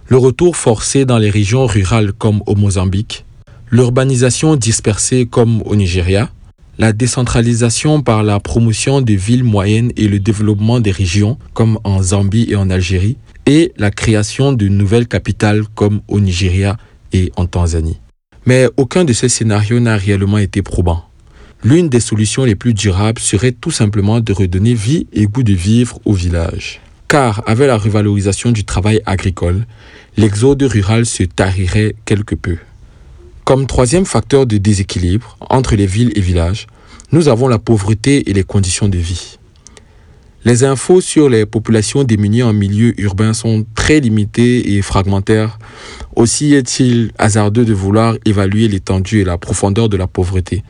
le 0.09 0.17
retour 0.17 0.57
forcé 0.57 1.05
dans 1.05 1.19
les 1.19 1.31
régions 1.31 1.67
rurales 1.67 2.13
comme 2.13 2.43
au 2.47 2.55
Mozambique, 2.57 3.25
l'urbanisation 3.71 4.57
dispersée 4.57 5.27
comme 5.27 5.63
au 5.63 5.77
Nigeria, 5.77 6.31
la 6.79 6.93
décentralisation 6.93 8.03
par 8.03 8.23
la 8.23 8.41
promotion 8.41 9.03
des 9.03 9.17
villes 9.17 9.45
moyennes 9.45 9.93
et 9.97 10.09
le 10.09 10.19
développement 10.19 10.81
des 10.81 10.91
régions, 10.91 11.39
comme 11.53 11.79
en 11.85 12.03
Zambie 12.03 12.47
et 12.49 12.57
en 12.57 12.71
Algérie, 12.71 13.19
et 13.47 13.73
la 13.77 13.91
création 13.91 14.53
de 14.53 14.69
nouvelles 14.69 15.07
capitales 15.07 15.65
comme 15.75 16.01
au 16.09 16.21
Nigeria 16.21 16.79
et 17.13 17.31
en 17.37 17.47
Tanzanie. 17.47 18.01
Mais 18.47 18.69
aucun 18.77 19.05
de 19.05 19.13
ces 19.13 19.29
scénarios 19.29 19.81
n'a 19.81 19.97
réellement 19.97 20.39
été 20.39 20.63
probant. 20.63 21.05
L'une 21.63 21.89
des 21.89 22.01
solutions 22.01 22.45
les 22.45 22.55
plus 22.55 22.73
durables 22.73 23.21
serait 23.21 23.53
tout 23.53 23.71
simplement 23.71 24.21
de 24.21 24.33
redonner 24.33 24.75
vie 24.75 25.07
et 25.13 25.27
goût 25.27 25.43
de 25.43 25.53
vivre 25.53 25.99
au 26.05 26.15
village. 26.15 26.81
Car 27.07 27.43
avec 27.47 27.67
la 27.67 27.77
revalorisation 27.77 28.51
du 28.51 28.65
travail 28.65 29.03
agricole, 29.05 29.67
l'exode 30.17 30.63
rural 30.63 31.05
se 31.05 31.25
tarirait 31.25 31.97
quelque 32.05 32.35
peu. 32.35 32.57
Comme 33.45 33.67
troisième 33.67 34.07
facteur 34.07 34.47
de 34.47 34.59
déséquilibre 34.59 35.37
entre 35.41 35.75
les 35.75 35.87
villes 35.87 36.13
et 36.15 36.21
villages, 36.21 36.67
nous 37.13 37.29
avons 37.29 37.49
la 37.49 37.59
pauvreté 37.59 38.31
et 38.31 38.33
les 38.33 38.45
conditions 38.45 38.89
de 38.89 38.99
vie. 38.99 39.40
Les 40.43 40.65
infos 40.65 41.03
sur 41.03 41.29
les 41.29 41.45
populations 41.45 42.03
démunies 42.03 42.43
en 42.43 42.55
milieu 42.55 42.99
urbain 42.99 43.35
sont 43.35 43.67
très 43.75 44.01
limitées 44.01 44.75
et 44.75 44.81
fragmentaires. 44.81 45.59
Aussi 46.17 46.55
est-il 46.55 47.13
hasardeux 47.19 47.67
de 47.67 47.75
vouloir 47.75 48.17
évaluer 48.25 48.67
l'étendue 48.67 49.21
et 49.21 49.25
la 49.25 49.37
profondeur 49.37 49.91
de 49.91 49.99
la 49.99 50.07
pauvreté. 50.07 50.65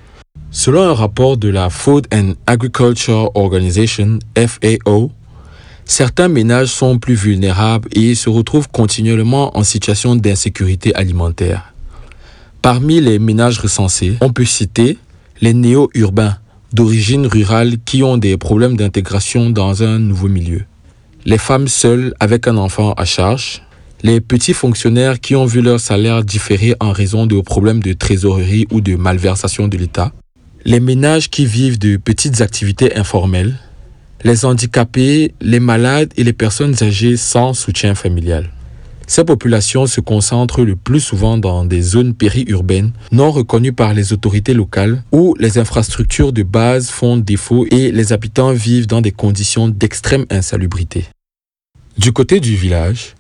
Selon 0.51 0.83
un 0.83 0.93
rapport 0.93 1.37
de 1.37 1.49
la 1.49 1.71
Food 1.71 2.09
and 2.13 2.33
Agriculture 2.49 3.31
Organization, 3.37 4.19
FAO, 4.37 5.13
certains 5.85 6.27
ménages 6.27 6.71
sont 6.71 6.99
plus 6.99 7.15
vulnérables 7.15 7.89
et 7.93 8.17
se 8.17 8.29
retrouvent 8.29 8.69
continuellement 8.69 9.57
en 9.57 9.63
situation 9.63 10.17
d'insécurité 10.17 10.93
alimentaire. 10.97 11.73
Parmi 12.61 13.01
les 13.01 13.21
ménages 13.21 13.61
recensés, 13.61 14.17
on 14.21 14.33
peut 14.33 14.45
citer 14.45 14.99
les 15.41 15.55
néo-urbains 15.55 16.40
d'origine 16.73 17.27
rurale 17.27 17.77
qui 17.85 18.03
ont 18.03 18.17
des 18.17 18.37
problèmes 18.37 18.77
d'intégration 18.77 19.51
dans 19.51 19.83
un 19.83 19.99
nouveau 19.99 20.29
milieu, 20.29 20.63
les 21.25 21.39
femmes 21.39 21.69
seules 21.69 22.15
avec 22.21 22.47
un 22.47 22.57
enfant 22.57 22.93
à 22.93 23.05
charge, 23.05 23.63
les 24.03 24.21
petits 24.21 24.55
fonctionnaires 24.55 25.21
qui 25.21 25.37
ont 25.37 25.45
vu 25.45 25.61
leur 25.61 25.81
salaire 25.81 26.25
différer 26.25 26.75
en 26.81 26.93
raison 26.93 27.27
de 27.27 27.41
problèmes 27.41 27.83
de 27.83 27.93
trésorerie 27.93 28.67
ou 28.71 28.81
de 28.81 28.97
malversation 28.97 29.69
de 29.69 29.77
l'État, 29.77 30.13
les 30.65 30.81
ménages 30.81 31.31
qui 31.31 31.47
vivent 31.47 31.79
de 31.79 31.97
petites 31.97 32.41
activités 32.41 32.97
informelles, 32.97 33.57
les 34.25 34.45
handicapés, 34.45 35.35
les 35.41 35.61
malades 35.61 36.13
et 36.17 36.25
les 36.25 36.33
personnes 36.33 36.75
âgées 36.83 37.17
sans 37.17 37.55
soutien 37.55 37.95
familial. 37.95 38.51
Ces 39.11 39.25
populations 39.25 39.89
se 39.89 40.01
concentrent 40.01 40.63
le 40.63 40.77
plus 40.77 41.01
souvent 41.01 41.37
dans 41.37 41.65
des 41.65 41.83
zones 41.83 42.15
périurbaines 42.15 42.93
non 43.11 43.33
reconnues 43.33 43.73
par 43.73 43.93
les 43.93 44.13
autorités 44.13 44.55
locales 44.55 45.03
où 45.11 45.35
les 45.41 45.59
infrastructures 45.59 46.33
de 46.33 46.45
base 46.45 46.91
font 46.91 47.17
défaut 47.17 47.67
et 47.73 47.91
les 47.91 48.13
habitants 48.13 48.53
vivent 48.53 48.87
dans 48.87 49.01
des 49.01 49.11
conditions 49.11 49.67
d'extrême 49.67 50.27
insalubrité. 50.31 51.07
Du 51.99 52.13
côté 52.13 52.39
du 52.39 52.55
village, 52.55 53.17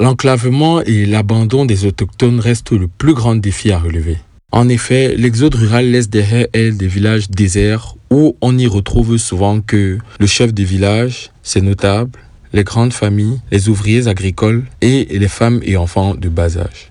l'enclavement 0.00 0.82
et 0.82 1.06
l'abandon 1.06 1.66
des 1.66 1.86
autochtones 1.86 2.40
restent 2.40 2.72
le 2.72 2.88
plus 2.88 3.14
grand 3.14 3.36
défi 3.36 3.70
à 3.70 3.78
relever. 3.78 4.16
En 4.50 4.68
effet, 4.68 5.14
l'exode 5.16 5.54
rural 5.54 5.88
laisse 5.88 6.10
derrière 6.10 6.48
elle 6.52 6.76
des 6.76 6.88
villages 6.88 7.30
déserts 7.30 7.94
où 8.10 8.36
on 8.40 8.58
y 8.58 8.66
retrouve 8.66 9.16
souvent 9.18 9.60
que 9.60 9.98
le 10.18 10.26
chef 10.26 10.52
de 10.52 10.64
village, 10.64 11.30
ses 11.44 11.60
notables, 11.60 12.18
les 12.52 12.64
grandes 12.64 12.92
familles, 12.92 13.40
les 13.50 13.68
ouvriers 13.68 14.08
agricoles 14.08 14.64
et 14.80 15.06
les 15.10 15.28
femmes 15.28 15.60
et 15.62 15.76
enfants 15.76 16.14
de 16.14 16.28
bas 16.28 16.56
âge. 16.58 16.90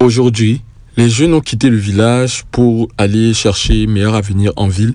Aujourd'hui, 0.00 0.62
les 0.96 1.08
jeunes 1.08 1.34
ont 1.34 1.40
quitté 1.40 1.70
le 1.70 1.76
village 1.76 2.44
pour 2.50 2.88
aller 2.98 3.34
chercher 3.34 3.86
meilleur 3.86 4.14
avenir 4.14 4.52
en 4.56 4.68
ville, 4.68 4.94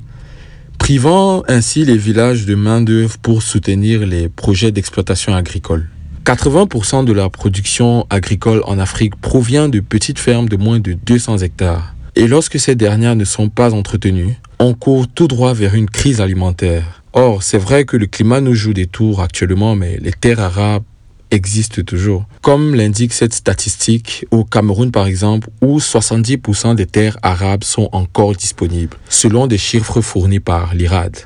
privant 0.77 1.43
ainsi 1.47 1.83
les 1.83 1.97
villages 1.97 2.45
de 2.45 2.55
main-d'œuvre 2.55 3.17
pour 3.17 3.43
soutenir 3.43 4.05
les 4.05 4.29
projets 4.29 4.71
d'exploitation 4.71 5.35
agricole. 5.35 5.89
80% 6.25 7.05
de 7.05 7.13
la 7.13 7.29
production 7.29 8.05
agricole 8.09 8.61
en 8.65 8.77
Afrique 8.77 9.15
provient 9.15 9.67
de 9.67 9.79
petites 9.79 10.19
fermes 10.19 10.47
de 10.47 10.57
moins 10.57 10.79
de 10.79 10.93
200 10.93 11.39
hectares. 11.39 11.95
Et 12.15 12.27
lorsque 12.27 12.59
ces 12.59 12.75
dernières 12.75 13.15
ne 13.15 13.25
sont 13.25 13.49
pas 13.49 13.73
entretenues, 13.73 14.37
on 14.59 14.73
court 14.73 15.07
tout 15.07 15.27
droit 15.27 15.53
vers 15.53 15.73
une 15.73 15.89
crise 15.89 16.21
alimentaire. 16.21 16.98
Or, 17.13 17.41
c'est 17.41 17.57
vrai 17.57 17.85
que 17.85 17.97
le 17.97 18.05
climat 18.05 18.41
nous 18.41 18.53
joue 18.53 18.73
des 18.73 18.85
tours 18.85 19.21
actuellement, 19.21 19.75
mais 19.75 19.97
les 19.97 20.11
terres 20.11 20.39
arabes 20.39 20.83
existent 21.31 21.81
toujours. 21.81 22.25
Comme 22.41 22.75
l'indique 22.75 23.13
cette 23.13 23.33
statistique, 23.33 24.25
au 24.31 24.43
Cameroun 24.43 24.91
par 24.91 25.07
exemple, 25.07 25.49
où 25.61 25.79
70% 25.79 26.75
des 26.75 26.85
terres 26.85 27.17
arabes 27.21 27.63
sont 27.63 27.89
encore 27.91 28.33
disponibles, 28.35 28.97
selon 29.09 29.47
des 29.47 29.57
chiffres 29.57 30.01
fournis 30.01 30.39
par 30.39 30.73
l'IRAD. 30.73 31.17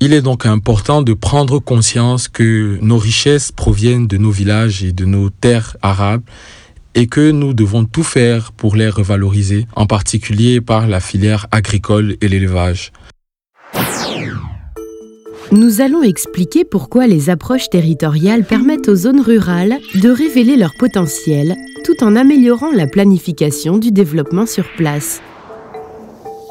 Il 0.00 0.14
est 0.14 0.22
donc 0.22 0.46
important 0.46 1.02
de 1.02 1.12
prendre 1.12 1.58
conscience 1.58 2.28
que 2.28 2.78
nos 2.80 2.96
richesses 2.96 3.52
proviennent 3.52 4.06
de 4.06 4.16
nos 4.16 4.30
villages 4.30 4.82
et 4.82 4.92
de 4.92 5.04
nos 5.04 5.28
terres 5.28 5.76
arabes 5.82 6.22
et 6.94 7.06
que 7.06 7.30
nous 7.30 7.52
devons 7.52 7.84
tout 7.84 8.02
faire 8.02 8.52
pour 8.52 8.76
les 8.76 8.88
revaloriser, 8.88 9.66
en 9.76 9.86
particulier 9.86 10.62
par 10.62 10.86
la 10.86 11.00
filière 11.00 11.46
agricole 11.50 12.16
et 12.22 12.28
l'élevage. 12.28 12.92
Nous 15.52 15.80
allons 15.80 16.04
expliquer 16.04 16.64
pourquoi 16.64 17.08
les 17.08 17.28
approches 17.28 17.68
territoriales 17.70 18.44
permettent 18.44 18.88
aux 18.88 18.94
zones 18.94 19.20
rurales 19.20 19.78
de 19.96 20.08
révéler 20.08 20.56
leur 20.56 20.74
potentiel 20.78 21.56
tout 21.82 22.04
en 22.04 22.14
améliorant 22.14 22.70
la 22.70 22.86
planification 22.86 23.78
du 23.78 23.90
développement 23.90 24.46
sur 24.46 24.64
place. 24.76 25.20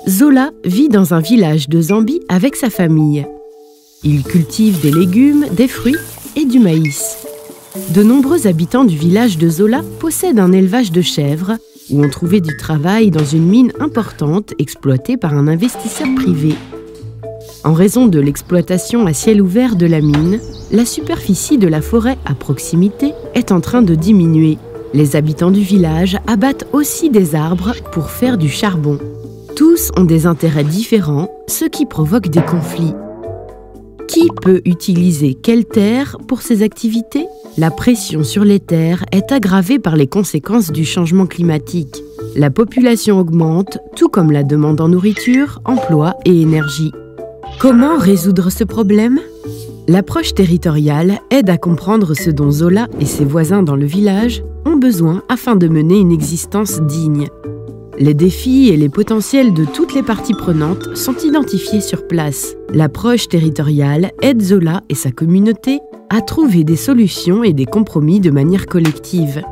Zola 0.05 0.51
vit 0.65 0.89
dans 0.89 1.13
un 1.13 1.21
village 1.21 1.69
de 1.69 1.79
Zambie 1.79 2.19
avec 2.27 2.57
sa 2.57 2.69
famille. 2.69 3.25
Il 4.03 4.23
cultive 4.23 4.81
des 4.81 4.91
légumes, 4.91 5.45
des 5.53 5.69
fruits 5.69 5.95
et 6.35 6.43
du 6.43 6.59
maïs. 6.59 7.19
De 7.93 8.03
nombreux 8.03 8.47
habitants 8.47 8.83
du 8.83 8.97
village 8.97 9.37
de 9.37 9.49
Zola 9.49 9.81
possèdent 10.01 10.39
un 10.39 10.51
élevage 10.51 10.91
de 10.91 11.01
chèvres 11.01 11.57
où 11.89 12.03
on 12.03 12.09
trouvait 12.09 12.41
du 12.41 12.57
travail 12.57 13.11
dans 13.11 13.25
une 13.25 13.47
mine 13.47 13.71
importante 13.79 14.53
exploitée 14.59 15.15
par 15.15 15.35
un 15.35 15.47
investisseur 15.47 16.07
privé. 16.15 16.53
En 17.65 17.73
raison 17.73 18.05
de 18.05 18.19
l'exploitation 18.19 19.05
à 19.05 19.13
ciel 19.13 19.41
ouvert 19.41 19.75
de 19.75 19.85
la 19.85 19.99
mine, 19.99 20.39
la 20.71 20.85
superficie 20.85 21.57
de 21.57 21.67
la 21.67 21.81
forêt 21.81 22.17
à 22.25 22.33
proximité 22.33 23.13
est 23.35 23.51
en 23.51 23.59
train 23.59 23.81
de 23.81 23.95
diminuer. 23.95 24.57
Les 24.93 25.15
habitants 25.15 25.51
du 25.51 25.61
village 25.61 26.17
abattent 26.25 26.67
aussi 26.71 27.09
des 27.09 27.35
arbres 27.35 27.73
pour 27.91 28.09
faire 28.09 28.37
du 28.37 28.47
charbon. 28.47 28.97
Tous 29.57 29.91
ont 29.97 30.05
des 30.05 30.25
intérêts 30.25 30.63
différents, 30.63 31.29
ce 31.47 31.65
qui 31.65 31.85
provoque 31.85 32.29
des 32.29 32.41
conflits. 32.41 32.93
Qui 34.07 34.27
peut 34.41 34.61
utiliser 34.63 35.33
quelle 35.33 35.65
terre 35.65 36.17
pour 36.27 36.41
ces 36.41 36.63
activités? 36.63 37.27
La 37.57 37.71
pression 37.71 38.23
sur 38.23 38.45
les 38.45 38.61
terres 38.61 39.03
est 39.11 39.33
aggravée 39.33 39.79
par 39.79 39.97
les 39.97 40.07
conséquences 40.07 40.71
du 40.71 40.85
changement 40.85 41.27
climatique. 41.27 42.01
La 42.35 42.49
population 42.49 43.19
augmente, 43.19 43.79
tout 43.95 44.07
comme 44.07 44.31
la 44.31 44.43
demande 44.43 44.79
en 44.79 44.87
nourriture, 44.87 45.61
emploi 45.65 46.15
et 46.25 46.41
énergie. 46.41 46.91
Comment 47.59 47.97
résoudre 47.97 48.49
ce 48.49 48.63
problème? 48.63 49.19
L'approche 49.89 50.33
territoriale 50.33 51.19
aide 51.29 51.49
à 51.49 51.57
comprendre 51.57 52.13
ce 52.13 52.29
dont 52.29 52.51
Zola 52.51 52.87
et 53.01 53.05
ses 53.05 53.25
voisins 53.25 53.63
dans 53.63 53.75
le 53.75 53.85
village 53.85 54.41
ont 54.65 54.77
besoin 54.77 55.23
afin 55.27 55.57
de 55.57 55.67
mener 55.67 55.99
une 55.99 56.13
existence 56.13 56.79
digne. 56.79 57.27
Les 57.97 58.13
défis 58.13 58.69
et 58.69 58.77
les 58.77 58.87
potentiels 58.87 59.53
de 59.53 59.65
toutes 59.65 59.93
les 59.93 60.03
parties 60.03 60.35
prenantes 60.35 60.95
sont 60.95 61.17
identifiés 61.17 61.81
sur 61.81 62.07
place. 62.07 62.55
L'approche 62.73 63.27
territoriale 63.27 64.11
aide 64.21 64.41
Zola 64.41 64.83
et 64.87 64.95
sa 64.95 65.11
communauté 65.11 65.81
à 66.09 66.21
trouver 66.21 66.63
des 66.63 66.77
solutions 66.77 67.43
et 67.43 67.51
des 67.51 67.65
compromis 67.65 68.21
de 68.21 68.31
manière 68.31 68.67
collective. 68.67 69.43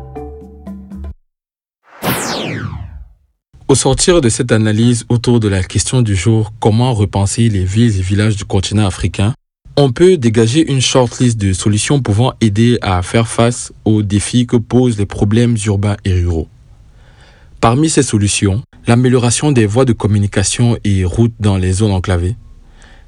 Au 3.69 3.75
sortir 3.75 4.21
de 4.21 4.29
cette 4.29 4.53
analyse 4.53 5.03
autour 5.09 5.41
de 5.41 5.49
la 5.49 5.61
question 5.61 6.01
du 6.01 6.15
jour 6.15 6.53
comment 6.61 6.93
repenser 6.93 7.49
les 7.49 7.65
villes 7.65 7.99
et 7.99 8.01
villages 8.01 8.37
du 8.37 8.45
continent 8.45 8.87
africain, 8.87 9.33
on 9.75 9.91
peut 9.91 10.15
dégager 10.15 10.71
une 10.71 10.79
shortlist 10.79 11.37
de 11.37 11.51
solutions 11.51 12.01
pouvant 12.01 12.31
aider 12.39 12.77
à 12.81 13.01
faire 13.01 13.27
face 13.27 13.73
aux 13.83 14.03
défis 14.03 14.47
que 14.47 14.55
posent 14.55 14.97
les 14.97 15.05
problèmes 15.05 15.57
urbains 15.65 15.97
et 16.05 16.13
ruraux. 16.13 16.47
Parmi 17.59 17.89
ces 17.89 18.03
solutions, 18.03 18.61
l'amélioration 18.87 19.51
des 19.51 19.65
voies 19.65 19.83
de 19.83 19.91
communication 19.91 20.77
et 20.85 21.03
routes 21.03 21.35
dans 21.41 21.57
les 21.57 21.73
zones 21.73 21.91
enclavées, 21.91 22.37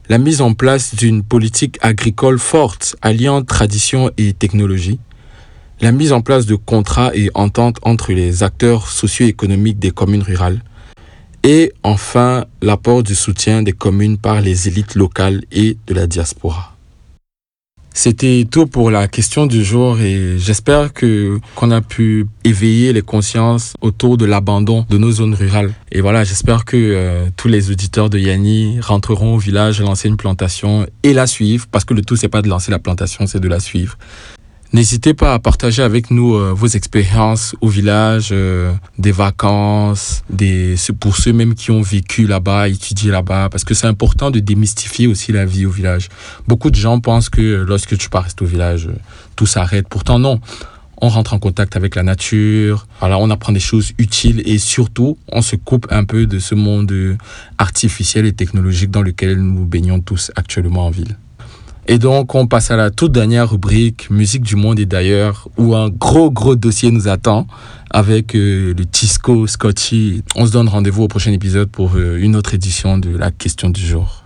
la 0.09 0.17
mise 0.17 0.41
en 0.41 0.53
place 0.53 0.93
d'une 0.93 1.23
politique 1.23 1.77
agricole 1.81 2.37
forte 2.37 2.97
alliant 3.01 3.43
tradition 3.43 4.11
et 4.17 4.33
technologie, 4.33 4.99
la 5.81 5.91
mise 5.91 6.11
en 6.11 6.21
place 6.21 6.45
de 6.45 6.55
contrats 6.55 7.11
et 7.13 7.29
ententes 7.33 7.77
entre 7.83 8.11
les 8.11 8.43
acteurs 8.43 8.87
socio-économiques 8.87 9.79
des 9.79 9.91
communes 9.91 10.23
rurales, 10.23 10.61
et 11.43 11.71
enfin 11.83 12.45
l'apport 12.61 13.03
du 13.03 13.15
soutien 13.15 13.63
des 13.63 13.71
communes 13.71 14.17
par 14.17 14.41
les 14.41 14.67
élites 14.67 14.95
locales 14.95 15.43
et 15.51 15.77
de 15.87 15.93
la 15.93 16.07
diaspora. 16.07 16.75
C'était 17.91 18.47
tout 18.49 18.67
pour 18.67 18.91
la 18.91 19.07
question 19.07 19.45
du 19.45 19.63
jour 19.63 19.99
et 19.99 20.37
j'espère 20.37 20.93
que 20.93 21.39
qu'on 21.55 21.71
a 21.71 21.81
pu 21.81 22.27
éveiller 22.43 22.93
les 22.93 23.01
consciences 23.01 23.73
autour 23.81 24.15
de 24.15 24.25
l'abandon 24.25 24.85
de 24.89 24.97
nos 24.97 25.11
zones 25.11 25.33
rurales. 25.33 25.73
Et 25.91 25.99
voilà, 25.99 26.23
j'espère 26.23 26.65
que 26.65 26.77
euh, 26.77 27.27
tous 27.35 27.47
les 27.47 27.71
auditeurs 27.71 28.09
de 28.09 28.17
Yanni 28.17 28.79
rentreront 28.79 29.35
au 29.35 29.37
village, 29.37 29.81
lancer 29.81 30.07
une 30.07 30.17
plantation 30.17 30.85
et 31.03 31.13
la 31.13 31.27
suivre 31.27 31.65
parce 31.69 31.83
que 31.83 31.93
le 31.93 32.01
tout 32.01 32.15
c'est 32.15 32.29
pas 32.29 32.41
de 32.41 32.47
lancer 32.47 32.71
la 32.71 32.79
plantation, 32.79 33.27
c'est 33.27 33.41
de 33.41 33.49
la 33.49 33.59
suivre. 33.59 33.97
N'hésitez 34.71 35.15
pas 35.15 35.34
à 35.34 35.39
partager 35.39 35.82
avec 35.82 36.12
nous 36.12 36.36
euh, 36.36 36.53
vos 36.53 36.67
expériences 36.67 37.55
au 37.60 37.69
village, 37.69 38.29
euh, 38.32 38.71
des 38.99 39.12
vacances, 39.12 40.21
des 40.29 40.75
pour 40.99 41.17
ceux 41.17 41.34
même 41.34 41.55
qui 41.55 41.71
ont 41.71 41.82
vécu 41.82 42.27
là-bas, 42.27 42.69
étudié 42.69 43.10
là-bas, 43.10 43.49
parce 43.49 43.63
que 43.63 43.73
c'est 43.73 43.88
important 43.88 44.29
de 44.29 44.39
démystifier 44.39 45.08
aussi 45.08 45.32
la 45.32 45.43
vie 45.43 45.65
au 45.65 45.71
village. 45.71 46.10
Beaucoup 46.47 46.69
de 46.69 46.75
gens 46.75 46.99
pensent 46.99 47.29
que 47.29 47.65
lorsque 47.67 47.97
tu 47.97 48.10
pars 48.10 48.27
au 48.39 48.45
village, 48.45 48.86
euh, 48.86 48.95
tout 49.36 49.47
s'arrête. 49.47 49.88
Pourtant 49.89 50.19
non. 50.19 50.39
On 51.01 51.10
rentre 51.10 51.34
en 51.34 51.39
contact 51.39 51.75
avec 51.75 51.95
la 51.95 52.03
nature, 52.03 52.86
voilà, 52.99 53.17
on 53.17 53.32
apprend 53.32 53.53
des 53.53 53.60
choses 53.62 53.93
utiles 53.97 54.43
et 54.45 54.60
surtout, 54.60 55.17
on 55.32 55.41
se 55.41 55.55
coupe 55.55 55.88
un 55.89 56.03
peu 56.03 56.27
de 56.27 56.38
ce 56.38 56.53
monde 56.53 57.17
artificiel 57.58 58.25
et 58.25 58.34
technologique 58.34 58.91
dans 58.91 59.01
lequel 59.01 59.41
nous 59.41 59.65
baignons 59.65 60.01
tous 60.01 60.29
actuellement 60.36 60.86
en 60.86 60.89
ville. 60.91 61.17
Et 61.91 61.97
donc, 61.97 62.36
on 62.36 62.45
passe 62.45 62.69
à 62.69 62.75
la 62.75 62.91
toute 62.91 63.13
dernière 63.13 63.49
rubrique, 63.49 64.12
musique 64.12 64.43
du 64.43 64.56
monde 64.56 64.80
et 64.80 64.86
d'ailleurs, 64.86 65.49
où 65.58 65.75
un 65.75 65.89
gros, 65.89 66.30
gros 66.30 66.56
dossier 66.56 66.91
nous 66.91 67.08
attend 67.08 67.47
avec 67.89 68.36
euh, 68.36 68.75
le 68.78 68.86
Tisco 68.86 69.47
Scotchy. 69.47 70.21
On 70.36 70.45
se 70.45 70.52
donne 70.52 70.67
rendez-vous 70.69 71.02
au 71.02 71.08
prochain 71.08 71.32
épisode 71.32 71.71
pour 71.71 71.95
euh, 71.95 72.19
une 72.21 72.36
autre 72.36 72.54
édition 72.54 72.99
de 72.99 73.17
la 73.17 73.32
question 73.32 73.71
du 73.71 73.82
jour. 73.82 74.23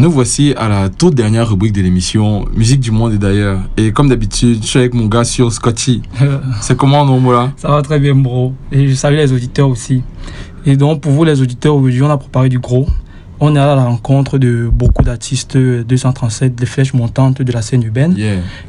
Nous 0.00 0.10
voici 0.10 0.54
à 0.56 0.66
la 0.66 0.88
toute 0.88 1.14
dernière 1.14 1.50
rubrique 1.50 1.74
de 1.74 1.82
l'émission, 1.82 2.46
musique 2.54 2.80
du 2.80 2.90
monde 2.90 3.12
et 3.12 3.18
d'ailleurs. 3.18 3.60
Et 3.76 3.92
comme 3.92 4.08
d'habitude, 4.08 4.62
je 4.62 4.66
suis 4.66 4.78
avec 4.78 4.94
mon 4.94 5.04
gars 5.04 5.24
sur 5.24 5.52
Scotchy. 5.52 6.00
C'est 6.62 6.74
comment, 6.74 7.04
non, 7.04 7.30
là? 7.30 7.52
Ça 7.58 7.68
va 7.68 7.82
très 7.82 8.00
bien, 8.00 8.14
bro. 8.14 8.54
Et 8.72 8.88
je 8.88 8.94
salue 8.94 9.16
les 9.16 9.30
auditeurs 9.30 9.68
aussi. 9.68 10.02
Et 10.66 10.76
donc, 10.76 11.00
pour 11.00 11.12
vous, 11.12 11.24
les 11.24 11.40
auditeurs, 11.40 11.74
aujourd'hui, 11.74 12.02
on 12.02 12.10
a 12.10 12.18
préparé 12.18 12.48
du 12.48 12.58
gros. 12.58 12.86
On 13.42 13.56
est 13.56 13.58
à 13.58 13.74
la 13.74 13.84
rencontre 13.84 14.36
de 14.36 14.68
beaucoup 14.70 15.02
d'artistes 15.02 15.56
237 15.56 16.54
des 16.54 16.66
flèches 16.66 16.92
montantes 16.92 17.40
de 17.40 17.52
la 17.52 17.62
scène 17.62 17.82
urbaine. 17.82 18.14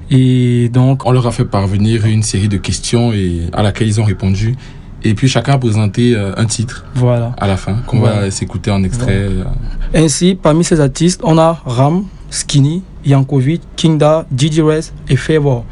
Et 0.10 0.70
donc, 0.70 1.06
on 1.06 1.12
leur 1.12 1.28
a 1.28 1.32
fait 1.32 1.44
parvenir 1.44 2.06
une 2.06 2.24
série 2.24 2.48
de 2.48 2.58
questions 2.58 3.12
et 3.12 3.42
à 3.52 3.64
laquelle 3.64 3.88
ils 3.88 4.00
ont 4.00 4.06
répondu. 4.06 4.56
Et 5.04 5.14
puis 5.14 5.28
chacun 5.28 5.54
a 5.54 5.58
présenté 5.58 6.16
euh, 6.16 6.32
un 6.38 6.46
titre 6.46 6.86
voilà. 6.94 7.34
à 7.40 7.48
la 7.48 7.58
fin 7.58 7.78
qu'on 7.88 8.02
va 8.02 8.30
s'écouter 8.30 8.70
en 8.70 8.84
extrait. 8.84 9.30
Ainsi, 9.96 10.38
parmi 10.42 10.64
ces 10.64 10.80
artistes, 10.80 11.22
on 11.24 11.40
a 11.40 11.60
Ram, 11.66 12.06
Skinny, 12.30 12.84
Yankovic, 13.04 13.62
Kingda, 13.76 14.28
Didi 14.32 14.62
Rez 14.62 14.92
et 15.10 15.16
Favor 15.16 15.66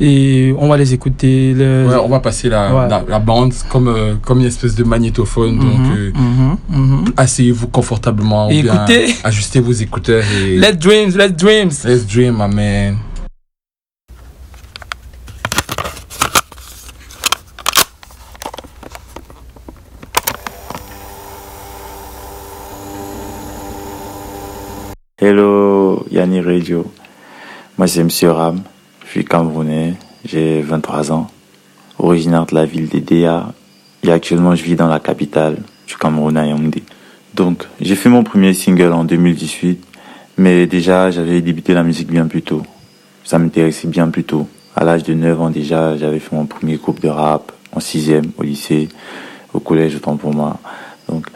et 0.00 0.54
on 0.58 0.68
va 0.68 0.76
les 0.76 0.94
écouter. 0.94 1.54
Ouais, 1.56 1.96
on 2.02 2.08
va 2.08 2.20
passer 2.20 2.48
la, 2.48 2.88
la, 3.08 3.18
bande 3.18 3.52
comme, 3.68 3.88
euh, 3.88 4.14
comme 4.22 4.40
une 4.40 4.46
espèce 4.46 4.74
de 4.74 4.84
magnétophone. 4.84 5.56
Mhm, 5.56 5.60
donc, 5.60 5.96
euh, 5.96 6.12
mhm, 6.14 6.56
mhm. 6.68 7.04
asseyez-vous 7.16 7.68
confortablement. 7.68 8.50
Et 8.50 8.60
écoutez. 8.60 9.14
ajustez 9.24 9.60
vos 9.60 9.72
écouteurs. 9.72 10.24
Et 10.46 10.58
let's 10.58 10.78
dream, 10.78 11.10
let's 11.16 11.32
dream. 11.34 11.68
Let's 11.84 12.06
dream, 12.06 12.36
man. 12.36 12.98
Hello, 25.20 26.06
Yanni 26.12 26.40
Radio. 26.40 26.86
Moi, 27.76 27.88
c'est 27.88 28.04
Monsieur 28.04 28.30
Ram. 28.30 28.62
Je 29.08 29.12
suis 29.12 29.24
camerounais, 29.24 29.94
j'ai 30.26 30.60
23 30.60 31.12
ans, 31.12 31.28
originaire 31.98 32.44
de 32.44 32.54
la 32.54 32.66
ville 32.66 32.90
d'Edea 32.90 33.54
et 34.02 34.12
actuellement 34.12 34.54
je 34.54 34.62
vis 34.62 34.76
dans 34.76 34.86
la 34.86 35.00
capitale 35.00 35.56
du 35.86 35.96
Cameroun 35.96 36.36
à 36.36 36.44
Yaoundé. 36.44 36.82
Donc 37.32 37.66
j'ai 37.80 37.94
fait 37.94 38.10
mon 38.10 38.22
premier 38.22 38.52
single 38.52 38.92
en 38.92 39.04
2018, 39.04 39.82
mais 40.36 40.66
déjà 40.66 41.10
j'avais 41.10 41.40
débuté 41.40 41.72
la 41.72 41.84
musique 41.84 42.08
bien 42.08 42.26
plus 42.26 42.42
tôt. 42.42 42.62
Ça 43.24 43.38
m'intéressait 43.38 43.88
bien 43.88 44.08
plus 44.08 44.24
tôt. 44.24 44.46
À 44.76 44.84
l'âge 44.84 45.04
de 45.04 45.14
9 45.14 45.40
ans 45.40 45.48
déjà, 45.48 45.96
j'avais 45.96 46.18
fait 46.18 46.36
mon 46.36 46.44
premier 46.44 46.76
groupe 46.76 47.00
de 47.00 47.08
rap 47.08 47.50
en 47.72 47.80
sixième 47.80 48.26
au 48.36 48.42
lycée, 48.42 48.90
au 49.54 49.60
collège 49.60 49.96
autant 49.96 50.18
pour 50.18 50.34
moi. 50.34 50.58
Donc 51.08 51.28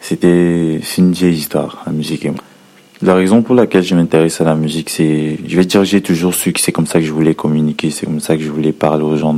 c'était 0.00 0.80
une 0.96 1.12
vieille 1.12 1.36
histoire, 1.36 1.82
la 1.84 1.92
musique 1.92 2.24
et 2.24 2.30
moi. 2.30 2.40
La 3.02 3.14
raison 3.14 3.40
pour 3.40 3.54
laquelle 3.54 3.82
je 3.82 3.94
m'intéresse 3.94 4.42
à 4.42 4.44
la 4.44 4.54
musique, 4.54 4.90
c'est, 4.90 5.38
je 5.46 5.56
vais 5.56 5.64
dire, 5.64 5.84
j'ai 5.84 6.02
toujours 6.02 6.34
su 6.34 6.52
que 6.52 6.60
c'est 6.60 6.72
comme 6.72 6.86
ça 6.86 6.98
que 6.98 7.06
je 7.06 7.12
voulais 7.12 7.34
communiquer, 7.34 7.90
c'est 7.90 8.04
comme 8.04 8.20
ça 8.20 8.36
que 8.36 8.42
je 8.42 8.50
voulais 8.50 8.72
parler 8.72 9.02
aux 9.02 9.16
gens. 9.16 9.34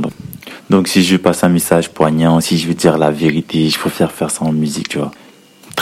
Donc, 0.69 0.89
si 0.89 1.01
je 1.01 1.15
passe 1.15 1.45
un 1.45 1.49
message 1.49 1.89
poignant, 1.89 2.41
si 2.41 2.57
je 2.57 2.67
veux 2.67 2.73
dire 2.73 2.97
la 2.97 3.09
vérité, 3.09 3.69
je 3.69 3.79
préfère 3.79 4.11
faire 4.11 4.31
ça 4.31 4.43
en 4.43 4.51
musique, 4.51 4.89
tu 4.89 4.97
vois 4.97 5.11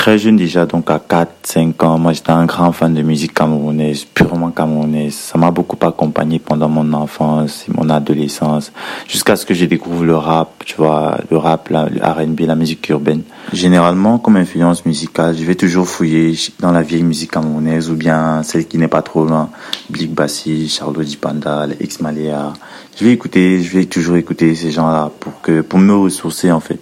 très 0.01 0.17
jeune 0.17 0.35
déjà, 0.35 0.65
donc 0.65 0.89
à 0.89 0.97
4, 0.97 1.31
5 1.43 1.83
ans, 1.83 1.99
moi 1.99 2.11
j'étais 2.11 2.31
un 2.31 2.47
grand 2.47 2.71
fan 2.71 2.91
de 2.91 3.03
musique 3.03 3.35
camerounaise, 3.35 4.03
purement 4.03 4.49
camerounaise. 4.49 5.13
Ça 5.13 5.37
m'a 5.37 5.51
beaucoup 5.51 5.77
accompagné 5.85 6.39
pendant 6.39 6.69
mon 6.69 6.91
enfance 6.93 7.65
et 7.67 7.71
mon 7.71 7.87
adolescence, 7.87 8.71
jusqu'à 9.07 9.35
ce 9.35 9.45
que 9.45 9.53
je 9.53 9.65
découvre 9.65 10.03
le 10.03 10.15
rap, 10.15 10.63
tu 10.65 10.75
vois, 10.75 11.19
le 11.29 11.37
rap, 11.37 11.69
la, 11.69 11.87
le 11.87 12.01
R&B, 12.01 12.39
la 12.47 12.55
musique 12.55 12.89
urbaine. 12.89 13.21
Généralement, 13.53 14.17
comme 14.17 14.37
influence 14.37 14.87
musicale, 14.87 15.35
je 15.37 15.43
vais 15.43 15.53
toujours 15.53 15.87
fouiller 15.87 16.35
dans 16.59 16.71
la 16.71 16.81
vieille 16.81 17.03
musique 17.03 17.29
camerounaise 17.29 17.91
ou 17.91 17.93
bien 17.93 18.41
celle 18.41 18.65
qui 18.65 18.79
n'est 18.79 18.87
pas 18.87 19.03
trop 19.03 19.23
loin. 19.23 19.51
Big 19.91 20.09
Bassi, 20.09 20.67
Charlotte 20.67 21.05
Dipanda, 21.05 21.67
X 21.79 22.01
Malea. 22.01 22.53
Je 22.97 23.05
vais 23.05 23.11
écouter, 23.11 23.61
je 23.61 23.77
vais 23.77 23.85
toujours 23.85 24.15
écouter 24.15 24.55
ces 24.55 24.71
gens-là 24.71 25.11
pour 25.19 25.41
que, 25.41 25.61
pour 25.61 25.77
me 25.77 25.93
ressourcer 25.93 26.51
en 26.51 26.59
fait. 26.59 26.79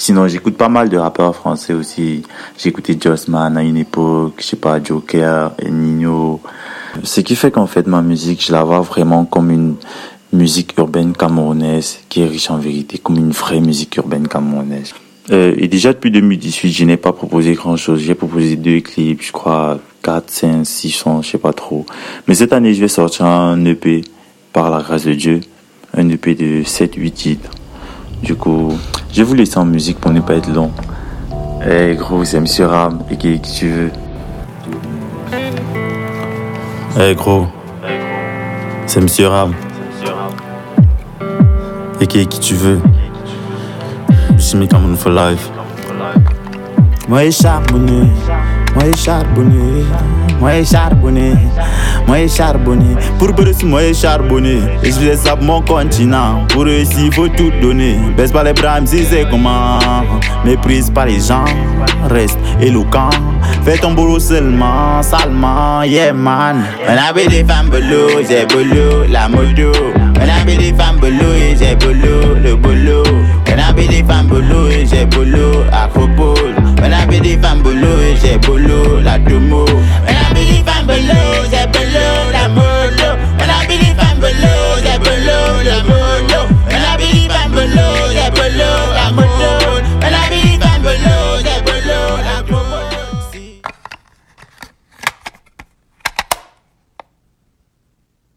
Sinon, 0.00 0.26
j'écoute 0.28 0.56
pas 0.56 0.70
mal 0.70 0.88
de 0.88 0.96
rappeurs 0.96 1.36
français 1.36 1.74
aussi. 1.74 2.22
Écouté 2.64 2.96
Jossman 2.98 3.54
à 3.54 3.62
une 3.62 3.76
époque, 3.76 4.36
je 4.38 4.44
sais 4.44 4.56
pas, 4.56 4.82
Joker, 4.82 5.52
et 5.58 5.70
Nino. 5.70 6.40
Ce 7.02 7.20
qui 7.20 7.36
fait 7.36 7.50
qu'en 7.50 7.66
fait, 7.66 7.86
ma 7.86 8.00
musique, 8.00 8.42
je 8.42 8.50
la 8.50 8.64
vois 8.64 8.80
vraiment 8.80 9.26
comme 9.26 9.50
une 9.50 9.74
musique 10.32 10.72
urbaine 10.78 11.12
camerounaise 11.12 11.98
qui 12.08 12.22
est 12.22 12.26
riche 12.26 12.50
en 12.50 12.56
vérité, 12.56 12.96
comme 12.96 13.18
une 13.18 13.32
vraie 13.32 13.60
musique 13.60 13.94
urbaine 13.98 14.26
camerounaise. 14.26 14.94
Euh, 15.32 15.54
et 15.58 15.68
déjà 15.68 15.92
depuis 15.92 16.10
2018, 16.10 16.72
je 16.72 16.84
n'ai 16.86 16.96
pas 16.96 17.12
proposé 17.12 17.52
grand 17.52 17.76
chose. 17.76 18.00
J'ai 18.00 18.14
proposé 18.14 18.56
deux 18.56 18.80
clips, 18.80 19.20
je 19.20 19.32
crois 19.32 19.80
4, 20.02 20.30
5, 20.30 20.64
6 20.64 20.90
sons, 20.92 21.20
je 21.20 21.32
sais 21.32 21.38
pas 21.38 21.52
trop. 21.52 21.84
Mais 22.26 22.34
cette 22.34 22.54
année, 22.54 22.72
je 22.72 22.80
vais 22.80 22.88
sortir 22.88 23.26
un 23.26 23.62
EP 23.66 24.02
par 24.54 24.70
la 24.70 24.80
grâce 24.80 25.04
de 25.04 25.12
Dieu. 25.12 25.40
Un 25.94 26.08
EP 26.08 26.34
de 26.34 26.62
7, 26.64 26.94
8 26.94 27.10
titres. 27.10 27.50
Du 28.22 28.34
coup, 28.34 28.72
je 29.12 29.18
vais 29.18 29.22
vous 29.24 29.34
laisser 29.34 29.58
en 29.58 29.64
musique 29.64 29.98
pour 29.98 30.12
ne 30.12 30.20
pas 30.20 30.34
être 30.34 30.52
long. 30.52 30.70
Eh 31.68 31.94
gros, 31.94 32.24
c'est 32.24 32.40
Monsieur 32.40 32.66
Ram 32.66 33.00
et 33.10 33.16
qui, 33.16 33.40
qui 33.40 33.52
tu 33.52 33.68
veux? 33.68 33.90
Eh 37.00 37.14
gros, 37.14 37.46
c'est 38.86 39.00
Monsieur 39.00 39.28
Ram. 39.28 39.54
Et 42.00 42.06
qui, 42.06 42.26
qui 42.26 42.40
tu 42.40 42.54
veux? 42.54 42.80
Je 44.32 44.38
suis 44.38 44.68
coming 44.68 44.96
for 44.96 45.12
life. 45.12 45.50
Moi, 47.08 47.26
je 47.26 47.30
charbonné. 47.30 48.08
Moi, 48.74 48.84
je 48.92 48.96
charbonné. 48.96 49.84
Moi, 50.40 50.62
je 50.62 50.64
charbonné. 50.64 51.34
Moi, 52.06 52.26
je 52.26 52.28
charbonné. 52.28 52.96
Pour 53.18 53.28
moi, 53.64 53.82
je 53.88 53.92
charbonné. 53.92 54.58
Et 54.82 54.90
je 54.90 55.30
pour 55.30 55.42
mon 55.42 55.62
continent. 55.62 56.46
Pour 56.48 56.64
réussir, 56.64 57.06
il 57.06 57.12
faut 57.12 57.28
tout 57.28 57.50
donner. 57.60 57.98
Baisse 58.16 58.32
pas 58.32 58.44
les 58.44 58.52
bras, 58.52 58.78
si 58.84 59.04
c'est 59.04 59.28
comment. 59.28 59.78
Méprise 60.44 60.90
pas 60.90 61.06
les 61.06 61.20
gens. 61.20 61.44
Reste 62.08 62.38
éloquent. 62.60 63.10
Fais 63.64 63.76
ton 63.76 63.92
boulot 63.92 64.18
seulement, 64.18 65.02
salement, 65.02 65.82
yeah 65.82 66.12
man. 66.12 66.64
I 66.88 67.12
be 67.12 67.28
des 67.28 67.44
femmes 67.44 67.68
boulot, 67.68 68.22
j'ai 68.26 68.46
boulot, 68.46 69.04
la 69.10 69.28
moto. 69.28 69.70
I 70.16 70.44
be 70.46 70.58
des 70.58 70.72
femmes 70.72 70.96
boulot, 70.98 71.56
j'ai 71.58 71.76
boulot, 71.76 72.36
le 72.42 72.56
boulot. 72.56 73.02
I 73.46 73.72
be 73.74 73.86
des 73.88 74.02
femmes 74.02 74.28
boulot, 74.28 74.70
j'ai 74.90 75.04
boulot, 75.04 75.64
acropole. 75.72 76.49
When 76.90 76.98
I 76.98 77.06
be 77.06 77.20
des 77.22 77.36
femmes 77.38 77.62
boulot, 77.62 78.16
j'ai 78.20 78.36
boulot, 78.38 79.00
la 79.04 79.16
tomo. 79.20 79.64
When 79.64 80.10
I 80.10 80.34
be 80.34 80.42
des 80.42 80.64
femmes 80.66 80.86
boulot, 80.86 81.46
j'ai 81.48 81.64
boulot, 81.70 82.32
la 82.32 82.48
moto. 82.48 83.14
When 83.38 83.48
I 83.48 83.64
be 83.68 83.78
des 83.78 83.94
femmes 83.94 84.18
boulot, 84.18 84.82
j'ai 84.82 84.98
boulot, 84.98 85.62
le 85.62 85.76
boulot. 85.86 86.50
When 86.66 86.82
I 86.82 86.98
be 86.98 87.06
des 87.14 87.28
femmes 87.30 87.52
boulot, 87.52 88.10
j'ai 88.10 88.30
boulot, 88.34 88.90
la 88.92 89.06
moto. 89.12 89.50
When 90.00 90.12
I 90.12 90.26
be 90.30 90.42
des 90.42 90.58
femmes 90.58 90.82
boulot, 90.82 91.38
j'ai 91.44 91.62
boulot, 91.62 92.10
la 92.26 92.42
tomo. 92.42 92.80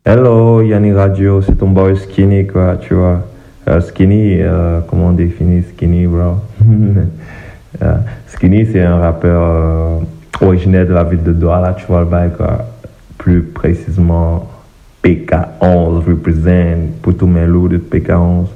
Hello 0.06 0.62
Yanni 0.62 0.94
Radio, 0.94 1.42
c'est 1.42 1.56
ton 1.56 1.70
boy 1.70 1.98
Skinny 1.98 2.46
quoi, 2.46 2.78
tu 2.78 2.94
vois. 2.94 3.28
Euh, 3.68 3.82
skinny, 3.82 4.38
euh, 4.42 4.82
comment 4.88 5.08
on 5.08 5.14
définit 5.14 5.64
Skinny 5.64 6.06
bro? 6.06 6.36
Uh, 7.82 7.98
C'est 8.46 8.82
un 8.82 8.98
rappeur 8.98 9.42
euh, 9.42 10.00
originaire 10.42 10.86
de 10.86 10.92
la 10.92 11.06
ville 11.06 11.24
de 11.24 11.32
Douala, 11.32 11.76
tu 11.78 11.86
vois 11.86 12.02
le 12.02 12.08
bail, 12.08 12.30
quoi. 12.36 12.66
Plus 13.18 13.42
précisément, 13.42 14.50
PK11 15.02 16.04
represent 16.06 17.26
mes 17.26 17.46
loups 17.46 17.70
de 17.70 17.78
PK11. 17.78 18.48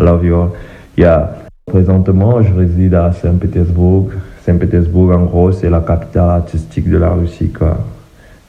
I 0.00 0.02
love 0.02 0.24
you 0.24 0.34
all. 0.34 0.50
Yeah. 0.98 1.36
Présentement, 1.64 2.42
je 2.42 2.52
réside 2.52 2.94
à 2.94 3.12
Saint-Pétersbourg. 3.12 4.10
Saint-Pétersbourg, 4.44 5.12
en 5.12 5.26
gros, 5.26 5.52
c'est 5.52 5.70
la 5.70 5.80
capitale 5.80 6.30
artistique 6.30 6.90
de 6.90 6.96
la 6.96 7.10
Russie, 7.10 7.52
quoi. 7.52 7.78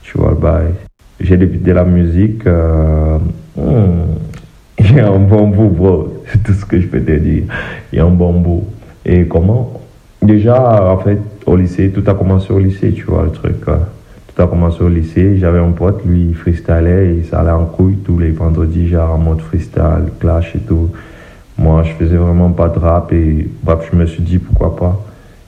Tu 0.01 0.17
vois 0.17 0.31
le 0.31 0.37
bail. 0.37 0.71
J'ai 1.19 1.37
débuté 1.37 1.73
la 1.73 1.83
musique. 1.83 2.47
Euh, 2.47 3.19
hmm, 3.55 4.15
il 4.79 4.95
y 4.95 4.99
a 4.99 5.09
un 5.11 5.19
bon 5.19 5.47
bout, 5.47 5.69
bro. 5.69 6.23
C'est 6.25 6.41
tout 6.41 6.53
ce 6.53 6.65
que 6.65 6.81
je 6.81 6.87
peux 6.87 7.01
te 7.01 7.11
dire. 7.11 7.43
Il 7.93 7.99
y 7.99 7.99
a 7.99 8.05
un 8.05 8.09
bon 8.09 8.33
bout. 8.39 8.65
Et 9.05 9.27
comment 9.27 9.73
Déjà, 10.21 10.91
en 10.91 10.97
fait, 10.99 11.17
au 11.47 11.55
lycée, 11.55 11.89
tout 11.89 12.03
a 12.10 12.13
commencé 12.13 12.53
au 12.53 12.60
lycée, 12.60 12.91
tu 12.91 13.03
vois, 13.03 13.23
le 13.23 13.31
truc. 13.31 13.62
Quoi. 13.65 13.79
Tout 14.27 14.41
a 14.41 14.47
commencé 14.47 14.84
au 14.84 14.89
lycée. 14.89 15.38
J'avais 15.38 15.60
un 15.60 15.71
pote, 15.71 16.05
lui, 16.05 16.27
il 16.29 16.36
freestylait 16.36 17.15
et 17.15 17.23
ça 17.23 17.39
allait 17.39 17.51
en 17.51 17.65
couille 17.65 17.97
tous 18.05 18.19
les 18.19 18.29
vendredis, 18.29 18.88
genre 18.88 19.15
en 19.15 19.17
mode 19.17 19.41
freestyle, 19.41 20.12
clash 20.19 20.55
et 20.55 20.60
tout. 20.60 20.89
Moi, 21.57 21.84
je 21.84 21.91
faisais 21.93 22.17
vraiment 22.17 22.51
pas 22.51 22.69
de 22.69 22.79
rap 22.79 23.12
et 23.13 23.47
bref, 23.63 23.89
je 23.91 23.97
me 23.97 24.05
suis 24.05 24.21
dit 24.21 24.38
pourquoi 24.38 24.75
pas. 24.75 24.99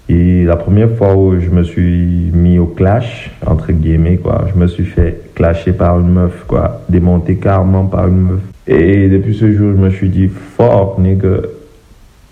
Et 0.09 0.43
la 0.43 0.57
première 0.57 0.91
fois 0.97 1.15
où 1.15 1.39
je 1.39 1.49
me 1.49 1.63
suis 1.63 2.31
mis 2.33 2.59
au 2.59 2.65
clash, 2.65 3.31
entre 3.45 3.71
guillemets, 3.71 4.17
quoi, 4.17 4.45
je 4.53 4.59
me 4.59 4.67
suis 4.67 4.85
fait 4.85 5.21
clasher 5.33 5.71
par 5.71 5.99
une 5.99 6.09
meuf, 6.09 6.43
quoi, 6.47 6.81
démonter 6.89 7.35
carrément 7.35 7.85
par 7.85 8.07
une 8.07 8.21
meuf. 8.21 8.41
Et 8.67 9.07
depuis 9.07 9.33
ce 9.33 9.51
jour, 9.53 9.71
je 9.75 9.81
me 9.81 9.89
suis 9.91 10.09
dit, 10.09 10.27
fuck, 10.27 10.97
nigga, 10.99 11.37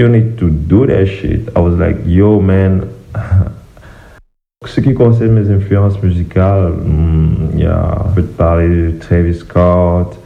you 0.01 0.09
need 0.09 0.37
to 0.39 0.49
do 0.49 0.87
that 0.87 1.05
shit. 1.05 1.49
I 1.55 1.59
was 1.59 1.77
like, 1.77 1.97
yo, 2.05 2.39
man. 2.39 2.89
Ce 4.65 4.79
qui 4.79 4.93
concerne 4.93 5.31
mes 5.31 5.49
influences 5.49 6.01
musicales, 6.03 6.73
il 7.53 7.59
y 7.59 7.65
a, 7.65 7.97
on 8.05 8.11
peut 8.13 8.21
te 8.21 8.37
parler 8.37 8.69
de 8.69 8.91
Travis 8.99 9.39
Scott, 9.39 10.19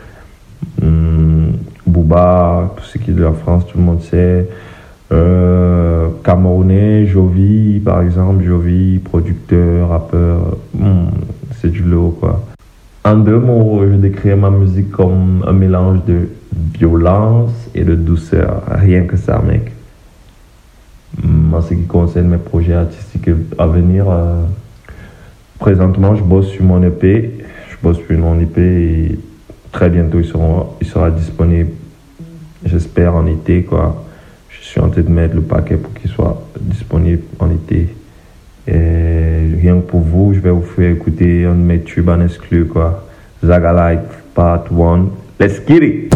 um, 0.82 1.54
Booba, 1.88 2.74
tout 2.76 2.84
ce 2.84 2.98
qui 2.98 3.12
est 3.12 3.14
de 3.14 3.24
la 3.24 3.32
France, 3.32 3.66
tout 3.68 3.78
le 3.78 3.84
monde 3.84 4.02
sait. 4.02 4.50
Euh, 5.14 6.10
Camerounais, 6.22 7.06
Jovi, 7.06 7.80
par 7.80 8.02
exemple, 8.02 8.44
Jovi, 8.44 9.00
producteur, 9.00 9.88
rappeur, 9.90 10.58
hmm, 10.74 11.08
c'est 11.62 11.72
du 11.72 11.84
lot, 11.84 12.18
quoi. 12.20 12.44
En 13.06 13.18
deux 13.18 13.38
mots, 13.38 13.84
je 13.84 13.98
décris 13.98 14.34
ma 14.34 14.50
musique 14.50 14.90
comme 14.90 15.46
un 15.48 15.52
mélange 15.52 16.00
de 16.08 16.28
violence 16.74 17.52
et 17.76 17.84
de 17.84 17.94
douceur. 17.94 18.64
Rien 18.68 19.04
que 19.04 19.16
ça, 19.16 19.44
mec. 19.46 19.72
En 21.54 21.62
ce 21.62 21.76
qui 21.76 21.84
concerne 21.84 22.30
mes 22.30 22.38
projets 22.38 22.74
artistiques 22.74 23.30
à 23.60 23.68
venir, 23.68 24.10
euh, 24.10 24.42
présentement, 25.60 26.16
je 26.16 26.24
bosse 26.24 26.48
sur 26.48 26.64
mon 26.64 26.82
EP. 26.82 27.46
Je 27.70 27.76
bosse 27.84 28.00
sur 28.08 28.18
mon 28.18 28.40
EP 28.40 28.62
et 28.62 29.20
très 29.72 29.92
bientôt, 29.92 30.20
il 30.82 30.88
sera, 30.88 31.12
disponible, 31.12 31.70
j'espère, 32.66 33.14
en 33.14 33.28
été. 33.28 33.68
Je 34.50 34.66
suis 34.66 34.82
en 34.82 34.90
train 34.90 35.04
de 35.04 35.12
mettre 35.12 35.36
le 35.36 35.42
paquet 35.42 35.78
pour 35.78 35.94
qu'il 35.94 36.10
soit 36.10 36.42
disponible 36.60 37.22
en 37.38 37.52
été. 37.52 37.95
Eh, 38.68 38.72
Et 39.56 39.56
rien 39.62 39.76
que 39.76 39.86
pour 39.92 40.02
vous, 40.02 40.34
je 40.34 40.40
vais 40.40 40.50
vous 40.52 40.66
faire 40.66 40.92
écouter 40.92 41.46
un 41.46 41.52
de 41.52 41.60
mes 41.60 41.82
tubes 41.82 42.10
en 42.10 42.22
exclu, 42.22 42.66
quoi. 42.66 43.04
Zaga 43.44 43.72
Life 43.74 44.00
Part 44.34 44.66
1. 44.72 45.06
Let's 45.40 45.60
get 45.68 45.84
it! 45.84 46.14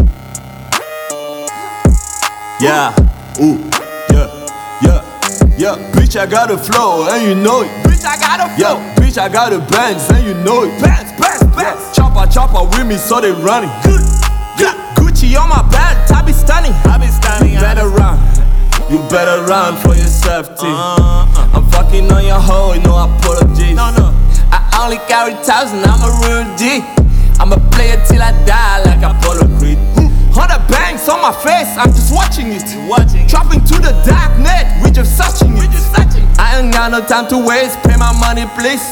Yeah, 2.60 2.92
ooh, 3.40 3.58
yeah, 4.10 4.28
yeah, 4.82 5.02
yeah. 5.56 5.76
Bitch, 5.92 6.16
I 6.16 6.26
got 6.26 6.50
a 6.50 6.58
flow, 6.58 7.08
and 7.08 7.22
you 7.22 7.34
know 7.34 7.62
it. 7.62 7.70
Bitch, 7.84 8.04
I 8.04 8.18
got 8.18 8.40
a 8.40 8.48
flow. 8.54 8.76
Yeah, 8.76 8.94
bitch, 8.96 9.16
I 9.16 9.28
got 9.30 9.52
a 9.52 9.58
bands, 9.70 10.10
and 10.10 10.26
you 10.26 10.34
know 10.44 10.64
it. 10.64 10.82
Bands, 10.82 11.12
bands, 11.18 11.44
bands. 11.56 11.80
Yeah. 11.80 11.92
Chopper, 11.94 12.30
chopper 12.30 12.64
with 12.68 12.86
me, 12.86 12.96
so 12.96 13.20
they 13.20 13.32
running. 13.32 13.70
Good, 13.82 14.02
yeah. 14.58 14.74
Gucci 14.96 15.34
on 15.40 15.48
my 15.48 15.62
belt, 15.70 16.10
I 16.12 16.22
be 16.26 16.32
stunning. 16.32 16.72
I 16.84 16.98
be 16.98 17.06
stunning. 17.06 17.54
You 17.54 17.60
better 17.60 17.88
run. 17.88 18.18
You 18.90 18.98
better 19.06 19.46
run 19.46 19.76
for 19.78 19.94
your 19.94 20.10
safety. 20.10 20.66
Uh, 20.66 20.98
uh. 20.98 21.54
I'm 21.54 21.62
fucking 21.70 22.10
on 22.10 22.26
your 22.26 22.42
hoe, 22.42 22.74
no 22.82 22.98
apologies. 22.98 23.78
No, 23.78 23.94
no. 23.94 24.10
I 24.50 24.58
only 24.82 24.98
carry 25.06 25.34
thousand, 25.46 25.86
I'm 25.86 26.02
a 26.02 26.10
real 26.26 26.42
G. 26.58 26.82
I'ma 27.38 27.54
play 27.70 27.94
it 27.94 28.02
till 28.10 28.20
I 28.20 28.34
die 28.42 28.82
like 28.82 28.98
Apollo 29.06 29.46
Creed. 29.62 29.78
Hundred 30.34 30.66
bangs 30.66 31.08
on 31.08 31.22
my 31.22 31.30
face, 31.30 31.70
I'm 31.78 31.94
just 31.94 32.10
watching 32.10 32.50
it. 32.50 32.66
Watching. 32.90 33.28
Dropping 33.30 33.62
to 33.70 33.78
the 33.78 33.94
dark 34.02 34.34
net, 34.42 34.82
we 34.82 34.90
just 34.90 35.14
searching 35.14 35.54
it. 35.54 35.70
Just 35.70 35.94
searching. 35.94 36.26
I 36.42 36.58
ain't 36.58 36.74
got 36.74 36.90
no 36.90 36.98
time 36.98 37.30
to 37.30 37.38
waste, 37.38 37.78
pay 37.86 37.94
my 37.94 38.10
money 38.18 38.42
please. 38.58 38.82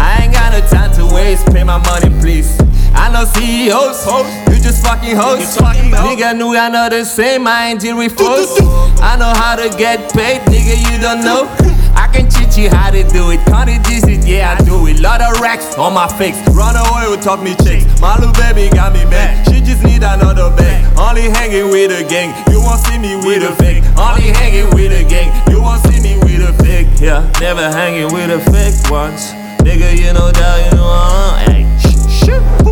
I 0.00 0.24
ain't 0.24 0.32
got 0.32 0.56
no 0.56 0.64
time 0.72 0.96
to 0.96 1.04
waste, 1.14 1.44
pay 1.52 1.62
my 1.62 1.76
money 1.76 2.08
please. 2.24 2.56
I 2.94 3.10
know 3.12 3.24
CEOs, 3.24 4.06
you 4.48 4.60
just 4.62 4.84
fucking 4.84 5.16
hoes. 5.16 5.56
Nigga, 5.58 6.36
knew 6.36 6.56
I 6.56 6.68
know 6.68 6.88
the 6.88 7.04
same, 7.04 7.46
I 7.46 7.68
ain't 7.70 7.80
deal 7.80 7.96
with 7.96 8.16
foes. 8.16 8.58
I 9.00 9.16
know 9.18 9.32
how 9.34 9.56
to 9.56 9.68
get 9.76 10.12
paid, 10.12 10.42
nigga, 10.42 10.76
you 10.90 11.00
don't 11.00 11.24
know. 11.24 11.48
I 11.94 12.08
can 12.08 12.28
teach 12.28 12.56
you 12.56 12.70
how 12.70 12.90
to 12.90 13.02
do 13.04 13.30
it. 13.30 13.40
Connie 13.46 13.78
digits, 13.84 14.26
yeah, 14.26 14.56
I 14.58 14.64
do 14.64 14.86
it. 14.86 15.00
Lot 15.00 15.20
of 15.20 15.40
racks 15.40 15.76
on 15.76 15.92
my 15.94 16.08
face. 16.18 16.36
Run 16.54 16.76
away 16.76 17.10
with 17.10 17.22
talk 17.22 17.42
me 17.42 17.54
chicks. 17.64 17.84
My 18.00 18.16
little 18.16 18.32
baby 18.34 18.74
got 18.74 18.92
me 18.92 19.04
mad. 19.06 19.46
She 19.48 19.60
just 19.60 19.84
need 19.84 20.02
another 20.02 20.48
bag. 20.56 20.80
Only 20.98 21.28
hanging 21.28 21.70
with 21.70 21.92
a 21.92 22.08
gang. 22.08 22.32
You 22.50 22.60
won't 22.60 22.80
see 22.80 22.98
me 22.98 23.16
with 23.16 23.42
a 23.42 23.54
fake. 23.56 23.84
Only 23.96 24.32
hanging 24.32 24.70
with 24.74 24.92
a 24.92 25.04
gang. 25.08 25.30
You 25.50 25.60
won't 25.60 25.82
see 25.84 26.00
me 26.00 26.16
with 26.24 26.48
a 26.48 26.52
fake. 26.64 26.88
Yeah, 27.00 27.30
never 27.40 27.70
hanging 27.70 28.12
with 28.12 28.30
a 28.30 28.40
fake 28.50 28.90
once. 28.90 29.32
Nigga, 29.62 29.96
you 29.96 30.12
know 30.12 30.30
that, 30.32 30.64
you 30.64 30.76
know, 30.76 30.88
uh, 30.88 31.38
hey, 31.44 31.68
shh, 31.78 32.24
shh. 32.26 32.71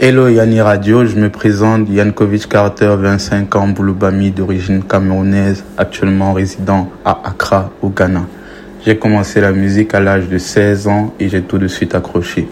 Hello 0.00 0.28
Yanni 0.28 0.60
Radio, 0.60 1.04
je 1.04 1.16
me 1.16 1.28
présente 1.28 1.88
Yankovic 1.88 2.48
Carter, 2.48 2.94
25 2.96 3.56
ans, 3.56 3.66
Bouloubami 3.66 4.30
d'origine 4.30 4.84
camerounaise, 4.84 5.64
actuellement 5.76 6.32
résident 6.32 6.88
à 7.04 7.20
Accra 7.24 7.72
au 7.82 7.88
Ghana. 7.88 8.26
J'ai 8.86 8.96
commencé 8.96 9.40
la 9.40 9.50
musique 9.50 9.92
à 9.92 9.98
l'âge 9.98 10.28
de 10.28 10.38
16 10.38 10.86
ans 10.86 11.12
et 11.18 11.28
j'ai 11.28 11.42
tout 11.42 11.58
de 11.58 11.66
suite 11.66 11.96
accroché. 11.96 12.46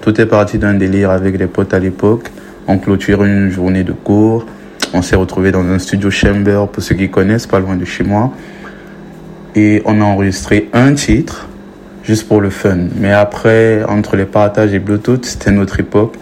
Tout 0.00 0.20
est 0.20 0.26
parti 0.26 0.58
d'un 0.58 0.74
délire 0.74 1.10
avec 1.10 1.36
les 1.36 1.48
potes 1.48 1.74
à 1.74 1.80
l'époque. 1.80 2.30
On 2.68 2.78
clôture 2.78 3.24
une 3.24 3.50
journée 3.50 3.84
de 3.84 3.92
cours. 3.92 4.46
On 4.94 5.02
s'est 5.02 5.16
retrouvé 5.16 5.52
dans 5.52 5.64
un 5.64 5.78
studio 5.78 6.10
Chamber, 6.10 6.66
pour 6.68 6.82
ceux 6.82 6.94
qui 6.94 7.08
connaissent, 7.08 7.46
pas 7.46 7.60
loin 7.60 7.76
de 7.76 7.84
chez 7.84 8.04
moi. 8.04 8.32
Et 9.54 9.82
on 9.84 10.00
a 10.00 10.04
enregistré 10.04 10.68
un 10.72 10.94
titre, 10.94 11.48
juste 12.04 12.28
pour 12.28 12.40
le 12.40 12.50
fun. 12.50 12.78
Mais 12.96 13.12
après, 13.12 13.84
entre 13.84 14.16
les 14.16 14.24
partages 14.24 14.72
et 14.74 14.78
Bluetooth, 14.78 15.24
c'était 15.24 15.50
notre 15.50 15.80
époque 15.80 16.16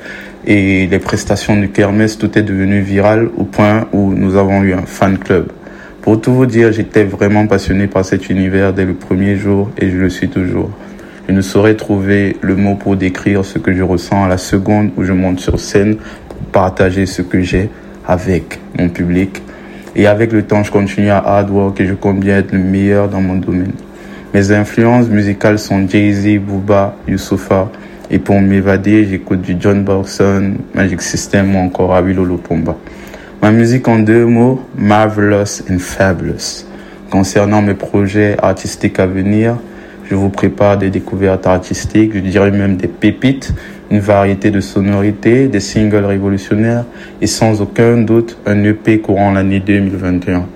et 0.47 0.87
les 0.87 0.99
prestations 0.99 1.57
du 1.57 1.69
Kermesse, 1.69 2.17
tout 2.17 2.39
est 2.39 2.43
devenu 2.43 2.81
viral 2.81 3.29
au 3.37 3.45
point 3.45 3.87
où 3.93 4.13
nous 4.13 4.37
avons 4.37 4.63
eu 4.63 4.73
un 4.73 4.87
fan 4.87 5.19
club. 5.19 5.53
Pour 6.01 6.21
tout 6.21 6.33
vous 6.33 6.47
dire, 6.47 6.73
j'étais 6.73 7.05
vraiment 7.05 7.47
passionné 7.47 7.87
par 7.87 8.05
cet 8.05 8.31
univers 8.31 8.73
dès 8.73 8.87
le 8.87 8.95
premier 8.95 9.37
jour 9.37 9.71
et 9.79 9.91
je 9.91 9.99
le 9.99 10.09
suis 10.09 10.29
toujours. 10.29 10.71
Je 11.29 11.35
ne 11.35 11.43
saurais 11.43 11.75
trouver 11.75 12.37
le 12.41 12.57
mot 12.57 12.75
pour 12.75 12.97
décrire 12.97 13.45
ce 13.45 13.59
que 13.59 13.75
je 13.75 13.83
ressens 13.83 14.25
à 14.25 14.29
la 14.29 14.39
seconde 14.39 14.91
où 14.97 15.05
je 15.05 15.13
monte 15.13 15.41
sur 15.41 15.61
scène 15.61 15.99
partager 16.53 17.07
ce 17.07 17.23
que 17.23 17.41
j'ai 17.41 17.71
avec 18.07 18.59
mon 18.79 18.89
public. 18.89 19.43
Et 19.97 20.07
avec 20.07 20.33
le 20.33 20.43
temps, 20.43 20.63
je 20.63 20.71
continue 20.71 21.11
à 21.11 21.19
hard 21.19 21.51
work 21.51 21.81
et 21.81 21.87
je 21.87 21.95
compte 21.95 22.21
bien 22.21 22.39
être 22.39 22.53
le 22.53 22.59
meilleur 22.59 23.09
dans 23.09 23.21
mon 23.21 23.37
domaine. 23.37 23.73
Mes 24.33 24.53
influences 24.53 25.09
musicales 25.09 25.59
sont 25.59 25.89
Jay-Z, 25.89 26.39
Booba, 26.41 26.95
Youssoufa, 27.09 27.69
et 28.11 28.19
pour 28.19 28.41
m'évader, 28.41 29.05
j'écoute 29.05 29.41
du 29.41 29.57
John 29.59 29.85
Borson, 29.85 30.55
Magic 30.75 31.03
System 31.03 31.55
ou 31.55 31.59
encore 31.59 31.95
Awilo 31.95 32.25
Lopomba. 32.25 32.77
Ma 33.43 33.51
musique 33.53 33.89
en 33.89 34.01
deux 34.01 34.27
mots, 34.27 34.61
marvelous 34.77 35.63
and 35.71 35.79
fabulous. 35.79 36.67
Concernant 37.11 37.63
mes 37.63 37.75
projets 37.75 38.37
artistiques 38.41 38.99
à 38.99 39.07
venir, 39.07 39.57
je 40.11 40.15
vous 40.15 40.29
prépare 40.29 40.77
des 40.77 40.91
découvertes 40.91 41.47
artistiques, 41.47 42.13
je 42.15 42.21
dirais 42.21 42.51
même 42.51 42.77
des 42.77 42.89
pépites, 42.89 43.53
une 43.91 44.01
variété 44.01 44.51
de 44.51 44.61
sonorités, 44.61 45.49
des 45.49 45.61
singles 45.61 46.05
révolutionnaires 46.05 46.85
et 47.21 47.27
sans 47.27 47.61
aucun 47.61 47.99
doute 47.99 48.39
un 48.47 48.63
EP 48.65 49.01
courant 49.01 49.33
l'année 49.33 49.61
2021. 49.61 50.47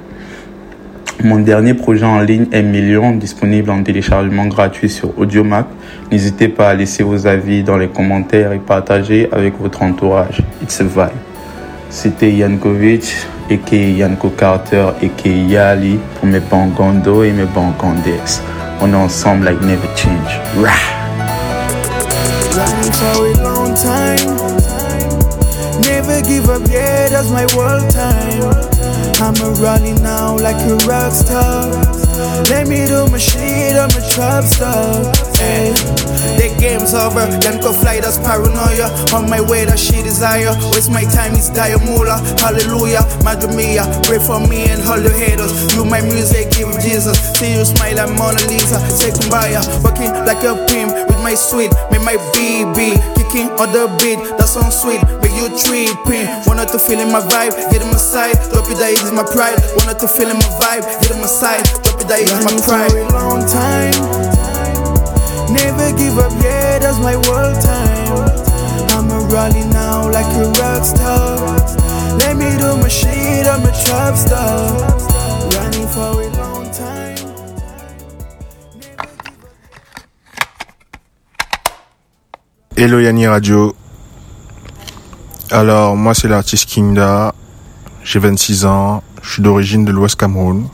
Mon 1.22 1.38
dernier 1.38 1.74
projet 1.74 2.04
en 2.04 2.20
ligne 2.20 2.46
est 2.52 2.62
Million, 2.62 3.12
disponible 3.12 3.70
en 3.70 3.82
téléchargement 3.82 4.46
gratuit 4.46 4.88
sur 4.88 5.18
Audiomack. 5.18 5.66
N'hésitez 6.10 6.48
pas 6.48 6.68
à 6.68 6.74
laisser 6.74 7.02
vos 7.02 7.26
avis 7.26 7.62
dans 7.62 7.78
les 7.78 7.88
commentaires 7.88 8.52
et 8.52 8.58
partager 8.58 9.28
avec 9.32 9.58
votre 9.60 9.82
entourage. 9.82 10.42
It's 10.62 10.80
a 10.80 10.84
vibe. 10.84 11.16
C'était 11.88 12.32
Yankovic, 12.32 13.14
et 13.50 13.90
Yanko 13.92 14.30
Carter, 14.30 14.88
et 15.02 15.28
Yali 15.28 15.98
pour 16.18 16.28
mes 16.28 16.40
bangondo 16.40 17.22
et 17.22 17.32
mes 17.32 17.44
bangondes. 17.44 18.02
On 18.80 18.92
est 18.92 18.96
ensemble 18.96 19.44
like 19.44 19.60
never 19.62 19.88
change. 19.96 20.40
For 22.98 23.26
a 23.26 23.32
long 23.42 23.74
time. 23.74 24.24
Never 25.82 26.22
give 26.22 26.48
up, 26.48 26.62
yeah, 26.70 27.08
that's 27.08 27.30
my 27.30 27.46
world 27.56 27.90
time. 27.90 28.42
I'm 29.20 29.34
a 29.42 29.50
rally 29.60 29.92
now 29.94 30.36
like 30.36 30.60
a 30.68 30.76
rock 30.86 31.12
star. 31.12 31.70
Let 32.50 32.68
me 32.68 32.86
do 32.86 33.06
my 33.10 33.18
shit, 33.18 33.76
I'm 33.76 33.90
a 33.90 34.02
trap 34.10 34.44
star. 34.44 35.12
Hey, 35.34 35.72
the 36.38 36.54
game's 36.60 36.94
over, 36.94 37.26
then 37.40 37.60
go 37.60 37.72
fly, 37.72 38.00
that's 38.00 38.18
paranoia. 38.18 38.90
On 39.12 39.28
my 39.28 39.40
way, 39.40 39.64
that 39.64 39.78
she 39.78 40.02
desire. 40.02 40.54
Waste 40.72 40.90
my 40.90 41.04
time, 41.04 41.34
it's 41.34 41.50
diamula. 41.50 42.20
Hallelujah, 42.40 43.02
Madre 43.24 43.50
Mia. 43.54 43.84
Pray 44.04 44.18
for 44.18 44.40
me 44.46 44.68
and 44.70 44.82
all 44.88 45.00
the 45.00 45.10
haters. 45.10 45.74
You 45.74 45.84
my 45.84 46.00
music, 46.00 46.50
give 46.52 46.70
Jesus. 46.80 47.18
See 47.38 47.54
you 47.54 47.64
smile 47.64 47.96
like 47.96 48.12
Mona 48.16 48.40
Lisa. 48.46 48.78
Say 48.90 49.10
kumbaya, 49.10 49.62
working 49.82 50.12
like 50.24 50.42
a 50.44 50.54
pimp 50.68 51.13
my 51.24 51.34
sweet, 51.34 51.72
make 51.90 52.04
my 52.04 52.20
BB. 52.36 53.00
Kicking 53.16 53.48
on 53.56 53.72
the 53.72 53.88
beat, 53.96 54.20
that 54.36 54.44
sounds 54.44 54.76
sweet. 54.76 55.00
Make 55.24 55.32
you 55.32 55.48
tripping. 55.56 56.28
Wanted 56.44 56.68
to 56.76 56.78
feel 56.78 57.00
in 57.00 57.08
my 57.08 57.24
vibe, 57.24 57.56
get 57.72 57.80
in 57.80 57.88
my 57.88 57.96
side. 57.96 58.36
Drop 58.52 58.68
it, 58.68 58.76
that 58.76 58.92
is 58.92 59.10
my 59.10 59.24
pride. 59.24 59.56
Wanted 59.80 59.98
to 60.04 60.06
feel 60.06 60.28
in 60.28 60.36
my 60.36 60.50
vibe, 60.60 60.84
get 61.00 61.16
in 61.16 61.24
my 61.24 61.26
side. 61.26 61.64
Drop 61.80 62.04
it, 62.04 62.08
that 62.12 62.20
is 62.20 62.36
my 62.44 62.52
pride. 62.60 62.92
For 62.92 63.00
a 63.00 63.16
long 63.16 63.40
time. 63.48 63.96
Never 65.48 65.96
give 65.96 66.20
up, 66.20 66.30
yeah, 66.44 66.78
that's 66.84 67.00
my 67.00 67.16
world 67.16 67.56
time. 67.64 68.28
I'm 68.92 69.08
a 69.08 69.24
rally 69.32 69.64
now 69.72 70.04
like 70.12 70.28
a 70.36 70.44
rock 70.60 70.84
star. 70.84 71.40
Let 72.20 72.36
me 72.36 72.52
do 72.60 72.76
my 72.76 72.92
shit, 72.92 73.48
I'm 73.48 73.64
a 73.64 73.72
trap 73.72 74.14
star. 74.20 74.76
Running 75.56 75.88
for 75.88 76.20
a 76.20 76.43
Hello 82.76 82.98
Yanni 82.98 83.26
Radio. 83.28 83.72
Alors, 85.52 85.96
moi 85.96 86.12
c'est 86.12 86.26
l'artiste 86.26 86.68
Kinda. 86.68 87.32
J'ai 88.02 88.18
26 88.18 88.64
ans. 88.66 89.02
Je 89.22 89.34
suis 89.34 89.42
d'origine 89.42 89.84
de 89.84 89.92
l'Ouest 89.92 90.16
Cameroun. 90.16 90.66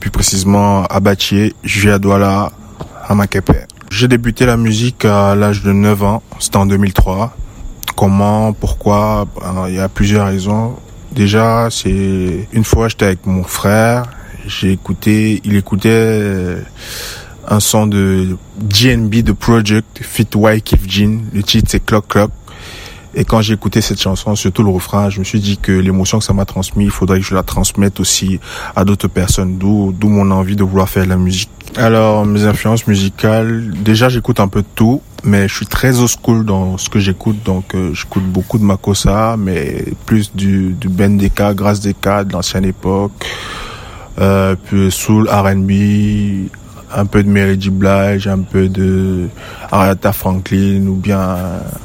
Plus 0.00 0.10
précisément 0.10 0.82
à 0.86 0.98
Batié. 0.98 1.54
Je 1.62 1.80
vis 1.80 1.90
à 1.90 2.00
Douala, 2.00 2.50
à 3.06 3.14
Makepe. 3.14 3.52
J'ai 3.90 4.08
débuté 4.08 4.44
la 4.44 4.56
musique 4.56 5.04
à 5.04 5.36
l'âge 5.36 5.62
de 5.62 5.72
9 5.72 6.02
ans. 6.02 6.22
C'était 6.40 6.56
en 6.56 6.66
2003. 6.66 7.36
Comment, 7.96 8.52
pourquoi? 8.52 9.26
Alors, 9.40 9.68
Il 9.68 9.76
y 9.76 9.80
a 9.80 9.88
plusieurs 9.88 10.26
raisons. 10.26 10.74
Déjà, 11.12 11.68
c'est 11.70 12.48
une 12.52 12.64
fois 12.64 12.88
j'étais 12.88 13.06
avec 13.06 13.24
mon 13.24 13.44
frère. 13.44 14.02
J'ai 14.46 14.72
écouté, 14.72 15.40
il 15.44 15.54
écoutait 15.54 15.88
euh, 15.90 16.60
un 17.48 17.60
son 17.60 17.86
de 17.86 18.36
GNB 18.58 19.22
de 19.22 19.32
Project 19.32 20.00
Fit 20.02 20.28
Wyclef 20.34 20.80
Jean. 20.88 21.22
Le 21.32 21.42
titre 21.42 21.68
c'est 21.70 21.84
Clock 21.84 22.08
Clock. 22.08 22.30
Et 23.16 23.24
quand 23.24 23.40
j'ai 23.42 23.54
écouté 23.54 23.80
cette 23.80 24.00
chanson, 24.00 24.34
surtout 24.34 24.64
le 24.64 24.70
refrain, 24.70 25.08
je 25.08 25.20
me 25.20 25.24
suis 25.24 25.38
dit 25.38 25.56
que 25.56 25.70
l'émotion 25.70 26.18
que 26.18 26.24
ça 26.24 26.32
m'a 26.32 26.44
transmis, 26.44 26.84
il 26.84 26.90
faudrait 26.90 27.20
que 27.20 27.26
je 27.26 27.34
la 27.34 27.44
transmette 27.44 28.00
aussi 28.00 28.40
à 28.74 28.84
d'autres 28.84 29.06
personnes. 29.06 29.56
D'où, 29.56 29.94
d'où 29.96 30.08
mon 30.08 30.30
envie 30.32 30.56
de 30.56 30.64
vouloir 30.64 30.88
faire 30.88 31.04
de 31.04 31.10
la 31.10 31.16
musique. 31.16 31.50
Alors, 31.76 32.26
mes 32.26 32.44
influences 32.44 32.86
musicales, 32.86 33.70
déjà 33.70 34.08
j'écoute 34.08 34.40
un 34.40 34.48
peu 34.48 34.62
de 34.62 34.66
tout, 34.74 35.00
mais 35.22 35.46
je 35.48 35.54
suis 35.54 35.66
très 35.66 36.00
old 36.00 36.08
school 36.08 36.44
dans 36.44 36.76
ce 36.76 36.88
que 36.88 36.98
j'écoute. 36.98 37.36
Donc, 37.44 37.74
euh, 37.74 37.94
j'écoute 37.94 38.24
beaucoup 38.24 38.58
de 38.58 38.64
Makossa, 38.64 39.36
mais 39.38 39.84
plus 40.06 40.34
du, 40.34 40.72
du 40.72 40.88
Ben 40.88 41.16
Deka, 41.16 41.54
Grâce 41.54 41.80
Deka 41.80 42.24
de 42.24 42.32
l'ancienne 42.32 42.64
époque. 42.64 43.12
Euh, 44.20 44.56
puis 44.64 44.90
soul, 44.90 45.28
R&B, 45.28 46.48
un 46.94 47.06
peu 47.06 47.22
de 47.22 47.28
Mary. 47.28 47.56
Blige, 47.70 48.26
un 48.26 48.40
peu 48.40 48.68
de 48.68 49.28
Aretha 49.70 50.12
Franklin 50.12 50.86
ou 50.86 50.94
bien 50.94 51.36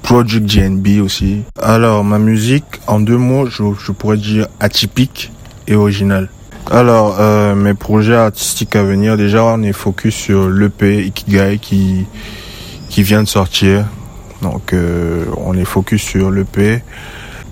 Project 0.01 0.45
GNB 0.45 1.01
aussi. 1.03 1.41
Alors, 1.61 2.03
ma 2.03 2.19
musique, 2.19 2.65
en 2.87 2.99
deux 2.99 3.17
mots, 3.17 3.47
je, 3.47 3.63
je 3.83 3.91
pourrais 3.91 4.17
dire 4.17 4.47
atypique 4.59 5.31
et 5.67 5.75
originale. 5.75 6.29
Alors, 6.71 7.17
euh, 7.19 7.55
mes 7.55 7.73
projets 7.73 8.15
artistiques 8.15 8.75
à 8.75 8.83
venir, 8.83 9.17
déjà, 9.17 9.43
on 9.43 9.63
est 9.63 9.73
focus 9.73 10.13
sur 10.13 10.49
l'EP 10.49 11.05
Ikigai 11.05 11.57
qui, 11.59 12.05
qui 12.89 13.03
vient 13.03 13.23
de 13.23 13.27
sortir. 13.27 13.85
Donc, 14.41 14.73
euh, 14.73 15.25
on 15.37 15.57
est 15.57 15.65
focus 15.65 16.03
sur 16.03 16.31
l'EP. 16.31 16.83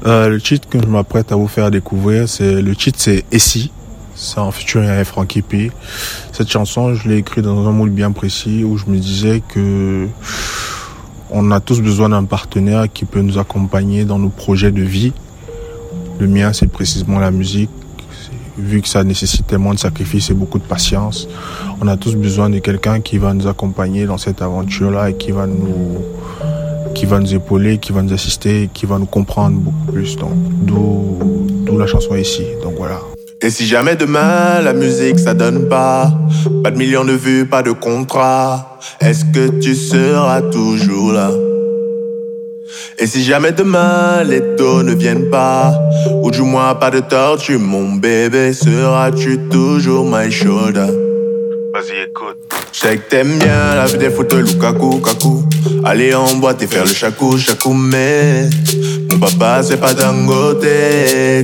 Euh, 0.05 0.29
le 0.29 0.39
titre 0.39 0.69
que 0.69 0.79
je 0.79 0.85
m'apprête 0.85 1.31
à 1.31 1.35
vous 1.35 1.47
faire 1.47 1.71
découvrir, 1.71 2.29
c'est 2.29 2.61
le 2.61 2.75
titre 2.75 2.99
c'est 3.01 3.25
Essie. 3.31 3.71
C'est 4.19 4.39
en 4.39 4.51
featuring 4.51 4.89
avec 4.89 5.05
Frankie 5.05 5.43
P. 5.43 5.71
Cette 6.31 6.49
chanson, 6.49 6.95
je 6.95 7.07
l'ai 7.07 7.17
écrite 7.17 7.45
dans 7.45 7.67
un 7.67 7.71
moule 7.71 7.91
bien 7.91 8.11
précis 8.11 8.63
où 8.63 8.75
je 8.75 8.87
me 8.87 8.97
disais 8.97 9.43
que 9.47 10.07
on 11.29 11.51
a 11.51 11.59
tous 11.59 11.81
besoin 11.81 12.09
d'un 12.09 12.23
partenaire 12.23 12.91
qui 12.91 13.05
peut 13.05 13.21
nous 13.21 13.37
accompagner 13.37 14.05
dans 14.05 14.17
nos 14.17 14.29
projets 14.29 14.71
de 14.71 14.81
vie. 14.81 15.13
Le 16.19 16.27
mien, 16.27 16.51
c'est 16.51 16.65
précisément 16.67 17.19
la 17.19 17.29
musique. 17.29 17.69
Vu 18.57 18.81
que 18.81 18.87
ça 18.87 19.03
nécessite 19.03 19.45
tellement 19.45 19.71
de 19.75 19.77
sacrifices 19.77 20.31
et 20.31 20.33
beaucoup 20.33 20.57
de 20.57 20.63
patience, 20.63 21.27
on 21.79 21.87
a 21.87 21.95
tous 21.95 22.15
besoin 22.15 22.49
de 22.49 22.57
quelqu'un 22.57 23.01
qui 23.01 23.19
va 23.19 23.35
nous 23.35 23.45
accompagner 23.45 24.07
dans 24.07 24.17
cette 24.17 24.41
aventure-là 24.41 25.11
et 25.11 25.13
qui 25.13 25.29
va 25.29 25.45
nous, 25.45 26.03
qui 26.95 27.05
va 27.05 27.19
nous 27.19 27.35
épauler, 27.35 27.77
qui 27.77 27.91
va 27.91 28.01
nous 28.01 28.13
assister, 28.13 28.67
qui 28.73 28.87
va 28.87 28.97
nous 28.97 29.05
comprendre 29.05 29.59
beaucoup 29.59 29.91
plus. 29.91 30.15
Donc, 30.15 30.33
d'où, 30.63 31.19
d'où 31.67 31.77
la 31.77 31.85
chanson 31.85 32.15
ici. 32.15 32.45
Donc 32.63 32.73
voilà. 32.77 32.99
Et 33.39 33.51
si 33.51 33.67
jamais 33.67 33.95
demain 33.95 34.61
la 34.61 34.73
musique 34.73 35.19
ça 35.19 35.35
donne 35.35 35.69
pas, 35.69 36.11
pas 36.63 36.71
de 36.71 36.77
millions 36.77 37.05
de 37.05 37.13
vues, 37.13 37.45
pas 37.45 37.61
de 37.61 37.71
contrat, 37.71 38.79
est-ce 38.99 39.25
que 39.25 39.59
tu 39.59 39.75
seras 39.75 40.41
toujours 40.41 41.13
là? 41.13 41.29
Et 42.97 43.05
si 43.05 43.23
jamais 43.23 43.51
demain 43.51 44.23
les 44.23 44.41
taux 44.55 44.81
ne 44.81 44.95
viennent 44.95 45.29
pas, 45.29 45.71
ou 46.23 46.31
du 46.31 46.41
moins 46.41 46.73
pas 46.73 46.89
de 46.89 46.99
tortue, 46.99 47.59
mon 47.59 47.93
bébé, 47.93 48.53
seras-tu 48.53 49.37
toujours 49.51 50.09
my 50.09 50.31
shoulder? 50.31 50.87
Vas-y, 51.73 52.09
écoute. 52.09 52.37
Je 52.73 52.79
sais 52.79 52.97
que 52.97 53.09
t'aimes 53.09 53.37
bien 53.37 53.75
la 53.75 53.85
vie 53.85 53.99
des 53.99 54.09
photos 54.09 54.51
Lukaku, 54.51 54.99
kaku. 54.99 55.43
Aller 55.85 56.15
en 56.15 56.37
boîte 56.37 56.63
et 56.63 56.67
faire 56.67 56.85
le 56.85 56.91
chakou, 56.91 57.37
chakou, 57.37 57.73
mais 57.73 58.49
papa 59.19 59.61
c'est 59.63 59.77
pas 59.77 59.93
Dangote, 59.93 60.65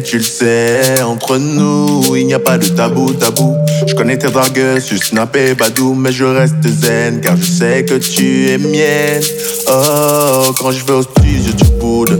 tu 0.03 0.17
le 0.17 0.23
sais. 0.23 1.01
Entre 1.01 1.37
nous, 1.37 2.15
il 2.15 2.25
n'y 2.27 2.33
a 2.33 2.39
pas 2.39 2.57
de 2.57 2.67
tabou, 2.67 3.13
tabou. 3.13 3.55
Je 3.87 3.93
connais 3.95 4.17
tes 4.17 4.29
dragueurs 4.29 4.81
sur 4.81 4.97
Snap 4.97 5.35
et 5.35 5.55
Badou, 5.55 5.93
mais 5.93 6.11
je 6.11 6.23
reste 6.23 6.55
zen 6.67 7.21
car 7.21 7.35
je 7.37 7.43
sais 7.43 7.85
que 7.85 7.95
tu 7.95 8.49
es 8.49 8.57
mienne. 8.57 9.21
Oh, 9.67 10.51
quand 10.57 10.71
je 10.71 10.85
vais 10.85 10.93
au 10.93 11.01
studio, 11.01 11.51
tu 11.57 11.65
boudes. 11.79 12.19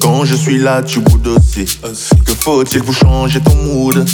Quand 0.00 0.24
je 0.24 0.34
suis 0.34 0.58
là, 0.58 0.82
tu 0.82 1.00
boudes 1.00 1.28
aussi. 1.28 1.78
Que 2.24 2.32
faut-il 2.32 2.82
pour 2.82 2.94
changer 2.94 3.40
ton 3.40 3.54
mood? 3.54 4.06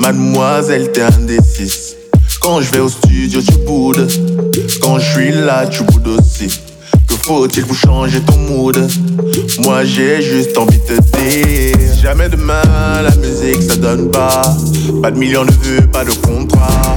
Mademoiselle, 0.00 0.90
t'es 0.92 1.02
indécise. 1.02 1.96
Quand 2.40 2.60
je 2.60 2.72
vais 2.72 2.80
au 2.80 2.88
studio, 2.88 3.40
tu 3.40 3.58
boudes. 3.66 4.08
Quand 4.80 4.98
je 4.98 5.12
suis 5.12 5.32
là, 5.32 5.66
tu 5.66 5.82
boudes 5.84 6.08
aussi. 6.08 6.60
Faut-il 7.22 7.64
pour 7.64 7.76
changer 7.76 8.20
ton 8.20 8.36
mood? 8.38 8.76
Moi 9.60 9.84
j'ai 9.84 10.20
juste 10.20 10.56
envie 10.58 10.78
de 10.78 10.84
te 10.84 11.00
dire 11.18 11.76
Si 11.94 12.00
Jamais 12.00 12.28
demain 12.28 12.62
la 13.02 13.14
musique 13.16 13.62
ça 13.62 13.76
donne 13.76 14.10
pas. 14.10 14.42
Pas 15.02 15.10
de 15.10 15.18
millions 15.18 15.44
de 15.44 15.52
vues, 15.62 15.86
pas 15.86 16.04
de 16.04 16.12
contrat. 16.12 16.96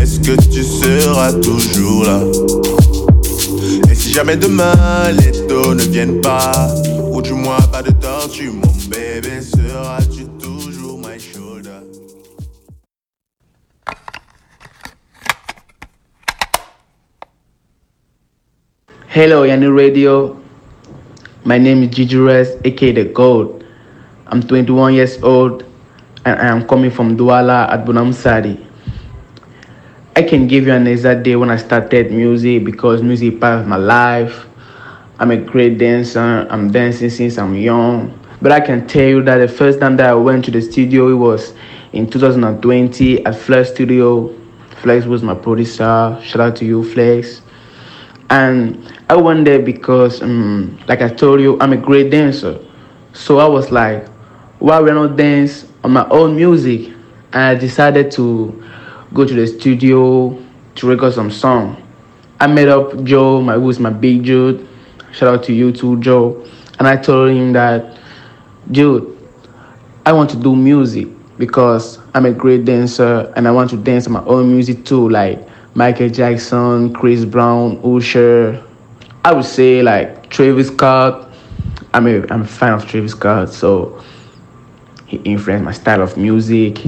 Est-ce 0.00 0.20
que 0.20 0.32
tu 0.50 0.62
seras 0.64 1.32
toujours 1.34 2.04
là? 2.04 2.20
Et 3.90 3.94
si 3.94 4.12
jamais 4.12 4.36
demain 4.36 4.74
les 5.12 5.32
taux 5.46 5.74
ne 5.74 5.82
viennent 5.82 6.20
pas 6.20 6.68
Ou 7.10 7.22
du 7.22 7.32
moins 7.32 7.60
pas 7.72 7.82
de 7.82 7.90
tortue 7.90 8.50
Mon 8.50 8.72
bébé 8.88 9.40
seras-tu 9.40 9.99
Hello, 19.12 19.42
Yanni 19.42 19.66
Radio. 19.66 20.40
My 21.42 21.58
name 21.58 21.82
is 21.82 21.90
Gigi 21.90 22.16
Rest, 22.16 22.58
aka 22.64 22.92
The 22.92 23.06
Gold. 23.06 23.64
I'm 24.28 24.40
21 24.40 24.94
years 24.94 25.20
old 25.24 25.64
and 26.24 26.40
I 26.40 26.46
am 26.46 26.64
coming 26.64 26.92
from 26.92 27.16
Douala 27.16 27.68
at 27.72 27.84
Bonam 27.84 28.14
Sadi. 28.14 28.64
I 30.14 30.22
can 30.22 30.46
give 30.46 30.68
you 30.68 30.72
an 30.74 30.86
exact 30.86 31.24
day 31.24 31.34
when 31.34 31.50
I 31.50 31.56
started 31.56 32.12
music 32.12 32.64
because 32.64 33.02
music 33.02 33.40
part 33.40 33.58
of 33.58 33.66
my 33.66 33.78
life. 33.78 34.46
I'm 35.18 35.32
a 35.32 35.36
great 35.36 35.76
dancer. 35.76 36.46
I'm 36.48 36.70
dancing 36.70 37.10
since 37.10 37.36
I'm 37.36 37.56
young. 37.56 38.16
But 38.40 38.52
I 38.52 38.60
can 38.60 38.86
tell 38.86 39.08
you 39.08 39.24
that 39.24 39.38
the 39.38 39.48
first 39.48 39.80
time 39.80 39.96
that 39.96 40.06
I 40.06 40.14
went 40.14 40.44
to 40.44 40.52
the 40.52 40.62
studio, 40.62 41.08
it 41.10 41.14
was 41.14 41.54
in 41.92 42.08
2020 42.08 43.26
at 43.26 43.34
Flex 43.34 43.70
Studio. 43.70 44.32
Flex 44.82 45.06
was 45.06 45.24
my 45.24 45.34
producer. 45.34 46.16
Shout 46.22 46.40
out 46.40 46.54
to 46.58 46.64
you, 46.64 46.84
Flex. 46.84 47.42
And 48.30 48.92
I 49.08 49.16
went 49.16 49.44
there 49.44 49.58
because, 49.58 50.22
um, 50.22 50.78
like 50.86 51.02
I 51.02 51.08
told 51.08 51.40
you, 51.40 51.58
I'm 51.60 51.72
a 51.72 51.76
great 51.76 52.10
dancer. 52.10 52.58
So 53.12 53.38
I 53.38 53.46
was 53.46 53.72
like, 53.72 54.06
why 54.60 54.80
we 54.80 54.92
not 54.92 55.16
dance 55.16 55.66
on 55.82 55.92
my 55.92 56.08
own 56.10 56.36
music? 56.36 56.92
And 57.32 57.42
I 57.42 57.54
decided 57.56 58.10
to 58.12 58.64
go 59.12 59.24
to 59.24 59.34
the 59.34 59.46
studio 59.46 60.40
to 60.76 60.86
record 60.86 61.12
some 61.12 61.30
song. 61.30 61.82
I 62.38 62.46
met 62.46 62.68
up 62.68 63.02
Joe, 63.02 63.40
my 63.42 63.54
who's 63.54 63.80
my 63.80 63.90
big 63.90 64.24
dude. 64.24 64.66
Shout 65.12 65.34
out 65.34 65.42
to 65.44 65.52
you 65.52 65.72
too, 65.72 66.00
Joe. 66.00 66.46
And 66.78 66.86
I 66.86 66.96
told 66.96 67.30
him 67.36 67.52
that, 67.54 67.98
dude, 68.70 69.18
I 70.06 70.12
want 70.12 70.30
to 70.30 70.36
do 70.36 70.54
music 70.54 71.08
because 71.36 71.98
I'm 72.14 72.26
a 72.26 72.32
great 72.32 72.64
dancer 72.64 73.32
and 73.34 73.48
I 73.48 73.50
want 73.50 73.70
to 73.70 73.76
dance 73.76 74.06
on 74.06 74.12
my 74.12 74.24
own 74.24 74.52
music 74.52 74.84
too, 74.84 75.08
like 75.08 75.49
Michael 75.80 76.10
Jackson, 76.10 76.92
Chris 76.92 77.24
Brown, 77.24 77.80
Usher. 77.82 78.62
I 79.24 79.32
would 79.32 79.46
say 79.46 79.80
like 79.82 80.28
Travis 80.28 80.66
Scott. 80.66 81.32
I'm 81.94 82.06
a 82.06 82.20
I'm 82.30 82.42
a 82.42 82.46
fan 82.46 82.74
of 82.74 82.86
Travis 82.86 83.12
Scott, 83.12 83.48
so 83.48 83.98
he 85.06 85.16
influenced 85.24 85.64
my 85.64 85.72
style 85.72 86.02
of 86.02 86.18
music. 86.18 86.80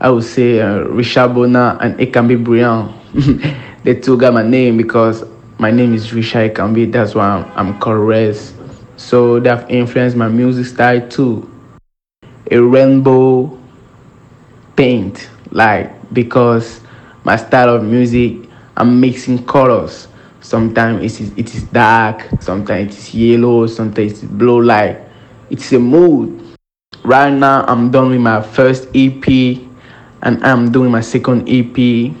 I 0.00 0.10
would 0.10 0.24
say 0.24 0.60
uh, 0.60 0.78
Richard 0.78 1.30
and 1.30 1.96
Ekambi 2.00 2.42
Brian. 2.42 2.92
they 3.84 3.94
two 4.00 4.16
got 4.18 4.34
my 4.34 4.42
name 4.42 4.78
because 4.78 5.22
my 5.58 5.70
name 5.70 5.94
is 5.94 6.12
Richard 6.12 6.54
Ekambi. 6.54 6.90
That's 6.90 7.14
why 7.14 7.28
I'm, 7.28 7.52
I'm 7.54 7.78
called. 7.78 8.36
So 8.96 9.38
they've 9.38 9.64
influenced 9.68 10.16
my 10.16 10.26
music 10.26 10.66
style 10.66 11.08
too. 11.08 11.48
A 12.50 12.58
rainbow 12.58 13.56
paint, 14.74 15.30
like 15.52 16.12
because 16.12 16.80
my 17.24 17.36
style 17.36 17.74
of 17.74 17.82
music, 17.82 18.48
I'm 18.76 19.00
mixing 19.00 19.44
colors. 19.46 20.08
Sometimes 20.40 21.02
it 21.02 21.20
is, 21.22 21.32
it 21.38 21.54
is 21.54 21.62
dark, 21.64 22.28
sometimes 22.40 22.94
it 22.94 22.98
is 22.98 23.14
yellow, 23.14 23.66
sometimes 23.66 24.12
it 24.12 24.24
is 24.24 24.30
blue. 24.30 24.62
light. 24.62 24.98
it's 25.50 25.72
a 25.72 25.78
mood. 25.78 26.40
Right 27.02 27.32
now, 27.32 27.64
I'm 27.66 27.90
done 27.90 28.10
with 28.10 28.20
my 28.20 28.42
first 28.42 28.88
EP, 28.94 29.58
and 30.22 30.44
I'm 30.44 30.70
doing 30.70 30.90
my 30.90 31.00
second 31.00 31.48
EP. 31.48 32.14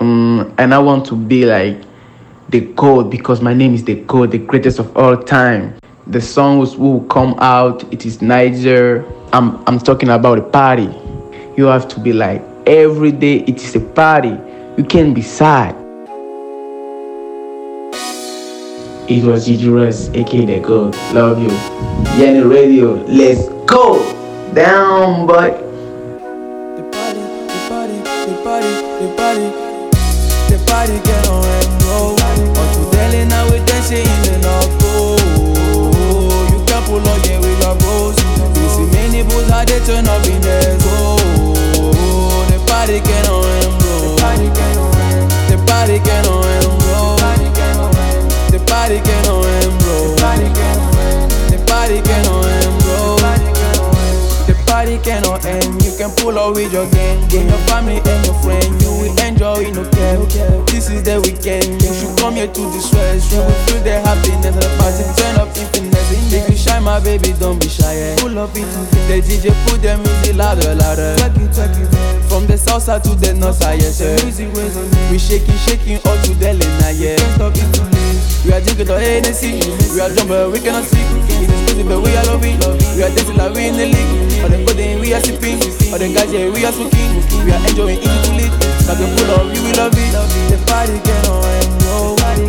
Um, 0.00 0.54
and 0.58 0.74
I 0.74 0.78
want 0.78 1.06
to 1.06 1.16
be 1.16 1.44
like 1.44 1.78
the 2.50 2.60
God 2.60 3.10
because 3.10 3.40
my 3.40 3.54
name 3.54 3.74
is 3.74 3.84
the 3.84 3.96
God, 4.02 4.32
the 4.32 4.38
greatest 4.38 4.78
of 4.78 4.94
all 4.96 5.16
time. 5.16 5.78
The 6.06 6.20
songs 6.20 6.76
will 6.76 7.02
come 7.04 7.34
out. 7.38 7.90
It 7.92 8.04
is 8.06 8.20
Niger. 8.20 9.04
I'm 9.32 9.62
I'm 9.66 9.78
talking 9.78 10.08
about 10.08 10.38
a 10.38 10.42
party. 10.42 10.88
You 11.56 11.66
have 11.66 11.86
to 11.88 12.00
be 12.00 12.12
like 12.12 12.42
every 12.70 13.10
day. 13.10 13.38
It 13.38 13.62
is 13.62 13.74
a 13.74 13.80
party. 13.80 14.38
You 14.76 14.84
can't 14.84 15.12
be 15.12 15.22
sad. 15.22 15.74
It 19.10 19.24
was 19.24 19.48
Idris, 19.48 20.08
aka 20.14 20.46
the 20.46 20.60
God. 20.60 20.94
Love 21.12 21.42
you. 21.42 21.50
Yanni 22.16 22.42
Radio. 22.42 22.94
Let's 23.06 23.48
go 23.66 23.98
down, 24.54 25.26
boy. 25.26 25.69
Can 56.10 56.24
pull 56.24 56.38
up 56.38 56.54
with 56.54 56.72
your 56.72 56.88
gang, 56.90 57.28
gang, 57.28 57.48
your 57.48 57.58
family 57.68 57.98
and 57.98 58.26
your 58.26 58.34
friend. 58.42 58.82
You 58.82 58.90
will 58.90 59.20
enjoy, 59.22 59.70
no 59.70 59.84
care. 59.90 60.18
This 60.66 60.90
is 60.90 61.02
the 61.02 61.20
weekend. 61.20 61.82
You 61.82 61.92
should 61.94 62.18
come 62.18 62.34
here 62.34 62.46
to 62.46 62.60
the 62.60 62.80
stress. 62.80 63.30
You 63.32 63.38
will 63.40 63.58
feel 63.66 63.82
the 63.82 64.00
happiness 64.00 64.46
of 64.46 64.60
the 64.60 64.70
party. 64.78 65.04
Turn 65.16 65.36
up 65.38 65.48
infiniteness. 65.56 66.32
If 66.32 66.50
you 66.50 66.56
shy, 66.56 66.78
my 66.80 67.00
baby, 67.00 67.32
don't 67.38 67.58
be 67.60 67.68
shy. 67.68 67.94
eh. 67.96 68.16
Pull 68.18 68.38
up 68.38 68.54
into 68.54 68.80
the 69.08 69.20
DJ, 69.22 69.50
put 69.68 69.82
the 69.82 69.96
music 69.98 70.36
louder, 70.36 70.74
louder. 70.74 71.16
From 72.28 72.46
the 72.46 72.56
south 72.56 72.84
side 72.84 73.02
to 73.04 73.14
the 73.14 73.34
north 73.34 73.56
side, 73.56 73.80
yes 73.80 73.98
sir. 73.98 74.14
We 75.10 75.18
shaking, 75.18 75.56
shaking 75.66 75.98
all 76.06 76.16
to 76.24 76.34
the 76.34 76.54
lane, 76.54 76.96
yeah. 76.98 77.18
We 78.46 78.52
are 78.56 78.60
drinking 78.62 78.86
the 78.86 78.96
Hennessy, 78.98 79.60
we 79.92 80.00
are 80.00 80.08
jumping, 80.08 80.50
we 80.50 80.60
cannot 80.60 80.84
see. 80.86 80.96
It 81.42 81.50
is 81.50 81.60
crazy, 81.66 81.82
but 81.84 82.00
we 82.00 82.14
are 82.16 82.24
loving. 82.24 82.56
We 82.96 83.02
are 83.04 83.10
dancing 83.12 83.36
like 83.36 83.52
we 83.52 83.68
in 83.68 83.76
the 83.76 83.86
league. 83.90 84.42
All 84.42 84.48
the 84.48 84.64
coding, 84.64 84.89
we 85.10 85.16
are 85.16 85.20
sipping. 85.22 85.58
All 85.92 85.98
the 85.98 86.06
guys, 86.14 86.32
yeah, 86.32 86.48
we 86.50 86.64
are 86.64 86.70
smoking. 86.70 87.10
We 87.44 87.50
are 87.50 87.68
enjoying 87.68 87.98
eating 87.98 88.22
to 88.22 88.30
live. 88.38 88.54
Like 88.86 89.02
a 89.02 89.06
full 89.18 89.30
of 89.34 89.50
we 89.50 89.72
love 89.74 89.90
it. 89.90 90.12
The 90.46 90.58
party 90.70 91.00
can 91.02 91.26
on 91.26 91.50
and 91.50 91.82
roll. 91.82 92.14
We 92.14 92.46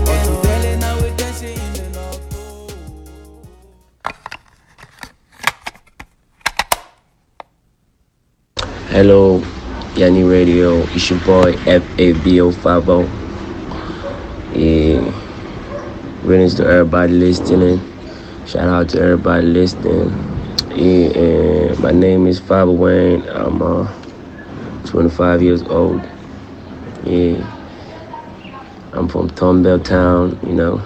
Hello, 8.94 9.42
Yanni 9.96 10.22
Radio. 10.22 10.84
It's 10.94 11.10
your 11.10 11.20
boy 11.22 11.54
FABO50. 11.66 13.10
Yeah. 14.54 15.02
Greetings 16.22 16.54
to 16.56 16.66
everybody 16.68 17.14
listening. 17.14 17.80
Shout 18.46 18.70
out 18.70 18.90
to 18.90 19.02
everybody 19.02 19.48
listening. 19.48 20.31
Yeah, 20.76 21.10
and 21.20 21.80
my 21.80 21.92
name 21.92 22.28
is 22.28 22.40
Faber 22.40 22.72
Wayne. 22.72 23.28
I'm 23.30 23.62
uh, 23.62 23.92
25 24.86 25.42
years 25.42 25.64
old. 25.64 26.02
Yeah. 27.04 27.46
I'm 28.94 29.08
from 29.10 29.30
Tombell 29.32 29.84
Town, 29.84 30.40
you 30.44 30.54
know. 30.54 30.82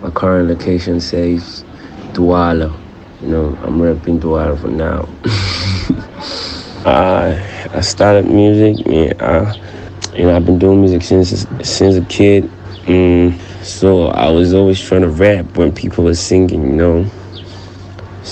My 0.00 0.10
current 0.10 0.48
location 0.48 1.00
says 1.00 1.64
Douala. 2.12 2.74
You 3.20 3.28
know, 3.28 3.58
I'm 3.62 3.78
repping 3.80 4.20
Douala 4.20 4.58
for 4.58 4.68
now. 4.68 5.08
I 6.86 7.68
I 7.74 7.80
started 7.82 8.26
music. 8.26 8.86
Yeah, 8.86 9.12
I, 9.20 10.16
you 10.16 10.24
know, 10.24 10.36
I've 10.36 10.46
been 10.46 10.58
doing 10.58 10.80
music 10.80 11.02
since 11.02 11.46
since 11.62 11.96
a 11.96 12.04
kid. 12.06 12.44
Mm, 12.86 13.38
so 13.62 14.08
I 14.08 14.30
was 14.30 14.54
always 14.54 14.80
trying 14.80 15.02
to 15.02 15.08
rap 15.08 15.56
when 15.58 15.72
people 15.74 16.04
were 16.04 16.14
singing, 16.14 16.62
you 16.62 16.76
know. 16.76 17.10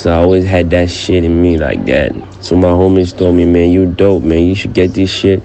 So 0.06 0.12
I 0.12 0.22
always 0.22 0.44
had 0.44 0.70
that 0.70 0.88
shit 0.88 1.24
in 1.24 1.42
me 1.42 1.58
like 1.58 1.84
that. 1.86 2.12
So 2.40 2.54
my 2.54 2.68
homies 2.68 3.18
told 3.18 3.34
me, 3.34 3.44
man, 3.44 3.70
you 3.70 3.86
dope, 3.92 4.22
man. 4.22 4.44
You 4.44 4.54
should 4.54 4.72
get 4.72 4.94
this 4.94 5.10
shit. 5.10 5.42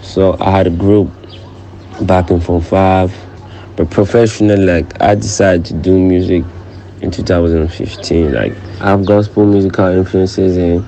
So 0.00 0.36
I 0.38 0.52
had 0.52 0.68
a 0.68 0.70
group 0.70 1.10
back 2.02 2.30
in 2.30 2.38
Form 2.38 2.62
5. 2.62 3.12
But 3.74 3.90
professionally, 3.90 4.64
like, 4.64 5.02
I 5.02 5.16
decided 5.16 5.64
to 5.64 5.74
do 5.74 5.98
music 5.98 6.44
in 7.00 7.10
2015. 7.10 8.32
Like, 8.32 8.52
I 8.80 8.90
have 8.90 9.04
gospel 9.04 9.44
musical 9.44 9.86
influences 9.86 10.56
and, 10.56 10.84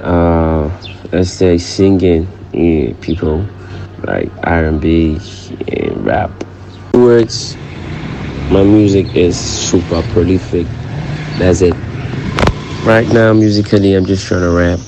uh, 0.00 0.68
let's 1.12 1.30
say, 1.30 1.58
singing 1.58 2.26
yeah, 2.52 2.92
people 3.02 3.46
like 4.02 4.32
R&B 4.42 5.20
and 5.68 6.04
rap. 6.04 6.32
Words, 6.92 7.56
my 8.50 8.64
music 8.64 9.14
is 9.14 9.38
super 9.38 10.02
prolific. 10.02 10.66
That's 11.38 11.60
it. 11.60 11.76
Right 12.86 13.08
now, 13.08 13.32
musically, 13.32 13.94
I'm 13.94 14.06
just 14.06 14.28
trying 14.28 14.42
to 14.42 14.50
rap. 14.50 14.78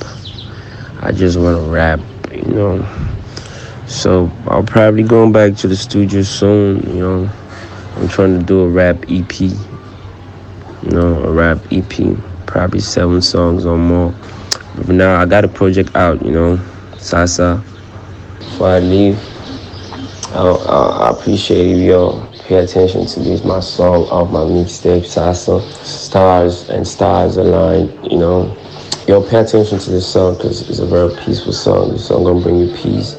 I 1.01 1.11
just 1.11 1.37
want 1.37 1.57
to 1.59 1.69
rap, 1.69 1.99
you 2.33 2.43
know. 2.43 2.87
So 3.89 4.31
I'll 4.47 4.63
probably 4.63 5.03
going 5.03 5.33
back 5.33 5.57
to 5.57 5.67
the 5.67 5.75
studio 5.75 6.23
soon, 6.23 6.81
you 6.95 7.01
know. 7.01 7.31
I'm 7.97 8.07
trying 8.07 8.39
to 8.39 8.45
do 8.45 8.61
a 8.61 8.69
rap 8.69 8.99
EP. 9.09 9.41
You 9.41 9.59
know, 10.85 11.25
a 11.25 11.33
rap 11.33 11.59
EP. 11.73 12.17
Probably 12.47 12.79
seven 12.79 13.21
songs 13.21 13.67
or 13.67 13.77
more. 13.77 14.15
But 14.77 14.91
now 14.91 15.21
I 15.21 15.27
got 15.27 15.45
a 15.45 15.49
project 15.49 15.97
out, 15.97 16.25
you 16.25 16.31
know. 16.31 16.61
Sasa. 16.99 17.61
Before 18.39 18.69
I 18.69 18.79
leave, 18.79 19.19
I, 20.37 20.43
I, 20.43 21.09
I 21.09 21.11
appreciate 21.11 21.67
if 21.67 21.79
y'all 21.81 22.28
pay 22.49 22.57
attention 22.57 23.07
to 23.07 23.21
this 23.21 23.45
my 23.45 23.61
song 23.61 24.07
off 24.09 24.31
my 24.33 24.41
mixtape 24.41 25.07
Sasa. 25.07 25.61
Stars 25.85 26.69
and 26.71 26.89
stars 26.89 27.37
aligned, 27.37 27.93
you 28.11 28.19
know. 28.19 28.57
Yo, 29.07 29.23
pay 29.23 29.39
attention 29.39 29.79
to 29.79 29.91
this 29.91 30.13
song 30.13 30.35
because 30.35 30.69
it's 30.69 30.81
a 30.81 30.87
very 30.87 31.15
peaceful 31.25 31.53
song. 31.53 31.93
This 31.93 32.09
song 32.09 32.25
gonna 32.25 32.41
bring 32.41 32.59
you 32.59 32.75
peace 32.75 33.17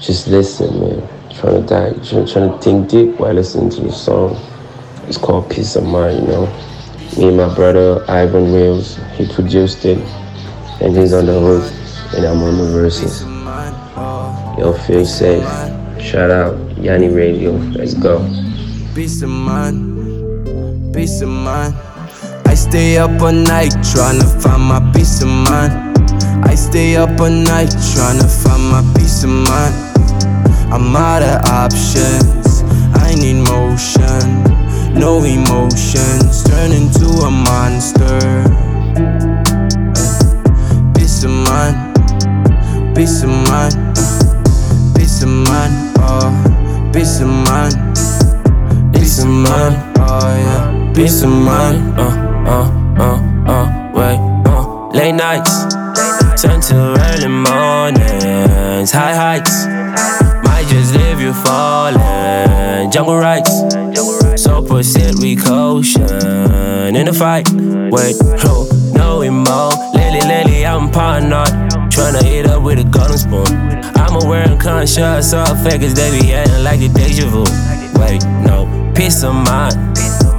just 0.00 0.28
listen, 0.28 0.78
man. 0.80 1.08
Trying 1.30 1.62
to 1.62 1.66
die, 1.66 1.92
trying, 2.04 2.26
trying 2.26 2.50
to 2.50 2.58
think 2.58 2.88
deep 2.88 3.18
while 3.18 3.34
listening 3.34 3.70
to 3.70 3.80
the 3.82 3.92
song. 3.92 4.36
It's 5.08 5.18
called 5.18 5.50
Peace 5.50 5.76
of 5.76 5.84
Mind, 5.84 6.20
you 6.20 6.28
know. 6.28 6.46
Me 7.16 7.28
and 7.28 7.36
my 7.36 7.52
brother 7.54 8.04
Ivan 8.10 8.52
Reels, 8.52 8.98
he 9.14 9.26
produced 9.32 9.84
it, 9.84 9.98
and 10.80 10.96
he's 10.96 11.12
on 11.12 11.26
the 11.26 11.38
hook, 11.38 11.72
and 12.14 12.24
I'm 12.24 12.42
on 12.42 12.58
the 12.58 12.70
verses. 12.70 13.22
Yo, 14.58 14.72
feel 14.86 15.04
safe. 15.04 15.44
Shout 16.02 16.30
out 16.30 16.56
Yanni 16.78 17.08
Radio. 17.08 17.52
Let's 17.52 17.94
go. 17.94 18.45
Peace 18.96 19.20
of 19.20 19.28
mind, 19.28 20.94
peace 20.94 21.20
of 21.20 21.28
mind. 21.28 21.74
I 22.46 22.54
stay 22.54 22.96
up 22.96 23.20
all 23.20 23.30
night 23.30 23.72
trying 23.92 24.18
to 24.20 24.26
find 24.40 24.62
my 24.62 24.80
peace 24.94 25.20
of 25.20 25.28
mind. 25.28 25.98
I 26.46 26.54
stay 26.54 26.96
up 26.96 27.20
all 27.20 27.28
night 27.28 27.76
trying 27.92 28.18
to 28.20 28.26
find 28.26 28.70
my 28.70 28.80
peace 28.96 29.22
of 29.22 29.28
mind. 29.28 29.74
I'm 30.72 30.96
out 30.96 31.22
of 31.22 31.44
options. 31.44 32.62
I 33.04 33.14
need 33.14 33.44
motion, 33.44 34.42
no 34.98 35.22
emotions. 35.24 36.42
Turn 36.44 36.72
into 36.72 37.04
a 37.20 37.30
monster. 37.30 38.18
Peace 40.94 41.22
of 41.22 41.32
mind, 41.32 41.76
peace 42.96 43.22
of 43.22 43.28
mind, 43.28 43.76
peace 44.96 45.22
of 45.22 45.28
mind, 45.28 45.94
oh, 46.00 46.90
peace 46.94 47.20
of 47.20 47.28
mind, 47.28 47.85
peace 49.16 49.24
of 49.24 49.30
mind, 49.30 49.98
oh 49.98 50.36
yeah, 50.36 50.92
peace 50.94 51.22
of 51.22 51.30
mind, 51.30 51.98
uh, 51.98 52.02
uh, 52.46 52.68
uh, 52.98 53.50
uh, 53.50 53.90
wait, 53.94 54.18
uh, 54.46 54.88
late 54.88 55.12
nights, 55.12 55.72
turn 56.42 56.60
to 56.60 56.76
early 57.00 57.26
mornings, 57.26 58.90
high 58.90 59.14
heights, 59.14 59.64
might 60.44 60.66
just 60.68 60.94
leave 60.94 61.18
you 61.18 61.32
falling, 61.32 62.90
jungle 62.90 63.16
rights, 63.16 63.50
so 64.36 64.60
proceed 64.60 65.14
we 65.22 65.34
caution. 65.34 66.02
In 66.94 67.06
the 67.06 67.14
fight, 67.14 67.48
wait, 67.90 68.16
oh, 68.44 68.68
no 68.94 69.22
emo, 69.22 69.70
lately, 69.94 70.28
lately 70.28 70.66
I'm 70.66 70.90
paranoid. 70.90 71.48
Tryna 71.88 72.22
eat 72.24 72.46
up 72.46 72.62
with 72.62 72.78
a 72.80 72.84
golden 72.84 73.16
spoon. 73.16 73.46
I'm 73.96 74.22
aware 74.22 74.46
and 74.46 74.60
conscious 74.60 75.32
of 75.32 75.62
fakers, 75.62 75.94
they 75.94 76.20
be 76.20 76.34
acting 76.34 76.62
like 76.62 76.80
a 76.82 76.88
deja 76.88 77.26
vu. 77.30 77.44
Wait, 77.98 78.24
no, 78.44 78.66
peace 78.94 79.22
of 79.22 79.34
mind. 79.34 79.76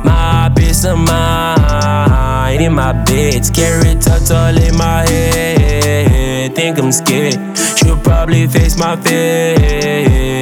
My 0.03 0.51
peace 0.55 0.85
of 0.85 0.97
mind 0.97 2.61
in 2.61 2.73
my 2.73 2.93
bed. 2.93 3.45
Scary 3.45 3.97
all 4.31 4.57
in 4.57 4.75
my 4.77 5.05
head. 5.09 6.55
Think 6.55 6.79
I'm 6.79 6.91
scared. 6.91 7.37
Should 7.77 8.03
probably 8.03 8.47
face 8.47 8.77
my 8.77 8.95
face. 8.97 10.37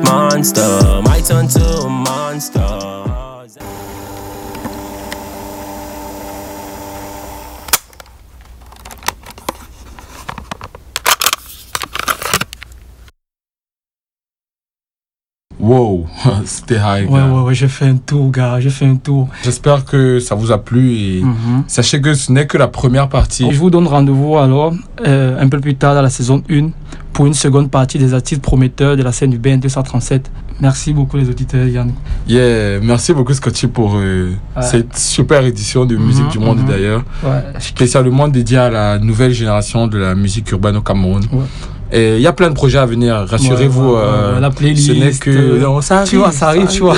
Monster, 0.00 1.02
might 1.04 1.24
turn 1.24 1.48
to 1.48 1.64
a 1.64 1.88
monster. 1.88 2.95
Wow, 15.66 16.06
c'était 16.44 16.76
high. 16.76 17.10
Ouais, 17.10 17.20
ouais, 17.22 17.40
ouais, 17.40 17.54
j'ai 17.54 17.66
fait 17.66 17.86
un 17.86 17.96
tour, 17.96 18.30
gars, 18.30 18.60
j'ai 18.60 18.70
fait 18.70 18.86
un 18.86 18.94
tour. 18.94 19.28
J'espère 19.42 19.84
que 19.84 20.20
ça 20.20 20.36
vous 20.36 20.52
a 20.52 20.58
plu 20.62 20.92
et 20.94 21.22
Mhm. 21.22 21.64
sachez 21.66 22.00
que 22.00 22.14
ce 22.14 22.30
n'est 22.30 22.46
que 22.46 22.56
la 22.56 22.68
première 22.68 23.08
partie. 23.08 23.48
Je 23.50 23.58
vous 23.58 23.68
donne 23.70 23.88
rendez-vous 23.88 24.36
alors 24.38 24.72
euh, 25.04 25.40
un 25.44 25.48
peu 25.48 25.58
plus 25.58 25.74
tard 25.74 25.94
dans 25.96 26.02
la 26.02 26.10
saison 26.10 26.40
1 26.48 26.68
pour 27.12 27.26
une 27.26 27.34
seconde 27.34 27.68
partie 27.70 27.98
des 27.98 28.14
artistes 28.14 28.42
prometteurs 28.42 28.96
de 28.96 29.02
la 29.02 29.10
scène 29.10 29.32
urbaine 29.32 29.58
237. 29.58 30.30
Merci 30.60 30.92
beaucoup 30.94 31.16
les 31.16 31.28
auditeurs, 31.28 31.66
Yann. 31.66 31.92
Yeah, 32.28 32.78
merci 32.80 33.12
beaucoup 33.12 33.34
Scotty 33.34 33.66
pour 33.66 33.96
euh, 33.96 34.30
Ouais. 34.56 34.62
cette 34.62 34.96
super 34.96 35.44
édition 35.44 35.84
de 35.84 35.96
Musique 35.96 36.24
Mhm, 36.26 36.30
du 36.30 36.38
Monde 36.38 36.58
mhm. 36.60 36.66
d'ailleurs. 36.68 37.02
Ouais. 37.24 37.42
Spécialement 37.58 38.28
dédiée 38.28 38.58
à 38.58 38.70
la 38.70 38.98
nouvelle 39.00 39.32
génération 39.32 39.86
de 39.88 39.98
la 39.98 40.14
musique 40.14 40.50
urbaine 40.52 40.76
au 40.76 40.80
Cameroun. 40.82 41.24
Et 41.92 42.16
il 42.16 42.20
y 42.20 42.26
a 42.26 42.32
plein 42.32 42.48
de 42.50 42.54
projets 42.54 42.78
à 42.78 42.86
venir, 42.86 43.14
rassurez-vous. 43.28 43.90
Ouais, 43.90 43.94
ouais, 43.96 44.02
euh, 44.02 44.34
ouais, 44.34 44.40
la 44.40 44.50
playlist, 44.50 44.88
Ce 44.88 44.92
n'est 44.92 45.12
que. 45.12 45.30
euh, 45.30 45.58
Non, 45.60 45.80
ça 45.80 46.04
tu 46.04 46.16
vois, 46.16 46.32
ça 46.32 46.48
arrive, 46.48 46.66
tu 46.66 46.80
vois. 46.82 46.96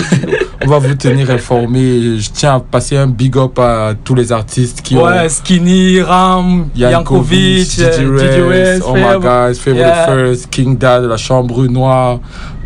On 0.64 0.66
va 0.68 0.78
vous 0.78 0.94
tenir 0.94 1.30
informés. 1.30 2.18
Je 2.18 2.30
tiens 2.30 2.56
à 2.56 2.61
passer 2.61 2.96
un 2.96 3.06
big 3.06 3.36
up 3.36 3.59
à 3.59 3.92
tous 4.02 4.14
les 4.14 4.32
artistes 4.32 4.82
qui 4.82 4.96
ont. 4.96 5.04
Ouais, 5.04 5.28
Skinny, 5.28 6.00
Ram, 6.00 6.68
Yankovic, 6.74 7.68
Didi 7.76 7.84
euh, 7.84 8.80
Oh 8.86 8.94
My. 8.94 9.00
Guys, 9.20 9.54
Favorite 9.59 9.76
Yeah. 9.78 10.06
First, 10.06 10.50
King 10.50 10.76
Dad, 10.76 11.04
La 11.04 11.16
Chambre 11.16 11.66
Noire. 11.66 12.18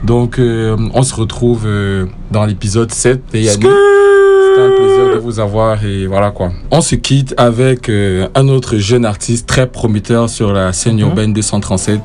Donc, 0.02 0.38
euh, 0.38 0.76
on 0.94 1.02
se 1.02 1.14
retrouve 1.14 1.64
euh, 1.66 2.06
dans 2.30 2.44
l'épisode 2.46 2.90
7 2.92 3.20
de 3.32 3.38
Yannick. 3.38 3.62
C'était 3.62 4.62
un 4.62 4.70
plaisir 4.76 5.14
de 5.14 5.18
vous 5.20 5.38
avoir 5.40 5.84
et 5.84 6.06
voilà 6.06 6.30
quoi. 6.30 6.50
On 6.70 6.80
se 6.80 6.94
quitte 6.96 7.34
avec 7.36 7.88
euh, 7.88 8.26
un 8.34 8.48
autre 8.48 8.76
jeune 8.78 9.04
artiste 9.06 9.46
très 9.48 9.66
prometteur 9.66 10.28
sur 10.28 10.52
la 10.52 10.72
scène 10.72 10.96
Mhm. 10.96 11.00
urbaine 11.02 11.32
237. 11.32 12.00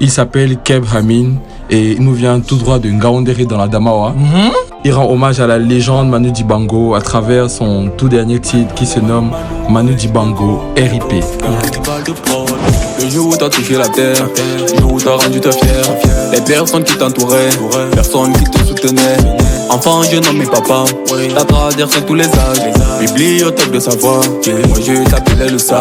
Il 0.00 0.10
s'appelle 0.10 0.58
Keb 0.62 0.84
Hamin 0.94 1.34
et 1.70 1.92
il 1.92 2.02
nous 2.02 2.12
vient 2.14 2.40
tout 2.40 2.56
droit 2.56 2.78
de 2.78 2.90
Ngaoundéré 2.90 3.44
dans 3.46 3.56
la 3.58 3.68
Damawa. 3.68 4.10
Mhm. 4.16 4.50
Il 4.84 4.92
rend 4.92 5.08
hommage 5.10 5.40
à 5.40 5.46
la 5.46 5.58
légende 5.58 6.10
Manu 6.10 6.30
Dibango 6.30 6.94
à 6.94 7.00
travers 7.00 7.48
son 7.48 7.88
tout 7.96 8.08
dernier 8.08 8.38
titre 8.40 8.74
qui 8.74 8.84
se 8.86 9.00
nomme 9.00 9.30
Manu 9.70 9.94
Dibango 9.94 10.60
RIP. 10.76 11.24
Le 13.00 13.10
jour 13.10 13.28
où 13.28 13.36
t'as 13.36 13.48
touché 13.48 13.74
la 13.76 13.88
terre, 13.88 14.28
le 14.58 14.80
jour 14.80 14.92
où 14.92 15.00
t'as 15.00 15.16
rendu 15.16 15.40
toi 15.40 15.52
fier. 15.52 15.84
Les 16.32 16.40
personnes 16.40 16.84
qui 16.84 16.96
t'entouraient, 16.96 17.50
personnes 17.92 18.32
qui 18.32 18.44
te 18.44 18.58
soutenaient. 18.66 19.16
Enfant, 19.70 20.02
jeune 20.02 20.24
homme 20.26 20.40
et 20.42 20.46
papa, 20.46 20.84
t'as 21.34 21.44
traversé 21.44 22.02
tous 22.02 22.14
les 22.14 22.26
âges. 22.26 22.72
Bibliothèque 23.00 23.72
de 23.72 23.80
savoir, 23.80 24.22
moi 24.68 24.78
je 24.84 25.10
t'appelais 25.10 25.50
le 25.50 25.58
sage. 25.58 25.78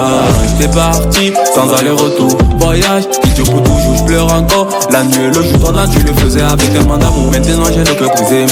T'es 0.59 0.67
parti 0.67 1.33
sans 1.53 1.71
aller-retour. 1.73 2.37
Voyage 2.57 3.03
qui 3.21 3.29
dure 3.29 3.45
pour 3.45 3.63
toujours, 3.63 3.95
je 3.97 4.03
pleure 4.03 4.33
encore. 4.33 4.67
La 4.91 5.03
nuit 5.03 5.15
et 5.15 5.27
le 5.27 5.33
jour, 5.33 5.73
tu 5.91 5.99
le 6.03 6.13
faisais 6.13 6.41
avec 6.41 6.73
tellement 6.73 6.97
d'amour. 6.97 7.31
Maintenant 7.31 7.65
j'ai 7.73 7.83
le 7.83 7.95
cœur 7.95 8.09
brisé 8.15 8.45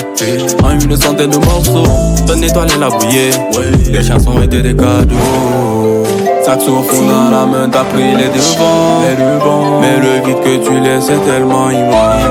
en 0.64 0.80
une 0.80 0.96
centaine 0.96 1.32
de 1.32 1.38
morceaux. 1.38 1.88
Ton 2.28 2.42
étoile 2.42 2.70
est 2.72 2.80
la 2.80 2.90
bouillée, 2.90 3.32
les 3.92 4.04
chansons 4.04 4.42
étaient 4.42 4.62
des 4.62 4.76
cadeaux. 4.76 6.01
Saxophone 6.44 7.08
dans 7.08 7.30
la 7.30 7.46
main, 7.46 7.70
t'as 7.70 7.84
pris 7.84 8.16
les 8.16 8.30
devants, 8.30 9.02
les 9.08 9.16
devants. 9.16 9.80
Mais 9.80 9.98
le 9.98 10.26
vide 10.26 10.42
que 10.44 10.68
tu 10.68 10.80
laisses 10.80 11.10
est 11.10 11.24
tellement 11.26 11.70
immense. 11.70 12.24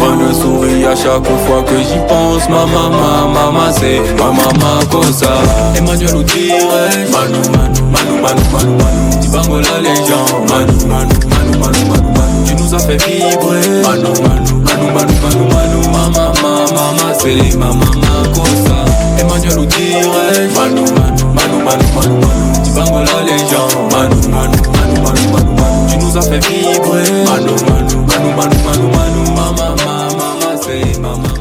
Bonne 0.00 0.34
souris 0.34 0.84
à 0.84 0.96
chaque 0.96 1.24
fois 1.46 1.62
que 1.62 1.76
j'y 1.78 2.00
pense. 2.08 2.48
Maman, 2.48 2.90
maman, 2.90 3.28
maman, 3.32 3.72
c'est 3.72 4.00
ma 4.18 4.26
maman 4.26 4.84
cosa. 4.90 5.30
Emmanuel 5.76 6.16
ou 6.16 6.22
dirait 6.24 7.06
Manu, 7.12 7.38
Manu, 7.52 7.80
Manu, 7.92 8.20
Manu, 8.22 8.42
Manu, 8.52 8.74
Manu. 8.82 9.20
Dibango 9.20 9.58
la 9.60 9.78
légende. 9.80 10.50
Manu, 10.50 10.74
Manu, 10.86 11.14
Manu, 11.30 11.58
Manu, 11.58 11.82
Manu, 11.88 12.10
Manu. 12.16 12.44
Tu 12.44 12.54
nous 12.56 12.74
as 12.74 12.80
fait 12.80 12.96
vibrer. 13.06 13.82
Manu, 13.82 14.10
Manu, 14.20 14.52
Manu, 14.64 14.86
Manu, 14.94 15.14
Manu, 15.22 15.42
Manu. 15.54 15.78
Maman, 15.92 16.32
maman, 16.42 16.64
maman, 16.74 17.14
c'est 17.18 17.56
maman, 17.56 17.92
ou 19.50 19.66
direct 19.66 20.52
la 23.04 23.22
légende 23.22 23.92
Tu 25.88 25.96
nous 25.98 26.16
as 26.16 26.22
fait 26.22 26.38
vibrer 26.46 27.24
Manou, 27.24 27.56
manou, 27.66 28.06
manou, 28.06 28.30
manou, 28.36 28.90
manou, 28.94 29.32
manou 31.02 31.31